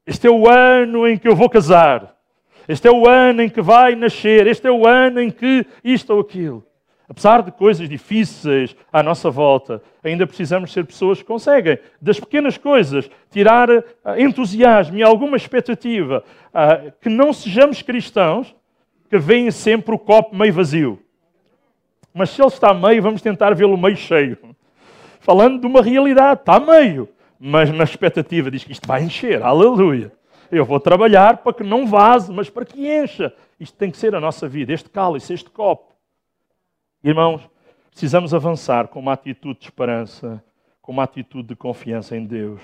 Este 0.07 0.27
é 0.27 0.31
o 0.31 0.47
ano 0.47 1.09
em 1.09 1.17
que 1.17 1.27
eu 1.27 1.35
vou 1.35 1.49
casar. 1.49 2.15
Este 2.69 2.89
é 2.89 2.91
o 2.91 3.09
ano 3.09 3.43
em 3.43 3.49
que 3.49 3.61
vai 3.61 3.95
nascer, 3.95 4.47
este 4.47 4.67
é 4.67 4.71
o 4.71 4.87
ano 4.87 5.21
em 5.21 5.31
que 5.31 5.67
isto 5.83 6.13
ou 6.13 6.21
aquilo. 6.21 6.65
Apesar 7.07 7.43
de 7.43 7.53
coisas 7.53 7.89
difíceis 7.89 8.75
à 8.91 9.03
nossa 9.03 9.31
volta, 9.31 9.83
ainda 10.03 10.27
precisamos 10.27 10.73
ser 10.73 10.87
pessoas 10.87 11.19
que 11.19 11.25
conseguem, 11.25 11.79
das 12.01 12.19
pequenas 12.19 12.57
coisas, 12.57 13.11
tirar 13.31 13.69
ah, 14.03 14.19
entusiasmo 14.19 14.97
e 14.97 15.03
alguma 15.03 15.37
expectativa. 15.37 16.25
Ah, 16.53 16.93
que 17.01 17.11
não 17.11 17.33
sejamos 17.33 17.83
cristãos 17.83 18.55
que 19.11 19.19
veem 19.19 19.51
sempre 19.51 19.95
o 19.95 19.99
copo 19.99 20.35
meio 20.35 20.53
vazio. 20.55 20.99
Mas 22.13 22.31
se 22.31 22.41
ele 22.41 22.49
está 22.49 22.73
meio, 22.73 23.03
vamos 23.03 23.21
tentar 23.21 23.55
vê-lo 23.55 23.77
meio 23.77 23.97
cheio. 23.97 24.39
Falando 25.21 25.61
de 25.61 25.67
uma 25.67 25.83
realidade, 25.83 26.41
está 26.41 26.59
meio. 26.59 27.09
Mas 27.39 27.71
na 27.71 27.85
expectativa 27.85 28.51
diz 28.51 28.65
que 28.65 28.73
isto 28.73 28.89
vai 28.89 29.03
encher. 29.03 29.43
Aleluia. 29.43 30.11
Eu 30.55 30.65
vou 30.65 30.79
trabalhar 30.79 31.39
para 31.39 31.53
que 31.53 31.65
não 31.65 31.85
vaze, 31.85 32.33
mas 32.33 32.49
para 32.49 32.65
que 32.65 32.89
encha. 32.89 33.35
Isto 33.59 33.77
tem 33.77 33.91
que 33.91 33.97
ser 33.97 34.15
a 34.15 34.21
nossa 34.21 34.47
vida, 34.47 34.73
este 34.73 34.89
cálice, 34.89 35.35
este 35.35 35.51
copo. 35.51 35.93
Irmãos, 37.03 37.43
precisamos 37.91 38.33
avançar 38.33 38.87
com 38.87 39.01
uma 39.01 39.15
atitude 39.15 39.59
de 39.59 39.65
esperança, 39.65 40.43
com 40.81 40.93
uma 40.93 41.03
atitude 41.03 41.49
de 41.49 41.57
confiança 41.57 42.17
em 42.17 42.25
Deus. 42.25 42.63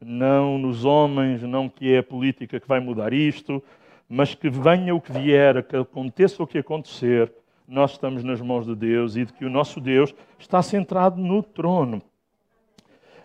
Não 0.00 0.58
nos 0.58 0.84
homens, 0.84 1.42
não 1.42 1.68
que 1.68 1.92
é 1.92 1.98
a 1.98 2.02
política 2.04 2.60
que 2.60 2.68
vai 2.68 2.78
mudar 2.78 3.12
isto, 3.12 3.60
mas 4.08 4.32
que 4.32 4.48
venha 4.48 4.94
o 4.94 5.00
que 5.00 5.10
vier, 5.10 5.64
que 5.64 5.74
aconteça 5.74 6.40
o 6.40 6.46
que 6.46 6.58
acontecer, 6.58 7.32
nós 7.66 7.90
estamos 7.90 8.22
nas 8.22 8.40
mãos 8.40 8.64
de 8.64 8.76
Deus 8.76 9.16
e 9.16 9.24
de 9.24 9.32
que 9.32 9.44
o 9.44 9.50
nosso 9.50 9.80
Deus 9.80 10.14
está 10.38 10.62
centrado 10.62 11.20
no 11.20 11.42
trono. 11.42 12.00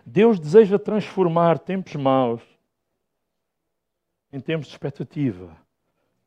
Deus 0.04 0.40
deseja 0.40 0.80
transformar 0.80 1.60
tempos 1.60 1.94
maus 1.94 2.53
em 4.34 4.40
tempos 4.40 4.66
de 4.66 4.72
expectativa, 4.72 5.56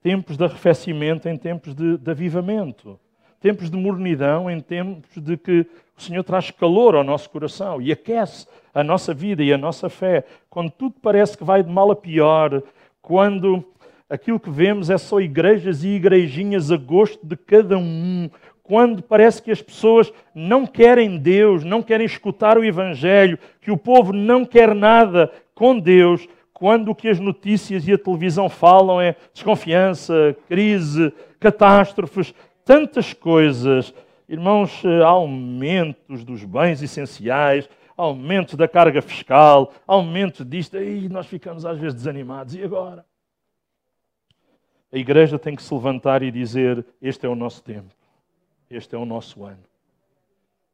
tempos 0.01 0.37
de 0.37 0.43
arrefecimento 0.45 1.27
em 1.27 1.35
tempos 1.35 1.75
de, 1.75 1.97
de 1.97 2.09
avivamento, 2.09 2.97
tempos 3.41 3.69
de 3.69 3.75
mornidão 3.75 4.49
em 4.49 4.61
tempos 4.61 5.21
de 5.21 5.35
que 5.35 5.67
o 5.97 6.01
Senhor 6.01 6.23
traz 6.23 6.49
calor 6.49 6.95
ao 6.95 7.03
nosso 7.03 7.29
coração 7.29 7.81
e 7.81 7.91
aquece 7.91 8.47
a 8.73 8.81
nossa 8.81 9.13
vida 9.13 9.43
e 9.43 9.51
a 9.51 9.57
nossa 9.57 9.89
fé. 9.89 10.23
Quando 10.49 10.71
tudo 10.71 10.95
parece 11.01 11.37
que 11.37 11.43
vai 11.43 11.61
de 11.61 11.69
mal 11.69 11.91
a 11.91 11.97
pior, 11.97 12.63
quando 13.01 13.61
aquilo 14.09 14.39
que 14.39 14.49
vemos 14.49 14.89
é 14.89 14.97
só 14.97 15.19
igrejas 15.19 15.83
e 15.83 15.89
igrejinhas 15.89 16.71
a 16.71 16.77
gosto 16.77 17.27
de 17.27 17.35
cada 17.35 17.77
um, 17.77 18.29
quando 18.63 19.03
parece 19.03 19.41
que 19.41 19.51
as 19.51 19.61
pessoas 19.61 20.13
não 20.33 20.65
querem 20.65 21.17
Deus, 21.17 21.65
não 21.65 21.83
querem 21.83 22.05
escutar 22.05 22.57
o 22.57 22.63
Evangelho, 22.63 23.37
que 23.59 23.69
o 23.69 23.77
povo 23.77 24.13
não 24.13 24.45
quer 24.45 24.73
nada 24.73 25.29
com 25.53 25.77
Deus, 25.77 26.25
quando 26.57 26.89
o 26.89 26.95
que 26.95 27.07
as 27.07 27.19
notícias 27.19 27.87
e 27.87 27.93
a 27.93 27.97
televisão 27.99 28.49
falam 28.49 28.99
é 28.99 29.15
desconfiança, 29.31 30.35
crise, 30.47 31.13
catástrofes, 31.39 32.33
tantas 32.65 33.13
coisas. 33.13 33.93
Irmãos, 34.27 34.83
eh, 34.83 35.03
aumentos 35.03 36.23
dos 36.23 36.43
bens 36.43 36.81
essenciais, 36.81 37.69
aumentos 37.95 38.55
da 38.55 38.67
carga 38.67 39.03
fiscal, 39.03 39.71
aumentos 39.85 40.43
disto, 40.43 40.77
e 40.77 41.07
nós 41.07 41.27
ficamos 41.27 41.63
às 41.63 41.77
vezes 41.77 41.93
desanimados. 41.93 42.55
E 42.55 42.63
agora? 42.63 43.05
A 44.91 44.97
igreja 44.97 45.37
tem 45.37 45.55
que 45.55 45.61
se 45.61 45.71
levantar 45.71 46.23
e 46.23 46.31
dizer: 46.31 46.83
Este 46.99 47.27
é 47.27 47.29
o 47.29 47.35
nosso 47.35 47.61
tempo, 47.61 47.93
este 48.67 48.95
é 48.95 48.97
o 48.97 49.05
nosso 49.05 49.45
ano. 49.45 49.63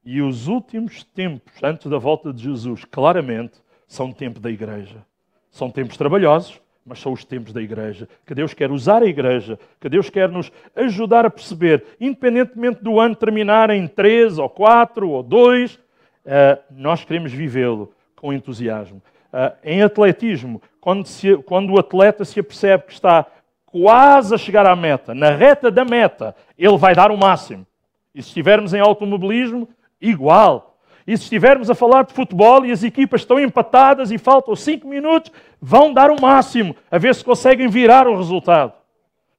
E 0.05 0.21
os 0.21 0.47
últimos 0.47 1.03
tempos, 1.03 1.61
antes 1.61 1.91
da 1.91 1.97
volta 1.97 2.31
de 2.31 2.41
Jesus, 2.41 2.86
claramente, 2.86 3.61
são 3.86 4.13
tempo 4.13 4.39
da 4.39 4.49
igreja. 4.49 5.05
São 5.53 5.69
tempos 5.69 5.95
trabalhosos, 5.95 6.59
mas 6.83 6.99
são 6.99 7.13
os 7.13 7.23
tempos 7.23 7.53
da 7.53 7.61
igreja. 7.61 8.09
Que 8.25 8.33
Deus 8.33 8.55
quer 8.55 8.71
usar 8.71 9.03
a 9.03 9.05
igreja, 9.05 9.57
que 9.79 9.87
Deus 9.87 10.09
quer 10.09 10.27
nos 10.27 10.51
ajudar 10.75 11.27
a 11.27 11.29
perceber, 11.29 11.85
independentemente 12.01 12.83
do 12.83 12.99
ano 12.99 13.15
terminar 13.15 13.69
em 13.69 13.87
três, 13.87 14.39
ou 14.39 14.49
quatro, 14.49 15.09
ou 15.11 15.21
dois, 15.21 15.75
uh, 15.75 16.59
nós 16.71 17.05
queremos 17.05 17.31
vivê-lo 17.31 17.93
com 18.15 18.33
entusiasmo. 18.33 18.99
Uh, 19.31 19.55
em 19.63 19.83
atletismo, 19.83 20.59
quando, 20.81 21.05
se, 21.05 21.37
quando 21.43 21.71
o 21.71 21.79
atleta 21.79 22.25
se 22.25 22.39
apercebe 22.39 22.85
que 22.87 22.93
está 22.93 23.25
quase 23.67 24.33
a 24.33 24.37
chegar 24.39 24.65
à 24.65 24.75
meta, 24.75 25.13
na 25.13 25.29
reta 25.29 25.69
da 25.69 25.85
meta, 25.85 26.35
ele 26.57 26.77
vai 26.77 26.95
dar 26.95 27.11
o 27.11 27.17
máximo. 27.17 27.65
E 28.13 28.23
se 28.23 28.29
estivermos 28.29 28.73
em 28.73 28.79
automobilismo, 28.79 29.69
igual. 30.01 30.72
E 31.05 31.17
se 31.17 31.23
estivermos 31.23 31.69
a 31.69 31.75
falar 31.75 32.03
de 32.03 32.13
futebol 32.13 32.65
e 32.65 32.71
as 32.71 32.83
equipas 32.83 33.21
estão 33.21 33.39
empatadas 33.39 34.11
e 34.11 34.17
faltam 34.17 34.55
cinco 34.55 34.87
minutos, 34.87 35.31
vão 35.61 35.93
dar 35.93 36.09
o 36.09 36.21
máximo 36.21 36.75
a 36.89 36.97
ver 36.97 37.13
se 37.13 37.23
conseguem 37.23 37.67
virar 37.67 38.07
o 38.07 38.15
resultado. 38.15 38.73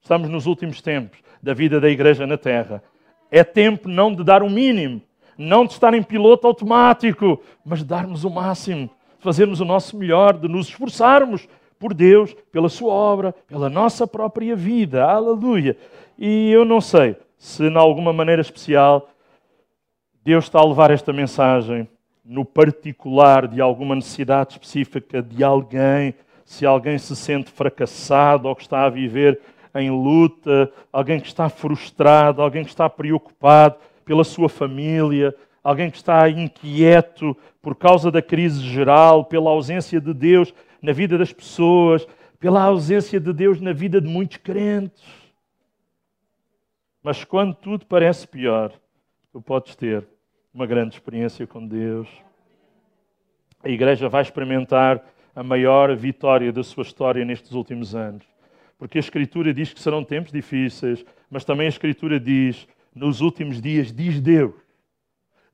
Estamos 0.01 0.29
nos 0.29 0.47
últimos 0.47 0.83
tempos 0.83 1.19
da 1.43 1.55
vida 1.55 1.81
da 1.81 1.89
igreja 1.89 2.27
na 2.27 2.37
terra. 2.37 2.83
É 3.31 3.43
tempo 3.43 3.89
não 3.89 4.15
de 4.15 4.23
dar 4.23 4.43
o 4.43 4.51
mínimo, 4.51 5.01
não 5.37 5.65
de 5.65 5.73
estar 5.73 5.95
em 5.95 6.03
piloto 6.03 6.47
automático, 6.47 7.43
mas 7.65 7.79
de 7.79 7.87
darmos 7.87 8.25
o 8.25 8.31
máximo, 8.31 8.91
de 9.19 9.25
fazermos 9.25 9.61
o 9.61 9.65
nosso 9.65 9.97
melhor, 9.97 10.35
de 10.35 10.49
nos 10.49 10.69
esforçarmos 10.69 11.49
por 11.79 11.95
Deus, 11.95 12.35
pela 12.53 12.69
Sua 12.69 12.93
obra, 12.93 13.35
pela 13.49 13.69
nossa 13.71 14.07
própria 14.07 14.55
vida. 14.55 15.05
Aleluia! 15.05 15.77
E 16.19 16.51
eu 16.51 16.65
não 16.65 16.81
sei 16.81 17.17
se, 17.37 17.69
de 17.69 17.77
alguma 17.77 18.13
maneira 18.13 18.41
especial, 18.41 19.09
Deus 20.25 20.45
está 20.45 20.59
a 20.59 20.65
levar 20.65 20.91
esta 20.91 21.13
mensagem 21.13 21.87
no 22.25 22.47
particular 22.47 23.47
de 23.47 23.61
alguma 23.61 23.95
necessidade 23.95 24.53
específica 24.53 25.23
de 25.23 25.45
alguém, 25.45 26.15
se 26.47 26.65
alguém 26.65 26.97
se 26.97 27.15
sente 27.15 27.51
fracassado 27.51 28.49
ou 28.49 28.57
que 28.57 28.63
está 28.63 28.85
a 28.85 28.89
viver 28.89 29.39
em 29.75 29.91
luta, 29.91 30.73
alguém 30.91 31.21
que 31.21 31.27
está 31.27 31.51
frustrado, 31.51 32.41
alguém 32.41 32.65
que 32.65 32.71
está 32.71 32.89
preocupado 32.89 33.77
pela 34.03 34.25
sua 34.25 34.49
família, 34.49 35.37
alguém 35.63 35.91
que 35.91 35.99
está 35.99 36.27
inquieto 36.31 37.37
por 37.61 37.75
causa 37.75 38.11
da 38.11 38.23
crise 38.23 38.63
geral, 38.63 39.27
pela 39.27 39.51
ausência 39.51 40.01
de 40.01 40.15
Deus 40.15 40.55
na 40.81 40.93
vida 40.93 41.19
das 41.19 41.35
pessoas, 41.35 42.07
pela 42.41 42.63
ausência 42.63 43.21
de 43.21 43.33
Deus 43.33 43.61
na 43.61 43.75
vida 43.75 44.01
de 44.01 44.09
muitos 44.09 44.39
crentes. 44.39 45.05
Mas 47.03 47.25
quando 47.25 47.55
tudo 47.55 47.85
parece 47.85 48.27
pior, 48.27 48.73
tu 49.31 49.43
podes 49.43 49.77
ter 49.77 50.14
uma 50.55 50.67
grande 50.67 50.95
experiência 50.95 51.47
com 51.49 51.67
Deus. 51.67 52.09
A 53.63 53.69
igreja 53.69 54.09
vai 54.09 54.23
experimentar 54.23 55.05
a 55.35 55.43
maior 55.43 55.95
vitória 55.97 56.53
da 56.53 56.63
sua 56.63 56.83
história 56.83 57.25
nestes 57.25 57.53
últimos 57.53 57.95
anos. 57.95 58.25
Porque 58.79 58.99
a 58.99 59.01
Escritura 59.01 59.53
diz 59.53 59.73
que 59.73 59.81
serão 59.81 60.05
tempos 60.05 60.31
difíceis, 60.31 61.05
mas 61.29 61.45
também 61.45 61.67
a 61.67 61.71
Escritura 61.71 62.21
diz 62.21 62.69
nos 62.95 63.21
últimos 63.21 63.61
dias, 63.61 63.93
diz 63.93 64.21
Deus, 64.21 64.55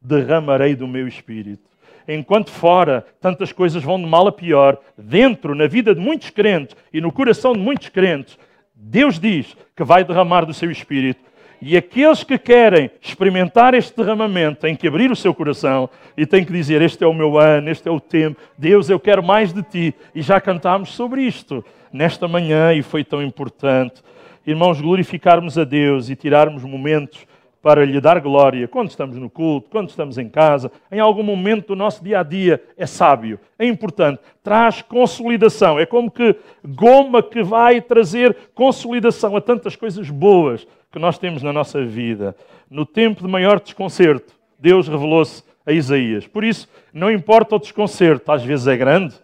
derramarei 0.02 0.76
do 0.76 0.86
meu 0.86 1.08
espírito. 1.08 1.70
Enquanto 2.06 2.50
fora 2.50 3.06
tantas 3.20 3.52
coisas 3.52 3.82
vão 3.82 3.98
de 3.98 4.06
mal 4.06 4.26
a 4.26 4.32
pior, 4.32 4.78
dentro, 4.98 5.54
na 5.54 5.66
vida 5.66 5.94
de 5.94 6.00
muitos 6.00 6.28
crentes 6.28 6.76
e 6.92 7.00
no 7.00 7.10
coração 7.10 7.54
de 7.54 7.60
muitos 7.60 7.88
crentes, 7.88 8.38
Deus 8.74 9.18
diz 9.18 9.56
que 9.74 9.84
vai 9.84 10.04
derramar 10.04 10.44
do 10.44 10.52
seu 10.52 10.70
espírito. 10.70 11.29
E 11.62 11.76
aqueles 11.76 12.24
que 12.24 12.38
querem 12.38 12.90
experimentar 13.02 13.74
este 13.74 13.94
derramamento 13.94 14.60
têm 14.60 14.74
que 14.74 14.88
abrir 14.88 15.10
o 15.10 15.16
seu 15.16 15.34
coração 15.34 15.90
e 16.16 16.24
têm 16.24 16.44
que 16.44 16.52
dizer: 16.52 16.80
Este 16.80 17.04
é 17.04 17.06
o 17.06 17.12
meu 17.12 17.38
ano, 17.38 17.68
este 17.68 17.86
é 17.86 17.90
o 17.90 18.00
tempo. 18.00 18.40
Deus, 18.56 18.88
eu 18.88 18.98
quero 18.98 19.22
mais 19.22 19.52
de 19.52 19.62
ti. 19.62 19.94
E 20.14 20.22
já 20.22 20.40
cantámos 20.40 20.90
sobre 20.94 21.22
isto 21.22 21.62
nesta 21.92 22.26
manhã 22.26 22.72
e 22.72 22.82
foi 22.82 23.04
tão 23.04 23.22
importante. 23.22 24.02
Irmãos, 24.46 24.80
glorificarmos 24.80 25.58
a 25.58 25.64
Deus 25.64 26.08
e 26.08 26.16
tirarmos 26.16 26.64
momentos 26.64 27.26
para 27.62 27.84
lhe 27.84 28.00
dar 28.00 28.20
glória 28.20 28.66
quando 28.66 28.88
estamos 28.88 29.16
no 29.16 29.28
culto, 29.28 29.68
quando 29.70 29.90
estamos 29.90 30.16
em 30.16 30.30
casa, 30.30 30.72
em 30.90 30.98
algum 30.98 31.22
momento 31.22 31.68
do 31.68 31.76
nosso 31.76 32.02
dia 32.02 32.20
a 32.20 32.22
dia, 32.22 32.62
é 32.74 32.86
sábio, 32.86 33.38
é 33.58 33.66
importante, 33.66 34.20
traz 34.42 34.80
consolidação. 34.80 35.78
É 35.78 35.84
como 35.84 36.10
que 36.10 36.34
goma 36.64 37.22
que 37.22 37.42
vai 37.42 37.82
trazer 37.82 38.34
consolidação 38.54 39.36
a 39.36 39.42
tantas 39.42 39.76
coisas 39.76 40.08
boas 40.08 40.66
que 40.90 40.98
nós 40.98 41.18
temos 41.18 41.42
na 41.42 41.52
nossa 41.52 41.84
vida. 41.84 42.36
No 42.68 42.84
tempo 42.84 43.22
de 43.22 43.28
maior 43.28 43.60
desconcerto, 43.60 44.34
Deus 44.58 44.88
revelou-se 44.88 45.42
a 45.64 45.72
Isaías. 45.72 46.26
Por 46.26 46.44
isso, 46.44 46.68
não 46.92 47.10
importa 47.10 47.56
o 47.56 47.58
desconcerto, 47.58 48.30
às 48.32 48.44
vezes 48.44 48.66
é 48.66 48.76
grande, 48.76 49.14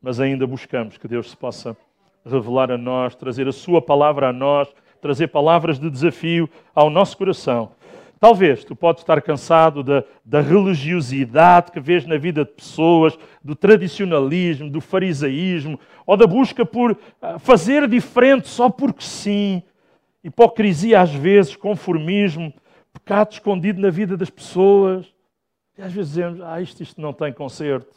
mas 0.00 0.20
ainda 0.20 0.46
buscamos 0.46 0.96
que 0.96 1.08
Deus 1.08 1.30
se 1.30 1.36
possa 1.36 1.76
revelar 2.24 2.70
a 2.70 2.78
nós, 2.78 3.14
trazer 3.14 3.48
a 3.48 3.52
Sua 3.52 3.82
palavra 3.82 4.28
a 4.28 4.32
nós 4.32 4.68
trazer 5.04 5.26
palavras 5.26 5.78
de 5.78 5.90
desafio 5.90 6.48
ao 6.74 6.88
nosso 6.88 7.18
coração. 7.18 7.72
Talvez 8.18 8.64
tu 8.64 8.74
podes 8.74 9.02
estar 9.02 9.20
cansado 9.20 9.82
da, 9.82 10.02
da, 10.24 10.40
religiosidade 10.40 11.70
que 11.70 11.78
vês 11.78 12.06
na 12.06 12.16
vida 12.16 12.42
de 12.42 12.52
pessoas, 12.52 13.14
do 13.44 13.54
tradicionalismo, 13.54 14.70
do 14.70 14.80
farisaísmo, 14.80 15.78
ou 16.06 16.16
da 16.16 16.26
busca 16.26 16.64
por 16.64 16.96
ah, 17.20 17.38
fazer 17.38 17.86
diferente 17.86 18.48
só 18.48 18.70
porque 18.70 19.04
sim. 19.04 19.62
Hipocrisia 20.24 21.00
às 21.00 21.12
vezes, 21.14 21.54
conformismo, 21.54 22.52
pecado 22.92 23.32
escondido 23.32 23.80
na 23.80 23.90
vida 23.90 24.16
das 24.16 24.30
pessoas. 24.30 25.06
E 25.78 25.82
às 25.82 25.92
vezes 25.92 26.14
dizemos, 26.14 26.40
ah, 26.40 26.60
isto, 26.60 26.82
isto 26.82 27.00
não 27.00 27.12
tem 27.12 27.32
conserto. 27.32 27.94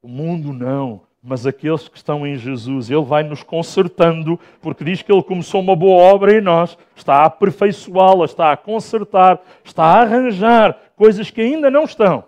O 0.00 0.08
mundo 0.08 0.52
não 0.52 1.06
mas 1.22 1.46
aqueles 1.46 1.88
que 1.88 1.96
estão 1.96 2.26
em 2.26 2.36
Jesus, 2.36 2.90
Ele 2.90 3.04
vai 3.04 3.22
nos 3.22 3.42
consertando, 3.42 4.38
porque 4.60 4.84
diz 4.84 5.02
que 5.02 5.12
Ele 5.12 5.22
começou 5.22 5.60
uma 5.60 5.74
boa 5.74 6.02
obra 6.14 6.38
em 6.38 6.40
nós, 6.40 6.78
está 6.94 7.16
a 7.16 7.24
aperfeiçoá-la, 7.26 8.24
está 8.24 8.52
a 8.52 8.56
consertar, 8.56 9.40
está 9.64 9.84
a 9.84 10.00
arranjar 10.00 10.78
coisas 10.96 11.30
que 11.30 11.40
ainda 11.40 11.70
não 11.70 11.84
estão. 11.84 12.24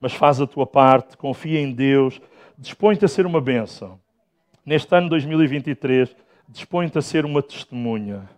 Mas 0.00 0.12
faz 0.12 0.40
a 0.40 0.46
tua 0.46 0.66
parte, 0.66 1.16
confia 1.16 1.60
em 1.60 1.72
Deus, 1.72 2.20
dispõe-te 2.58 3.04
a 3.04 3.08
ser 3.08 3.24
uma 3.24 3.40
bênção. 3.40 3.98
Neste 4.64 4.94
ano 4.94 5.08
2023, 5.08 6.14
dispõe-te 6.50 6.98
a 6.98 7.02
ser 7.02 7.24
uma 7.24 7.42
testemunha. 7.42 8.28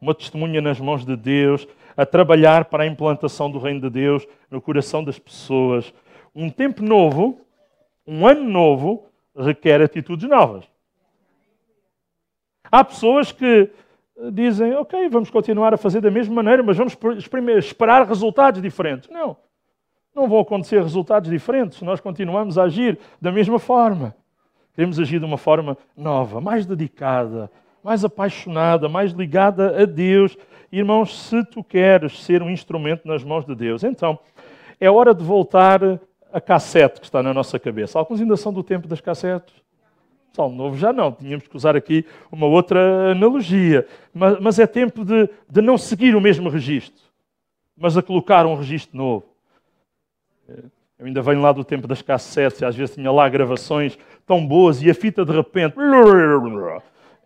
Uma 0.00 0.14
testemunha 0.14 0.60
nas 0.60 0.80
mãos 0.80 1.04
de 1.04 1.16
Deus, 1.16 1.66
a 1.96 2.06
trabalhar 2.06 2.64
para 2.66 2.84
a 2.84 2.86
implantação 2.86 3.50
do 3.50 3.58
reino 3.58 3.80
de 3.80 3.90
Deus 3.90 4.26
no 4.50 4.60
coração 4.60 5.04
das 5.04 5.18
pessoas. 5.18 5.92
Um 6.34 6.48
tempo 6.48 6.82
novo 6.82 7.42
um 8.06 8.26
ano 8.26 8.44
novo 8.44 9.06
requer 9.36 9.80
atitudes 9.80 10.28
novas. 10.28 10.64
Há 12.70 12.84
pessoas 12.84 13.32
que 13.32 13.70
dizem, 14.32 14.74
ok, 14.74 15.08
vamos 15.08 15.30
continuar 15.30 15.74
a 15.74 15.76
fazer 15.76 16.00
da 16.00 16.10
mesma 16.10 16.34
maneira, 16.34 16.62
mas 16.62 16.76
vamos 16.76 16.96
esperar 17.58 18.06
resultados 18.06 18.60
diferentes. 18.60 19.08
Não, 19.10 19.36
não 20.14 20.28
vão 20.28 20.40
acontecer 20.40 20.82
resultados 20.82 21.30
diferentes 21.30 21.78
se 21.78 21.84
nós 21.84 22.00
continuamos 22.00 22.58
a 22.58 22.64
agir 22.64 22.98
da 23.20 23.30
mesma 23.30 23.58
forma. 23.58 24.14
Queremos 24.74 24.98
agir 24.98 25.18
de 25.18 25.24
uma 25.24 25.36
forma 25.36 25.76
nova, 25.96 26.40
mais 26.40 26.64
dedicada, 26.64 27.50
mais 27.84 28.04
apaixonada, 28.04 28.88
mais 28.88 29.12
ligada 29.12 29.82
a 29.82 29.84
Deus. 29.84 30.36
Irmãos, 30.70 31.28
se 31.28 31.44
tu 31.44 31.62
queres 31.62 32.22
ser 32.22 32.42
um 32.42 32.48
instrumento 32.48 33.06
nas 33.06 33.22
mãos 33.22 33.44
de 33.44 33.54
Deus, 33.54 33.84
então 33.84 34.18
é 34.80 34.90
hora 34.90 35.14
de 35.14 35.22
voltar 35.22 35.80
a 36.32 36.40
cassete 36.40 37.00
que 37.00 37.06
está 37.06 37.22
na 37.22 37.34
nossa 37.34 37.58
cabeça. 37.58 37.98
Alguns 37.98 38.20
ainda 38.20 38.36
são 38.36 38.52
do 38.52 38.62
tempo 38.62 38.88
das 38.88 39.00
cassetes. 39.00 39.54
Salmo 40.32 40.56
novo 40.56 40.78
já 40.78 40.94
não, 40.94 41.12
tínhamos 41.12 41.46
que 41.46 41.54
usar 41.54 41.76
aqui 41.76 42.06
uma 42.30 42.46
outra 42.46 43.12
analogia. 43.12 43.86
Mas, 44.14 44.40
mas 44.40 44.58
é 44.58 44.66
tempo 44.66 45.04
de, 45.04 45.28
de 45.48 45.60
não 45.60 45.76
seguir 45.76 46.16
o 46.16 46.20
mesmo 46.22 46.48
registro, 46.48 47.02
mas 47.76 47.98
a 47.98 48.02
colocar 48.02 48.46
um 48.46 48.54
registro 48.54 48.96
novo. 48.96 49.26
Eu 50.98 51.06
ainda 51.06 51.20
venho 51.20 51.42
lá 51.42 51.52
do 51.52 51.64
tempo 51.64 51.86
das 51.86 52.00
cassetes, 52.00 52.60
e 52.60 52.64
às 52.64 52.74
vezes 52.74 52.94
tinha 52.94 53.10
lá 53.12 53.28
gravações 53.28 53.98
tão 54.26 54.46
boas 54.46 54.82
e 54.82 54.90
a 54.90 54.94
fita 54.94 55.24
de 55.24 55.32
repente 55.32 55.74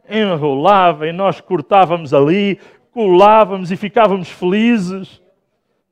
enrolava 0.09 1.07
e 1.09 1.12
nós 1.12 1.40
cortávamos 1.40 2.14
ali 2.14 2.59
colávamos 2.97 3.70
e 3.70 3.76
ficávamos 3.76 4.30
felizes. 4.30 5.20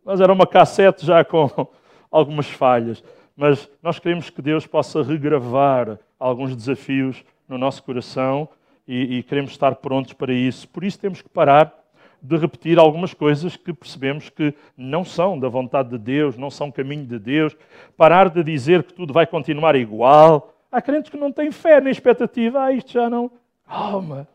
Mas 0.02 0.22
era 0.22 0.32
uma 0.32 0.46
cassete 0.46 1.04
já 1.04 1.22
com 1.22 1.50
algumas 2.10 2.48
falhas. 2.48 3.04
Mas 3.36 3.68
nós 3.82 3.98
queremos 3.98 4.30
que 4.30 4.40
Deus 4.40 4.66
possa 4.66 5.02
regravar 5.02 5.98
alguns 6.18 6.56
desafios 6.56 7.22
no 7.46 7.58
nosso 7.58 7.82
coração 7.82 8.48
e, 8.88 9.18
e 9.18 9.22
queremos 9.22 9.50
estar 9.50 9.74
prontos 9.74 10.14
para 10.14 10.32
isso. 10.32 10.66
Por 10.66 10.82
isso 10.82 10.98
temos 10.98 11.20
que 11.20 11.28
parar 11.28 11.74
de 12.22 12.38
repetir 12.38 12.78
algumas 12.78 13.12
coisas 13.12 13.54
que 13.54 13.74
percebemos 13.74 14.30
que 14.30 14.54
não 14.74 15.04
são 15.04 15.38
da 15.38 15.50
vontade 15.50 15.90
de 15.90 15.98
Deus, 15.98 16.38
não 16.38 16.50
são 16.50 16.70
caminho 16.70 17.04
de 17.04 17.18
Deus. 17.18 17.54
Parar 17.98 18.30
de 18.30 18.42
dizer 18.42 18.82
que 18.82 18.94
tudo 18.94 19.12
vai 19.12 19.26
continuar 19.26 19.76
igual. 19.76 20.53
Há 20.74 20.82
crentes 20.82 21.08
que 21.08 21.16
não 21.16 21.30
têm 21.30 21.52
fé 21.52 21.80
nem 21.80 21.92
expectativa. 21.92 22.64
Ah, 22.64 22.72
isto 22.72 22.90
já 22.90 23.08
não. 23.08 23.30
Calma. 23.64 24.26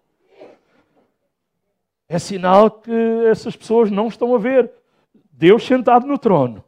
É 2.08 2.18
sinal 2.18 2.72
que 2.72 2.92
essas 3.30 3.58
pessoas 3.58 3.92
não 3.92 4.08
estão 4.08 4.34
a 4.34 4.38
ver 4.38 4.72
Deus 5.34 5.66
sentado 5.66 6.08
no 6.08 6.18
trono. 6.18 6.64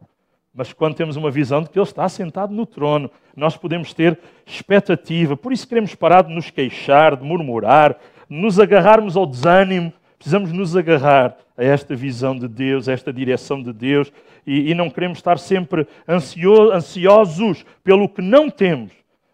Mas 0.53 0.73
quando 0.73 0.95
temos 0.95 1.15
uma 1.15 1.31
visão 1.31 1.63
de 1.63 1.69
que 1.69 1.79
Ele 1.79 1.85
está 1.85 2.09
sentado 2.09 2.53
no 2.53 2.65
trono, 2.65 3.09
nós 3.33 3.55
podemos 3.55 3.93
ter 3.93 4.19
expectativa. 4.45 5.37
Por 5.37 5.53
isso 5.53 5.65
queremos 5.65 5.95
parar 5.95 6.23
de 6.23 6.33
nos 6.33 6.49
queixar, 6.49 7.15
de 7.15 7.23
murmurar, 7.23 7.97
de 8.29 8.35
nos 8.35 8.59
agarrarmos 8.59 9.15
ao 9.15 9.25
desânimo. 9.25 9.93
Precisamos 10.17 10.51
nos 10.51 10.75
agarrar 10.75 11.37
a 11.57 11.63
esta 11.63 11.95
visão 11.95 12.37
de 12.37 12.49
Deus, 12.49 12.89
a 12.89 12.91
esta 12.91 13.13
direção 13.13 13.63
de 13.63 13.71
Deus, 13.71 14.11
e, 14.45 14.69
e 14.71 14.75
não 14.75 14.89
queremos 14.89 15.19
estar 15.19 15.39
sempre 15.39 15.87
ansio, 16.05 16.73
ansiosos 16.73 17.65
pelo 17.81 18.09
que 18.09 18.21
não 18.21 18.49
temos, 18.49 18.91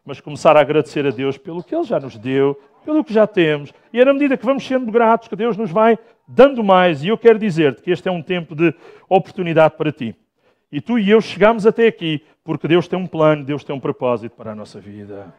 mas 0.07 0.21
começar 0.21 0.55
a 0.55 0.61
agradecer 0.61 1.05
a 1.05 1.09
Deus 1.09 1.37
pelo 1.37 1.61
que 1.61 1.75
Ele 1.75 1.83
já 1.83 1.99
nos 1.99 2.17
deu, 2.17 2.57
pelo 2.85 3.03
que 3.03 3.13
já 3.13 3.27
temos. 3.27 3.73
E 3.91 3.99
é 3.99 4.05
na 4.05 4.13
medida 4.13 4.37
que 4.37 4.45
vamos 4.45 4.65
sendo 4.65 4.89
gratos 4.89 5.27
que 5.27 5.35
Deus 5.35 5.57
nos 5.57 5.69
vai 5.69 5.99
dando 6.25 6.63
mais. 6.63 7.03
E 7.03 7.09
eu 7.09 7.17
quero 7.17 7.37
dizer-te 7.37 7.81
que 7.81 7.91
este 7.91 8.07
é 8.07 8.11
um 8.11 8.21
tempo 8.21 8.55
de 8.55 8.73
oportunidade 9.09 9.75
para 9.75 9.91
ti. 9.91 10.15
E 10.71 10.79
tu 10.79 10.97
e 10.97 11.09
eu 11.09 11.19
chegamos 11.19 11.67
até 11.67 11.87
aqui 11.87 12.23
porque 12.41 12.69
Deus 12.69 12.87
tem 12.87 12.97
um 12.97 13.05
plano, 13.05 13.43
Deus 13.43 13.65
tem 13.65 13.75
um 13.75 13.81
propósito 13.81 14.33
para 14.33 14.53
a 14.53 14.55
nossa 14.55 14.79
vida. 14.79 15.33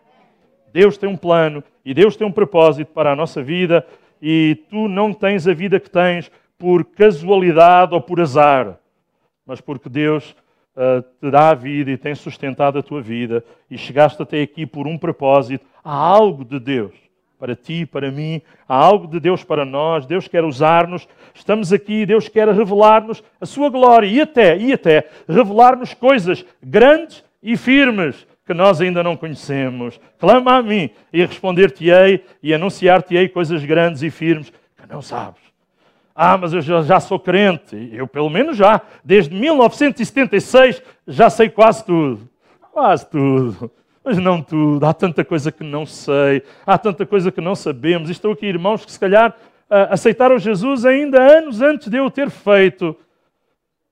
Deus 0.71 0.99
tem 0.99 1.09
um 1.09 1.17
plano 1.17 1.65
e 1.83 1.95
Deus 1.95 2.15
tem 2.15 2.27
um 2.27 2.33
propósito 2.33 2.93
para 2.93 3.13
a 3.13 3.17
nossa 3.17 3.43
vida 3.43 3.87
e 4.21 4.67
tu 4.69 4.87
não 4.87 5.15
tens 5.15 5.49
a 5.49 5.55
vida 5.55 5.81
que 5.81 5.89
tens 5.89 6.31
por 6.59 6.85
casualidade 6.85 7.95
ou 7.95 8.03
por 8.03 8.21
azar, 8.21 8.79
mas 9.47 9.63
porque 9.63 9.89
Deus 9.89 10.37
uh, 10.79 11.03
te 11.21 11.31
dá 11.31 11.51
a 11.51 11.55
vida 11.55 11.91
e 11.91 11.99
tem 11.99 12.15
sustentado 12.15 12.79
a 12.79 12.83
tua 12.83 13.03
vida 13.03 13.45
e 13.69 13.77
chegaste 13.77 14.23
até 14.23 14.41
aqui 14.41 14.65
por 14.65 14.87
um 14.87 14.97
propósito. 14.97 15.67
Há 15.85 15.93
algo 15.93 16.45
de 16.45 16.61
Deus 16.61 16.95
para 17.39 17.57
ti, 17.57 17.85
para 17.85 18.11
mim. 18.11 18.41
Há 18.69 18.77
algo 18.77 19.09
de 19.09 19.19
Deus 19.19 19.43
para 19.43 19.65
nós. 19.65 20.07
Deus 20.07 20.29
quer 20.29 20.45
usar-nos. 20.45 21.09
Estamos 21.35 21.73
aqui. 21.73 22.07
Deus 22.07 22.29
quer 22.29 22.49
revelar-nos 22.49 23.23
a 23.41 23.47
sua 23.47 23.69
glória 23.69 24.07
e 24.07 24.21
até, 24.21 24.57
e 24.57 24.73
até 24.73 25.09
revelar-nos 25.29 25.95
coisas 25.95 26.45
grandes 26.63 27.25
e 27.43 27.57
firmes 27.57 28.27
que 28.47 28.55
nós 28.55 28.81
ainda 28.81 29.03
não 29.03 29.17
conhecemos. 29.17 30.01
Clama 30.19 30.57
a 30.57 30.63
mim 30.63 30.91
e 31.13 31.25
responder-te-ei 31.25 32.25
e 32.43 32.55
anunciar-te-ei 32.55 33.29
coisas 33.29 33.65
grandes 33.65 34.03
e 34.03 34.11
firmes 34.11 34.51
que 34.51 34.89
não 34.89 35.03
sabes. 35.03 35.48
Ah, 36.21 36.37
mas 36.37 36.53
eu 36.53 36.61
já 36.61 36.99
sou 36.99 37.17
crente. 37.17 37.91
Eu, 37.93 38.09
pelo 38.09 38.29
menos, 38.29 38.57
já. 38.57 38.81
Desde 39.05 39.33
1976 39.33 40.83
já 41.07 41.31
sei 41.31 41.49
quase 41.49 41.85
tudo. 41.85 42.29
Quase 42.73 43.09
tudo 43.09 43.71
mas 44.09 44.17
não 44.17 44.41
tudo. 44.41 44.87
Há 44.87 44.95
tanta 44.95 45.23
coisa 45.23 45.53
que 45.53 45.63
não 45.63 45.85
sei, 45.85 46.43
há 46.67 46.79
tanta 46.79 47.05
coisa 47.05 47.31
que 47.31 47.43
não 47.43 47.55
sabemos. 47.55 48.09
E 48.09 48.13
estão 48.13 48.33
aqui 48.33 48.47
irmãos 48.47 48.83
que, 48.83 48.91
se 48.91 48.99
calhar, 48.99 49.37
aceitaram 49.69 50.39
Jesus 50.39 50.87
ainda 50.87 51.21
anos 51.21 51.61
antes 51.61 51.89
de 51.89 51.99
eu 51.99 52.11
ter 52.11 52.31
feito. 52.31 52.97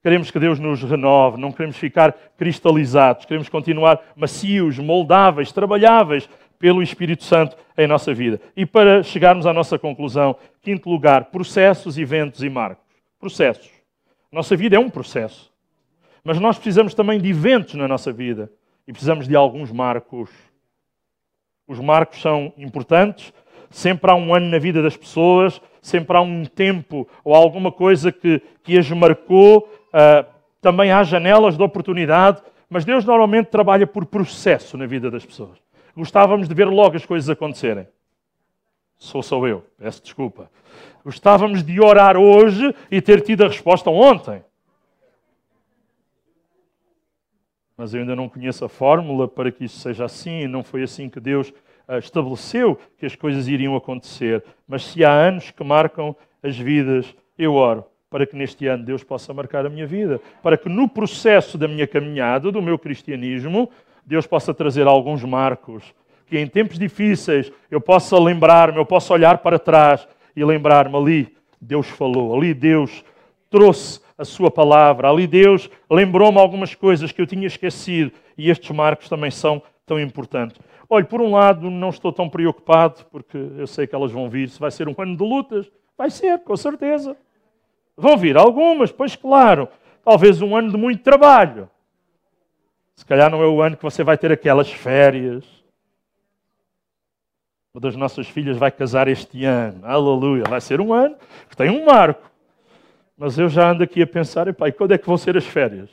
Queremos 0.03 0.31
que 0.31 0.39
Deus 0.39 0.59
nos 0.59 0.83
renove, 0.83 1.39
não 1.39 1.53
queremos 1.53 1.77
ficar 1.77 2.17
cristalizados, 2.39 3.27
queremos 3.27 3.49
continuar 3.49 4.01
macios, 4.17 4.79
moldáveis, 4.79 5.53
trabalháveis 5.53 6.29
pelo 6.59 6.83
Espírito 6.83 7.25
Santo 7.25 7.57
em 7.77 7.87
nossa 7.87 8.13
vida. 8.15 8.41
E 8.57 8.65
para 8.65 9.03
chegarmos 9.03 9.47
à 9.47 9.53
nossa 9.53 9.79
conclusão, 9.79 10.37
quinto 10.63 10.89
lugar, 10.89 11.27
processos, 11.27 11.99
eventos 11.99 12.43
e 12.43 12.49
marcos. 12.49 12.85
Processos. 13.19 13.71
Nossa 14.31 14.57
vida 14.57 14.77
é 14.77 14.79
um 14.79 14.91
processo. 14.91 15.53
Mas 16.25 16.41
nós 16.41 16.57
precisamos 16.57 16.95
também 16.95 17.21
de 17.21 17.31
eventos 17.31 17.75
na 17.75 17.87
nossa 17.87 18.13
vida 18.13 18.51
e 18.87 18.93
precisamos 18.93 19.29
de 19.29 19.37
alguns 19.37 19.71
marcos. 19.71 20.31
Os 21.67 21.79
marcos 21.81 22.21
são 22.21 22.53
importantes, 22.57 23.33
sempre 23.71 24.11
há 24.11 24.15
um 24.15 24.35
ano 24.35 24.47
na 24.47 24.59
vida 24.59 24.83
das 24.83 24.97
pessoas, 24.97 25.61
sempre 25.81 26.17
há 26.17 26.21
um 26.21 26.45
tempo 26.45 27.09
ou 27.25 27.35
alguma 27.35 27.71
coisa 27.71 28.11
que, 28.11 28.43
que 28.63 28.79
as 28.79 28.91
marcou. 28.91 29.69
Uh, 29.89 30.27
também 30.61 30.91
há 30.91 31.03
janelas 31.05 31.57
de 31.57 31.63
oportunidade, 31.63 32.43
mas 32.69 32.85
Deus 32.85 33.05
normalmente 33.05 33.47
trabalha 33.47 33.87
por 33.87 34.05
processo 34.05 34.77
na 34.77 34.87
vida 34.87 35.11
das 35.11 35.25
pessoas. 35.25 35.59
Gostávamos 35.97 36.49
de 36.49 36.55
ver 36.55 36.67
logo 36.67 36.97
as 36.97 37.07
coisas 37.07 37.31
acontecerem. 37.31 37.89
Sou 38.99 39.23
só 39.23 39.47
eu, 39.47 39.65
peço 39.79 40.03
desculpa. 40.03 40.51
Gostávamos 41.05 41.63
de 41.63 41.81
orar 41.81 42.17
hoje 42.17 42.75
e 42.91 43.01
ter 43.01 43.21
tido 43.23 43.45
a 43.45 43.49
resposta 43.49 43.91
ontem. 43.91 44.43
mas 47.77 47.93
eu 47.93 48.01
ainda 48.01 48.17
não 48.17 48.29
conheço 48.29 48.65
a 48.65 48.69
fórmula 48.69 49.29
para 49.29 49.53
que 49.53 49.65
isso 49.65 49.79
seja 49.79 50.07
assim. 50.07 50.47
Não 50.47 50.65
foi 50.65 50.83
assim 50.83 51.11
que 51.11 51.21
Deus 51.21 51.53
ah, 51.87 51.99
estabeleceu 51.99 52.79
que 52.97 53.05
as 53.05 53.15
coisas 53.15 53.49
iriam 53.49 53.77
acontecer. 53.77 54.43
Mas 54.67 54.85
se 54.85 55.05
há 55.05 55.13
anos 55.13 55.51
que 55.51 55.63
marcam 55.63 56.17
as 56.43 56.57
vidas, 56.57 57.15
eu 57.39 57.55
oro 57.55 57.85
para 58.09 58.25
que 58.25 58.37
neste 58.37 58.67
ano 58.67 58.85
Deus 58.85 59.03
possa 59.03 59.35
marcar 59.35 59.67
a 59.67 59.69
minha 59.69 59.87
vida, 59.87 60.21
para 60.41 60.57
que 60.57 60.69
no 60.69 60.89
processo 60.89 61.59
da 61.59 61.67
minha 61.67 61.87
caminhada, 61.89 62.53
do 62.53 62.63
meu 62.63 62.79
cristianismo, 62.79 63.69
Deus 64.07 64.27
possa 64.27 64.55
trazer 64.55 64.87
alguns 64.87 65.25
marcos, 65.25 65.95
que 66.27 66.39
em 66.39 66.47
tempos 66.47 66.79
difíceis 66.79 67.53
eu 67.71 67.81
possa 67.81 68.19
lembrar-me, 68.19 68.79
eu 68.79 68.87
possa 68.87 69.13
olhar 69.13 69.39
para 69.39 69.59
trás 69.59 70.07
e 70.35 70.45
lembrar-me 70.45 70.97
ali 70.97 71.37
Deus 71.61 71.89
falou, 71.89 72.37
ali 72.37 72.55
Deus 72.55 73.05
trouxe 73.51 74.01
a 74.17 74.25
sua 74.25 74.51
palavra. 74.51 75.11
Ali 75.11 75.27
Deus 75.27 75.69
lembrou-me 75.91 76.39
algumas 76.39 76.75
coisas 76.75 77.13
que 77.13 77.21
eu 77.21 77.27
tinha 77.27 77.47
esquecido 77.47 78.13
e 78.37 78.51
estes 78.51 78.71
marcos 78.71 79.09
também 79.09 79.31
são 79.31 79.63
tão 79.85 80.01
importantes. 80.01 80.59
Olhe, 80.89 81.05
por 81.05 81.21
um 81.21 81.33
lado, 81.33 81.71
não 81.71 81.91
estou 81.91 82.13
tão 82.13 82.29
preocupado, 82.29 83.05
porque 83.11 83.37
eu 83.37 83.67
sei 83.67 83.87
que 83.87 83.95
elas 83.95 84.13
vão 84.13 84.29
vir. 84.31 84.49
Se 84.49 84.61
vai 84.61 84.71
ser 84.71 84.89
um 84.89 84.95
ano 84.97 85.17
de 85.17 85.23
lutas, 85.23 85.71
vai 85.99 86.11
ser, 86.11 86.39
com 86.41 86.57
certeza. 86.57 87.17
Vão 87.97 88.17
vir 88.17 88.37
algumas, 88.37 88.93
pois 88.93 89.17
claro. 89.17 89.69
Talvez 90.05 90.41
um 90.41 90.57
ano 90.57 90.71
de 90.71 90.77
muito 90.77 91.03
trabalho. 91.03 91.69
Se 92.97 93.05
calhar 93.05 93.31
não 93.31 93.43
é 93.43 93.47
o 93.47 93.61
ano 93.61 93.77
que 93.77 93.83
você 93.83 94.03
vai 94.03 94.17
ter 94.17 94.33
aquelas 94.33 94.73
férias. 94.73 95.45
Uma 97.73 97.81
das 97.83 97.95
nossas 97.95 98.27
filhas 98.27 98.57
vai 98.57 98.71
casar 98.71 99.07
este 99.07 99.45
ano. 99.45 99.81
Aleluia. 99.85 100.45
Vai 100.49 100.63
ser 100.63 100.81
um 100.81 100.95
ano 100.95 101.15
que 101.49 101.57
tem 101.57 101.71
um 101.71 101.85
marco. 101.85 102.31
Mas 103.17 103.39
eu 103.39 103.49
já 103.51 103.71
ando 103.71 103.83
aqui 103.83 104.03
a 104.03 104.07
pensar, 104.07 104.53
pai, 104.55 104.73
quando 104.73 104.93
é 104.93 104.99
que 104.99 105.07
vão 105.07 105.19
ser 105.19 105.37
as 105.37 105.47
férias? 105.47 105.91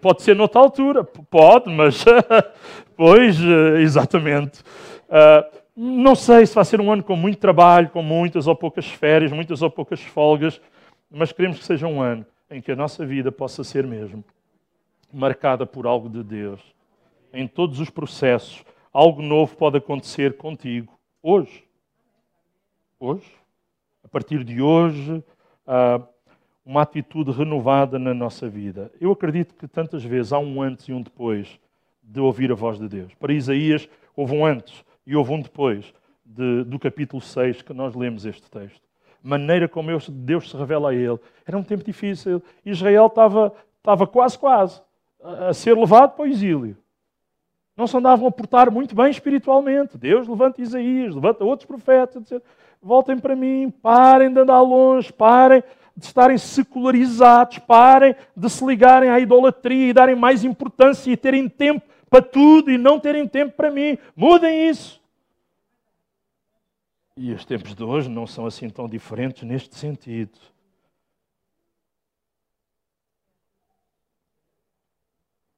Pode 0.00 0.22
ser 0.22 0.34
noutra 0.34 0.60
altura, 0.60 1.04
pode, 1.04 1.70
mas 1.70 2.04
pois, 2.96 3.38
eh, 3.40 3.80
exatamente. 3.80 4.60
Uh, 5.08 5.58
não 5.76 6.16
sei 6.16 6.44
se 6.44 6.54
vai 6.54 6.64
ser 6.64 6.80
um 6.80 6.90
ano 6.90 7.04
com 7.04 7.14
muito 7.14 7.38
trabalho, 7.38 7.88
com 7.88 8.02
muitas 8.02 8.48
ou 8.48 8.56
poucas 8.56 8.88
férias, 8.88 9.30
muitas 9.30 9.62
ou 9.62 9.70
poucas 9.70 10.00
folgas, 10.00 10.60
mas 11.08 11.30
queremos 11.30 11.60
que 11.60 11.64
seja 11.64 11.86
um 11.86 12.02
ano 12.02 12.26
em 12.50 12.60
que 12.60 12.72
a 12.72 12.76
nossa 12.76 13.06
vida 13.06 13.30
possa 13.30 13.62
ser 13.62 13.86
mesmo 13.86 14.24
marcada 15.12 15.66
por 15.66 15.86
algo 15.86 16.08
de 16.08 16.22
Deus. 16.22 16.60
Em 17.32 17.46
todos 17.46 17.80
os 17.80 17.90
processos, 17.90 18.64
algo 18.92 19.22
novo 19.22 19.56
pode 19.56 19.78
acontecer 19.78 20.36
contigo 20.36 20.98
hoje. 21.22 21.64
Hoje. 22.98 23.30
A 24.02 24.08
partir 24.08 24.42
de 24.44 24.62
hoje, 24.62 25.22
uma 26.64 26.82
atitude 26.82 27.30
renovada 27.30 27.98
na 27.98 28.14
nossa 28.14 28.48
vida. 28.48 28.90
Eu 29.00 29.12
acredito 29.12 29.54
que 29.54 29.68
tantas 29.68 30.02
vezes 30.04 30.32
há 30.32 30.38
um 30.38 30.62
antes 30.62 30.86
e 30.88 30.92
um 30.92 31.02
depois 31.02 31.58
de 32.02 32.20
ouvir 32.20 32.50
a 32.50 32.54
voz 32.54 32.78
de 32.78 32.88
Deus. 32.88 33.14
Para 33.14 33.32
Isaías, 33.32 33.88
houve 34.16 34.34
um 34.34 34.44
antes 34.44 34.84
e 35.06 35.14
houve 35.14 35.32
um 35.32 35.40
depois 35.40 35.92
de, 36.24 36.64
do 36.64 36.78
capítulo 36.78 37.20
6 37.20 37.62
que 37.62 37.74
nós 37.74 37.94
lemos 37.94 38.24
este 38.24 38.50
texto. 38.50 38.80
Maneira 39.22 39.68
como 39.68 39.90
Deus 40.10 40.50
se 40.50 40.56
revela 40.56 40.90
a 40.90 40.94
ele. 40.94 41.18
Era 41.46 41.58
um 41.58 41.62
tempo 41.62 41.84
difícil. 41.84 42.42
Israel 42.64 43.06
estava, 43.06 43.52
estava 43.78 44.06
quase, 44.06 44.38
quase 44.38 44.80
a 45.22 45.52
ser 45.52 45.76
levado 45.76 46.14
para 46.14 46.24
o 46.24 46.26
exílio. 46.26 46.76
Não 47.76 47.86
se 47.86 47.96
andavam 47.96 48.26
a 48.26 48.32
portar 48.32 48.70
muito 48.70 48.94
bem 48.94 49.10
espiritualmente. 49.10 49.96
Deus 49.96 50.26
levanta 50.26 50.60
Isaías, 50.60 51.14
levanta 51.14 51.44
outros 51.44 51.66
profetas, 51.66 52.30
etc 52.30 52.42
voltem 52.82 53.18
para 53.18 53.36
mim, 53.36 53.70
parem 53.70 54.32
de 54.32 54.40
andar 54.40 54.60
longe, 54.60 55.12
parem 55.12 55.62
de 55.96 56.04
estarem 56.04 56.38
secularizados, 56.38 57.58
parem 57.58 58.14
de 58.36 58.48
se 58.48 58.64
ligarem 58.64 59.10
à 59.10 59.18
idolatria 59.18 59.90
e 59.90 59.92
darem 59.92 60.14
mais 60.14 60.44
importância 60.44 61.10
e 61.10 61.16
terem 61.16 61.48
tempo 61.48 61.86
para 62.08 62.22
tudo 62.22 62.70
e 62.70 62.78
não 62.78 63.00
terem 63.00 63.26
tempo 63.26 63.54
para 63.56 63.70
mim. 63.70 63.98
Mudem 64.16 64.68
isso. 64.68 65.00
E 67.16 67.32
os 67.32 67.44
tempos 67.44 67.74
de 67.74 67.82
hoje 67.82 68.08
não 68.08 68.26
são 68.26 68.46
assim 68.46 68.70
tão 68.70 68.88
diferentes 68.88 69.42
neste 69.42 69.74
sentido. 69.76 70.38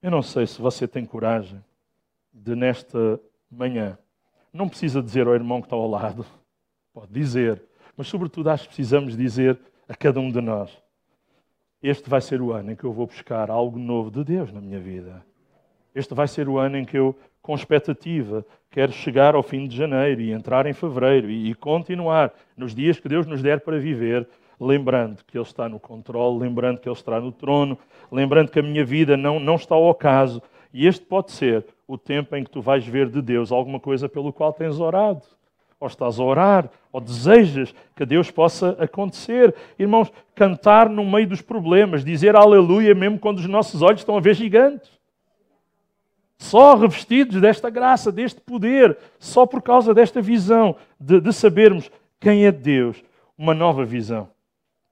Eu 0.02 0.10
não 0.10 0.22
sei 0.22 0.46
se 0.46 0.60
você 0.60 0.88
tem 0.88 1.04
coragem 1.04 1.62
de, 2.32 2.54
nesta 2.54 3.20
manhã, 3.50 3.98
não 4.52 4.68
precisa 4.68 5.02
dizer 5.02 5.26
ao 5.26 5.34
irmão 5.34 5.60
que 5.60 5.66
está 5.66 5.76
ao 5.76 5.88
lado, 5.88 6.24
pode 6.92 7.12
dizer, 7.12 7.62
mas 7.96 8.08
sobretudo 8.08 8.48
acho 8.48 8.62
que 8.64 8.74
precisamos 8.74 9.16
dizer 9.16 9.58
a 9.86 9.94
cada 9.94 10.18
um 10.18 10.30
de 10.30 10.40
nós: 10.40 10.70
Este 11.82 12.08
vai 12.08 12.20
ser 12.20 12.40
o 12.40 12.52
ano 12.52 12.72
em 12.72 12.76
que 12.76 12.84
eu 12.84 12.92
vou 12.92 13.06
buscar 13.06 13.50
algo 13.50 13.78
novo 13.78 14.10
de 14.10 14.24
Deus 14.24 14.50
na 14.50 14.60
minha 14.60 14.80
vida. 14.80 15.24
Este 15.94 16.14
vai 16.14 16.28
ser 16.28 16.48
o 16.48 16.56
ano 16.56 16.78
em 16.78 16.84
que 16.84 16.96
eu, 16.96 17.18
com 17.42 17.54
expectativa, 17.54 18.46
quero 18.70 18.92
chegar 18.92 19.34
ao 19.34 19.42
fim 19.42 19.66
de 19.66 19.76
janeiro 19.76 20.20
e 20.20 20.32
entrar 20.32 20.66
em 20.66 20.72
fevereiro 20.72 21.28
e, 21.30 21.54
continuar 21.54 22.32
nos 22.56 22.74
dias 22.74 23.00
que 23.00 23.08
Deus 23.08 23.26
nos 23.26 23.42
der 23.42 23.60
para 23.60 23.78
viver, 23.78 24.26
lembrando 24.60 25.24
que 25.24 25.38
Ele 25.38 25.44
está 25.44 25.68
no 25.68 25.80
controle, 25.80 26.38
lembrando 26.38 26.78
que 26.78 26.88
Ele 26.88 26.94
está 26.94 27.18
no 27.18 27.32
trono, 27.32 27.78
lembrando 28.12 28.50
que 28.50 28.58
a 28.58 28.62
minha 28.62 28.84
vida 28.84 29.16
não, 29.16 29.40
não 29.40 29.54
está 29.54 29.74
ao 29.74 29.88
acaso. 29.88 30.42
E 30.72 30.86
este 30.86 31.04
pode 31.04 31.32
ser 31.32 31.64
o 31.88 31.96
tempo 31.96 32.36
em 32.36 32.44
que 32.44 32.50
tu 32.50 32.60
vais 32.60 32.86
ver 32.86 33.08
de 33.08 33.22
Deus 33.22 33.50
alguma 33.50 33.80
coisa 33.80 34.08
pelo 34.08 34.32
qual 34.32 34.52
tens 34.52 34.78
orado. 34.78 35.22
Ou 35.80 35.88
estás 35.88 36.20
a 36.20 36.22
orar, 36.22 36.70
ou 36.92 37.00
desejas 37.00 37.74
que 37.96 38.04
Deus 38.04 38.30
possa 38.30 38.76
acontecer. 38.78 39.54
Irmãos, 39.78 40.12
cantar 40.34 40.90
no 40.90 41.04
meio 41.04 41.26
dos 41.26 41.40
problemas, 41.40 42.04
dizer 42.04 42.36
aleluia 42.36 42.94
mesmo 42.94 43.18
quando 43.18 43.38
os 43.38 43.46
nossos 43.46 43.80
olhos 43.80 44.02
estão 44.02 44.18
a 44.18 44.20
ver 44.20 44.34
gigantes. 44.34 44.90
Só 46.36 46.74
revestidos 46.74 47.40
desta 47.40 47.70
graça, 47.70 48.12
deste 48.12 48.40
poder, 48.40 48.96
só 49.18 49.46
por 49.46 49.62
causa 49.62 49.94
desta 49.94 50.20
visão 50.20 50.76
de, 50.98 51.20
de 51.20 51.32
sabermos 51.32 51.90
quem 52.18 52.44
é 52.44 52.52
Deus, 52.52 53.02
uma 53.36 53.54
nova 53.54 53.84
visão. 53.84 54.28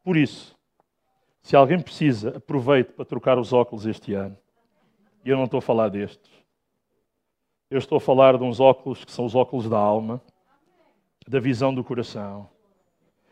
Por 0.09 0.17
isso, 0.17 0.57
se 1.43 1.55
alguém 1.55 1.79
precisa, 1.79 2.39
aproveite 2.39 2.95
para 2.95 3.05
trocar 3.05 3.39
os 3.39 3.53
óculos 3.53 3.85
este 3.85 4.15
ano. 4.15 4.39
E 5.23 5.29
eu 5.29 5.37
não 5.37 5.45
estou 5.45 5.59
a 5.59 5.61
falar 5.61 5.91
destes. 5.91 6.31
Eu 7.71 7.77
estou 7.77 7.99
a 7.99 8.01
falar 8.01 8.39
de 8.39 8.43
uns 8.43 8.59
óculos 8.59 9.05
que 9.05 9.13
são 9.13 9.27
os 9.27 9.35
óculos 9.35 9.69
da 9.69 9.77
alma, 9.77 10.19
da 11.29 11.39
visão 11.39 11.75
do 11.75 11.85
coração. 11.85 12.49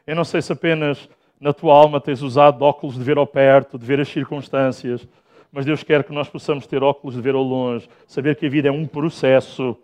Eu 0.06 0.14
não 0.14 0.22
sei 0.22 0.42
se 0.42 0.52
apenas 0.52 1.08
na 1.40 1.54
tua 1.54 1.74
alma 1.74 1.98
tens 1.98 2.20
usado 2.20 2.62
óculos 2.62 2.96
de 2.96 3.02
ver 3.02 3.16
ao 3.16 3.26
perto, 3.26 3.78
de 3.78 3.86
ver 3.86 3.98
as 3.98 4.08
circunstâncias, 4.10 5.08
mas 5.50 5.64
Deus 5.64 5.82
quer 5.82 6.04
que 6.04 6.12
nós 6.12 6.28
possamos 6.28 6.66
ter 6.66 6.82
óculos 6.82 7.16
de 7.16 7.22
ver 7.22 7.34
ao 7.34 7.42
longe, 7.42 7.88
saber 8.06 8.36
que 8.36 8.44
a 8.44 8.50
vida 8.50 8.68
é 8.68 8.70
um 8.70 8.86
processo. 8.86 9.74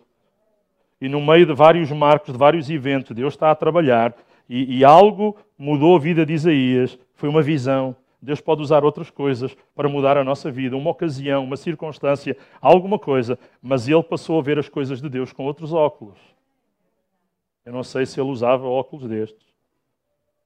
E 1.01 1.09
no 1.09 1.19
meio 1.19 1.47
de 1.47 1.53
vários 1.53 1.89
marcos, 1.89 2.31
de 2.31 2.37
vários 2.37 2.69
eventos, 2.69 3.15
Deus 3.15 3.33
está 3.33 3.49
a 3.49 3.55
trabalhar 3.55 4.15
e, 4.53 4.77
e 4.77 4.85
algo 4.85 5.35
mudou 5.57 5.95
a 5.95 5.99
vida 5.99 6.23
de 6.23 6.31
Isaías, 6.31 6.99
foi 7.15 7.27
uma 7.27 7.41
visão. 7.41 7.95
Deus 8.21 8.39
pode 8.39 8.61
usar 8.61 8.85
outras 8.85 9.09
coisas 9.09 9.57
para 9.73 9.89
mudar 9.89 10.15
a 10.15 10.23
nossa 10.23 10.51
vida, 10.51 10.77
uma 10.77 10.91
ocasião, 10.91 11.43
uma 11.43 11.57
circunstância, 11.57 12.37
alguma 12.61 12.99
coisa, 12.99 13.39
mas 13.59 13.87
ele 13.87 14.03
passou 14.03 14.37
a 14.37 14.43
ver 14.43 14.59
as 14.59 14.69
coisas 14.69 15.01
de 15.01 15.09
Deus 15.09 15.33
com 15.33 15.43
outros 15.43 15.73
óculos. 15.73 16.19
Eu 17.65 17.73
não 17.73 17.83
sei 17.83 18.05
se 18.05 18.21
ele 18.21 18.29
usava 18.29 18.67
óculos 18.67 19.07
destes, 19.07 19.43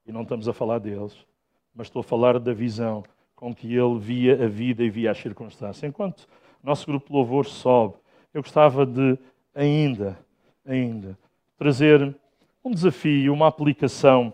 e 0.05 0.12
não 0.14 0.22
estamos 0.22 0.47
a 0.47 0.53
falar 0.53 0.80
deles, 0.80 1.14
mas 1.76 1.88
estou 1.88 1.99
a 1.99 2.03
falar 2.03 2.39
da 2.39 2.53
visão 2.53 3.03
com 3.36 3.53
que 3.53 3.76
ele 3.76 3.99
via 3.99 4.45
a 4.45 4.47
vida 4.47 4.86
e 4.86 4.89
via 4.89 5.12
as 5.12 5.18
circunstâncias. 5.18 5.84
Enquanto 5.84 6.26
nosso 6.64 6.88
grupo 6.88 7.08
de 7.08 7.14
louvor 7.14 7.45
sobe, 7.45 7.95
eu 8.34 8.41
gostava 8.41 8.86
de 8.86 9.20
ainda, 9.53 10.18
ainda, 10.66 11.18
trazer 11.58 12.16
um 12.68 12.72
desafio, 12.72 13.34
uma 13.34 13.47
aplicação 13.47 14.34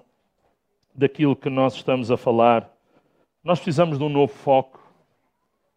daquilo 0.93 1.35
que 1.35 1.51
nós 1.51 1.75
estamos 1.75 2.09
a 2.09 2.17
falar. 2.17 2.67
Nós 3.43 3.59
precisamos 3.59 3.99
de 3.99 4.03
um 4.03 4.09
novo 4.09 4.33
foco 4.33 4.81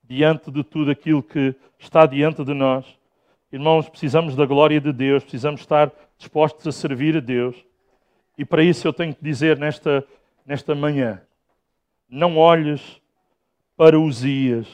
diante 0.03 0.51
de 0.51 0.65
tudo 0.65 0.91
aquilo 0.91 1.23
que 1.23 1.55
está 1.79 2.07
diante 2.07 2.43
de 2.43 2.55
nós. 2.55 2.87
Irmãos, 3.53 3.91
precisamos 3.91 4.35
da 4.35 4.47
glória 4.47 4.81
de 4.81 4.91
Deus, 4.91 5.23
precisamos 5.23 5.61
estar 5.61 5.93
dispostos 6.17 6.67
a 6.67 6.73
servir 6.73 7.19
a 7.19 7.21
Deus. 7.21 7.63
E 8.39 8.45
para 8.45 8.63
isso 8.63 8.89
eu 8.89 8.93
tenho 8.93 9.15
que 9.15 9.23
dizer 9.23 9.59
nesta, 9.59 10.03
nesta 10.47 10.75
manhã: 10.75 11.21
não 12.09 12.39
olhes 12.39 13.03
para 13.77 14.01
Uzias, 14.01 14.67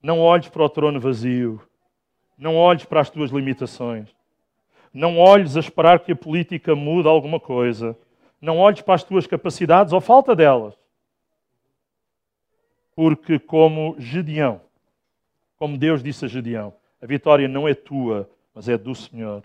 não 0.00 0.20
olhes 0.20 0.48
para 0.48 0.62
o 0.62 0.68
trono 0.68 1.00
vazio, 1.00 1.60
não 2.38 2.54
olhes 2.54 2.84
para 2.84 3.00
as 3.00 3.10
tuas 3.10 3.32
limitações. 3.32 4.08
Não 4.92 5.18
olhes 5.18 5.56
a 5.56 5.60
esperar 5.60 6.00
que 6.00 6.12
a 6.12 6.16
política 6.16 6.74
mude 6.74 7.08
alguma 7.08 7.40
coisa. 7.40 7.96
Não 8.40 8.58
olhes 8.58 8.82
para 8.82 8.94
as 8.94 9.04
tuas 9.04 9.26
capacidades 9.26 9.92
ou 9.92 10.00
falta 10.00 10.36
delas. 10.36 10.74
Porque, 12.94 13.38
como 13.38 13.96
Gedeão, 13.98 14.60
como 15.56 15.78
Deus 15.78 16.02
disse 16.02 16.24
a 16.24 16.28
Gedeão, 16.28 16.74
a 17.00 17.06
vitória 17.06 17.48
não 17.48 17.66
é 17.66 17.74
tua, 17.74 18.28
mas 18.54 18.68
é 18.68 18.76
do 18.76 18.94
Senhor. 18.94 19.42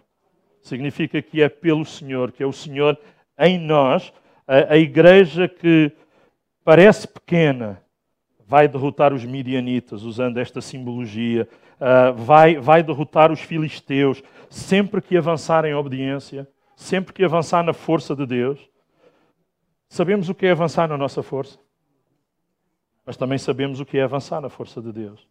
Significa 0.61 1.21
que 1.21 1.41
é 1.41 1.47
pelo 1.47 1.85
Senhor, 1.85 2.31
que 2.31 2.43
é 2.43 2.45
o 2.45 2.51
Senhor 2.51 2.99
em 3.39 3.57
nós, 3.57 4.11
a, 4.45 4.73
a 4.73 4.77
igreja 4.77 5.47
que 5.47 5.91
parece 6.63 7.07
pequena, 7.07 7.81
vai 8.45 8.67
derrotar 8.67 9.13
os 9.13 9.23
midianitas, 9.25 10.03
usando 10.03 10.37
esta 10.37 10.61
simbologia, 10.61 11.47
uh, 11.79 12.13
vai, 12.13 12.57
vai 12.57 12.83
derrotar 12.83 13.31
os 13.31 13.41
filisteus, 13.41 14.23
sempre 14.49 15.01
que 15.01 15.17
avançar 15.17 15.65
em 15.65 15.73
obediência, 15.73 16.47
sempre 16.75 17.13
que 17.13 17.23
avançar 17.23 17.63
na 17.63 17.73
força 17.73 18.15
de 18.15 18.25
Deus. 18.25 18.59
Sabemos 19.89 20.29
o 20.29 20.35
que 20.35 20.45
é 20.45 20.51
avançar 20.51 20.87
na 20.87 20.97
nossa 20.97 21.23
força, 21.23 21.59
mas 23.05 23.17
também 23.17 23.37
sabemos 23.37 23.79
o 23.79 23.85
que 23.85 23.97
é 23.97 24.03
avançar 24.03 24.41
na 24.41 24.49
força 24.49 24.81
de 24.81 24.91
Deus. 24.91 25.27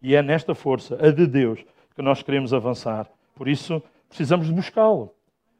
E 0.00 0.14
é 0.14 0.22
nesta 0.22 0.54
força, 0.54 0.96
a 1.00 1.10
de 1.10 1.26
Deus, 1.26 1.64
que 1.94 2.02
nós 2.02 2.22
queremos 2.22 2.52
avançar. 2.52 3.08
Por 3.34 3.48
isso, 3.48 3.82
precisamos 4.08 4.50
buscá-lo. 4.50 5.14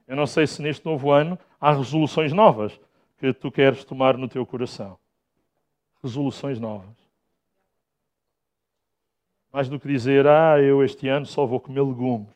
Eu 0.07 0.17
não 0.17 0.27
sei 0.27 0.47
se 0.47 0.63
neste 0.63 0.85
novo 0.85 1.11
ano 1.11 1.39
há 1.61 1.73
resoluções 1.73 2.33
novas 2.33 2.79
que 3.19 3.33
tu 3.33 3.51
queres 3.51 3.85
tomar 3.85 4.17
no 4.17 4.29
teu 4.29 4.45
coração 4.47 4.99
resoluções 6.07 6.61
novas. 6.61 6.95
Mais 9.57 9.71
do 9.71 9.81
que 9.81 9.89
dizer, 9.89 10.27
ah, 10.27 10.61
eu 10.61 10.85
este 10.85 11.09
ano 11.09 11.25
só 11.25 11.47
vou 11.47 11.59
comer 11.59 11.81
legumes. 11.81 12.29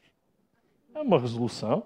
É 0.95 1.03
uma 1.03 1.19
resolução. 1.19 1.83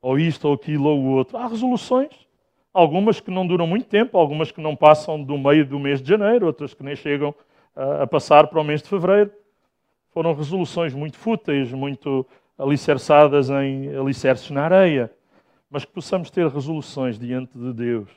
Ou 0.00 0.16
isto, 0.20 0.46
ou 0.46 0.54
aquilo, 0.54 0.88
ou 0.88 1.00
o 1.00 1.06
outro. 1.16 1.36
Há 1.36 1.48
resoluções. 1.48 2.12
Algumas 2.72 3.18
que 3.18 3.28
não 3.28 3.44
duram 3.44 3.66
muito 3.66 3.88
tempo, 3.88 4.16
algumas 4.16 4.52
que 4.52 4.60
não 4.60 4.76
passam 4.76 5.20
do 5.20 5.36
meio 5.36 5.66
do 5.66 5.80
mês 5.80 6.00
de 6.00 6.08
janeiro, 6.08 6.46
outras 6.46 6.74
que 6.74 6.84
nem 6.84 6.94
chegam 6.94 7.34
a 7.74 8.06
passar 8.06 8.46
para 8.46 8.60
o 8.60 8.62
mês 8.62 8.82
de 8.82 8.88
fevereiro. 8.88 9.32
Foram 10.12 10.32
resoluções 10.32 10.94
muito 10.94 11.18
fúteis, 11.18 11.72
muito 11.72 12.24
alicerçadas 12.56 13.50
em 13.50 13.92
alicerces 13.96 14.48
na 14.52 14.62
areia. 14.62 15.12
Mas 15.68 15.84
que 15.84 15.90
possamos 15.90 16.30
ter 16.30 16.46
resoluções 16.46 17.18
diante 17.18 17.58
de 17.58 17.72
Deus 17.72 18.10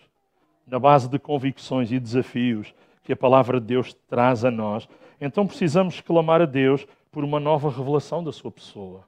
na 0.67 0.77
base 0.77 1.09
de 1.09 1.17
convicções 1.17 1.91
e 1.91 1.99
desafios 1.99 2.71
que 3.03 3.13
a 3.13 3.17
palavra 3.17 3.59
de 3.59 3.65
Deus 3.65 3.95
traz 4.07 4.45
a 4.45 4.51
nós, 4.51 4.87
então 5.25 5.47
precisamos 5.47 6.01
clamar 6.01 6.41
a 6.41 6.45
Deus 6.45 6.85
por 7.11 7.23
uma 7.23 7.39
nova 7.39 7.69
revelação 7.69 8.23
da 8.23 8.31
sua 8.31 8.51
pessoa, 8.51 9.07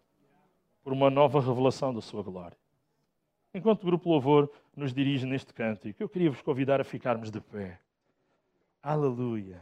por 0.84 0.94
uma 0.94 1.10
nova 1.10 1.42
revelação 1.42 1.94
da 1.94 2.02
sua 2.02 2.24
glória. 2.24 2.58
Enquanto 3.54 3.84
o 3.84 3.86
grupo 3.86 4.10
Louvor 4.10 4.50
nos 4.76 4.94
dirige 4.94 5.26
neste 5.26 5.54
cântico, 5.54 6.02
eu 6.02 6.10
queria 6.10 6.30
vos 6.30 6.42
convidar 6.42 6.80
a 6.80 6.84
ficarmos 6.84 7.32
de 7.32 7.42
pé. 7.42 7.80
Aleluia. 8.82 9.62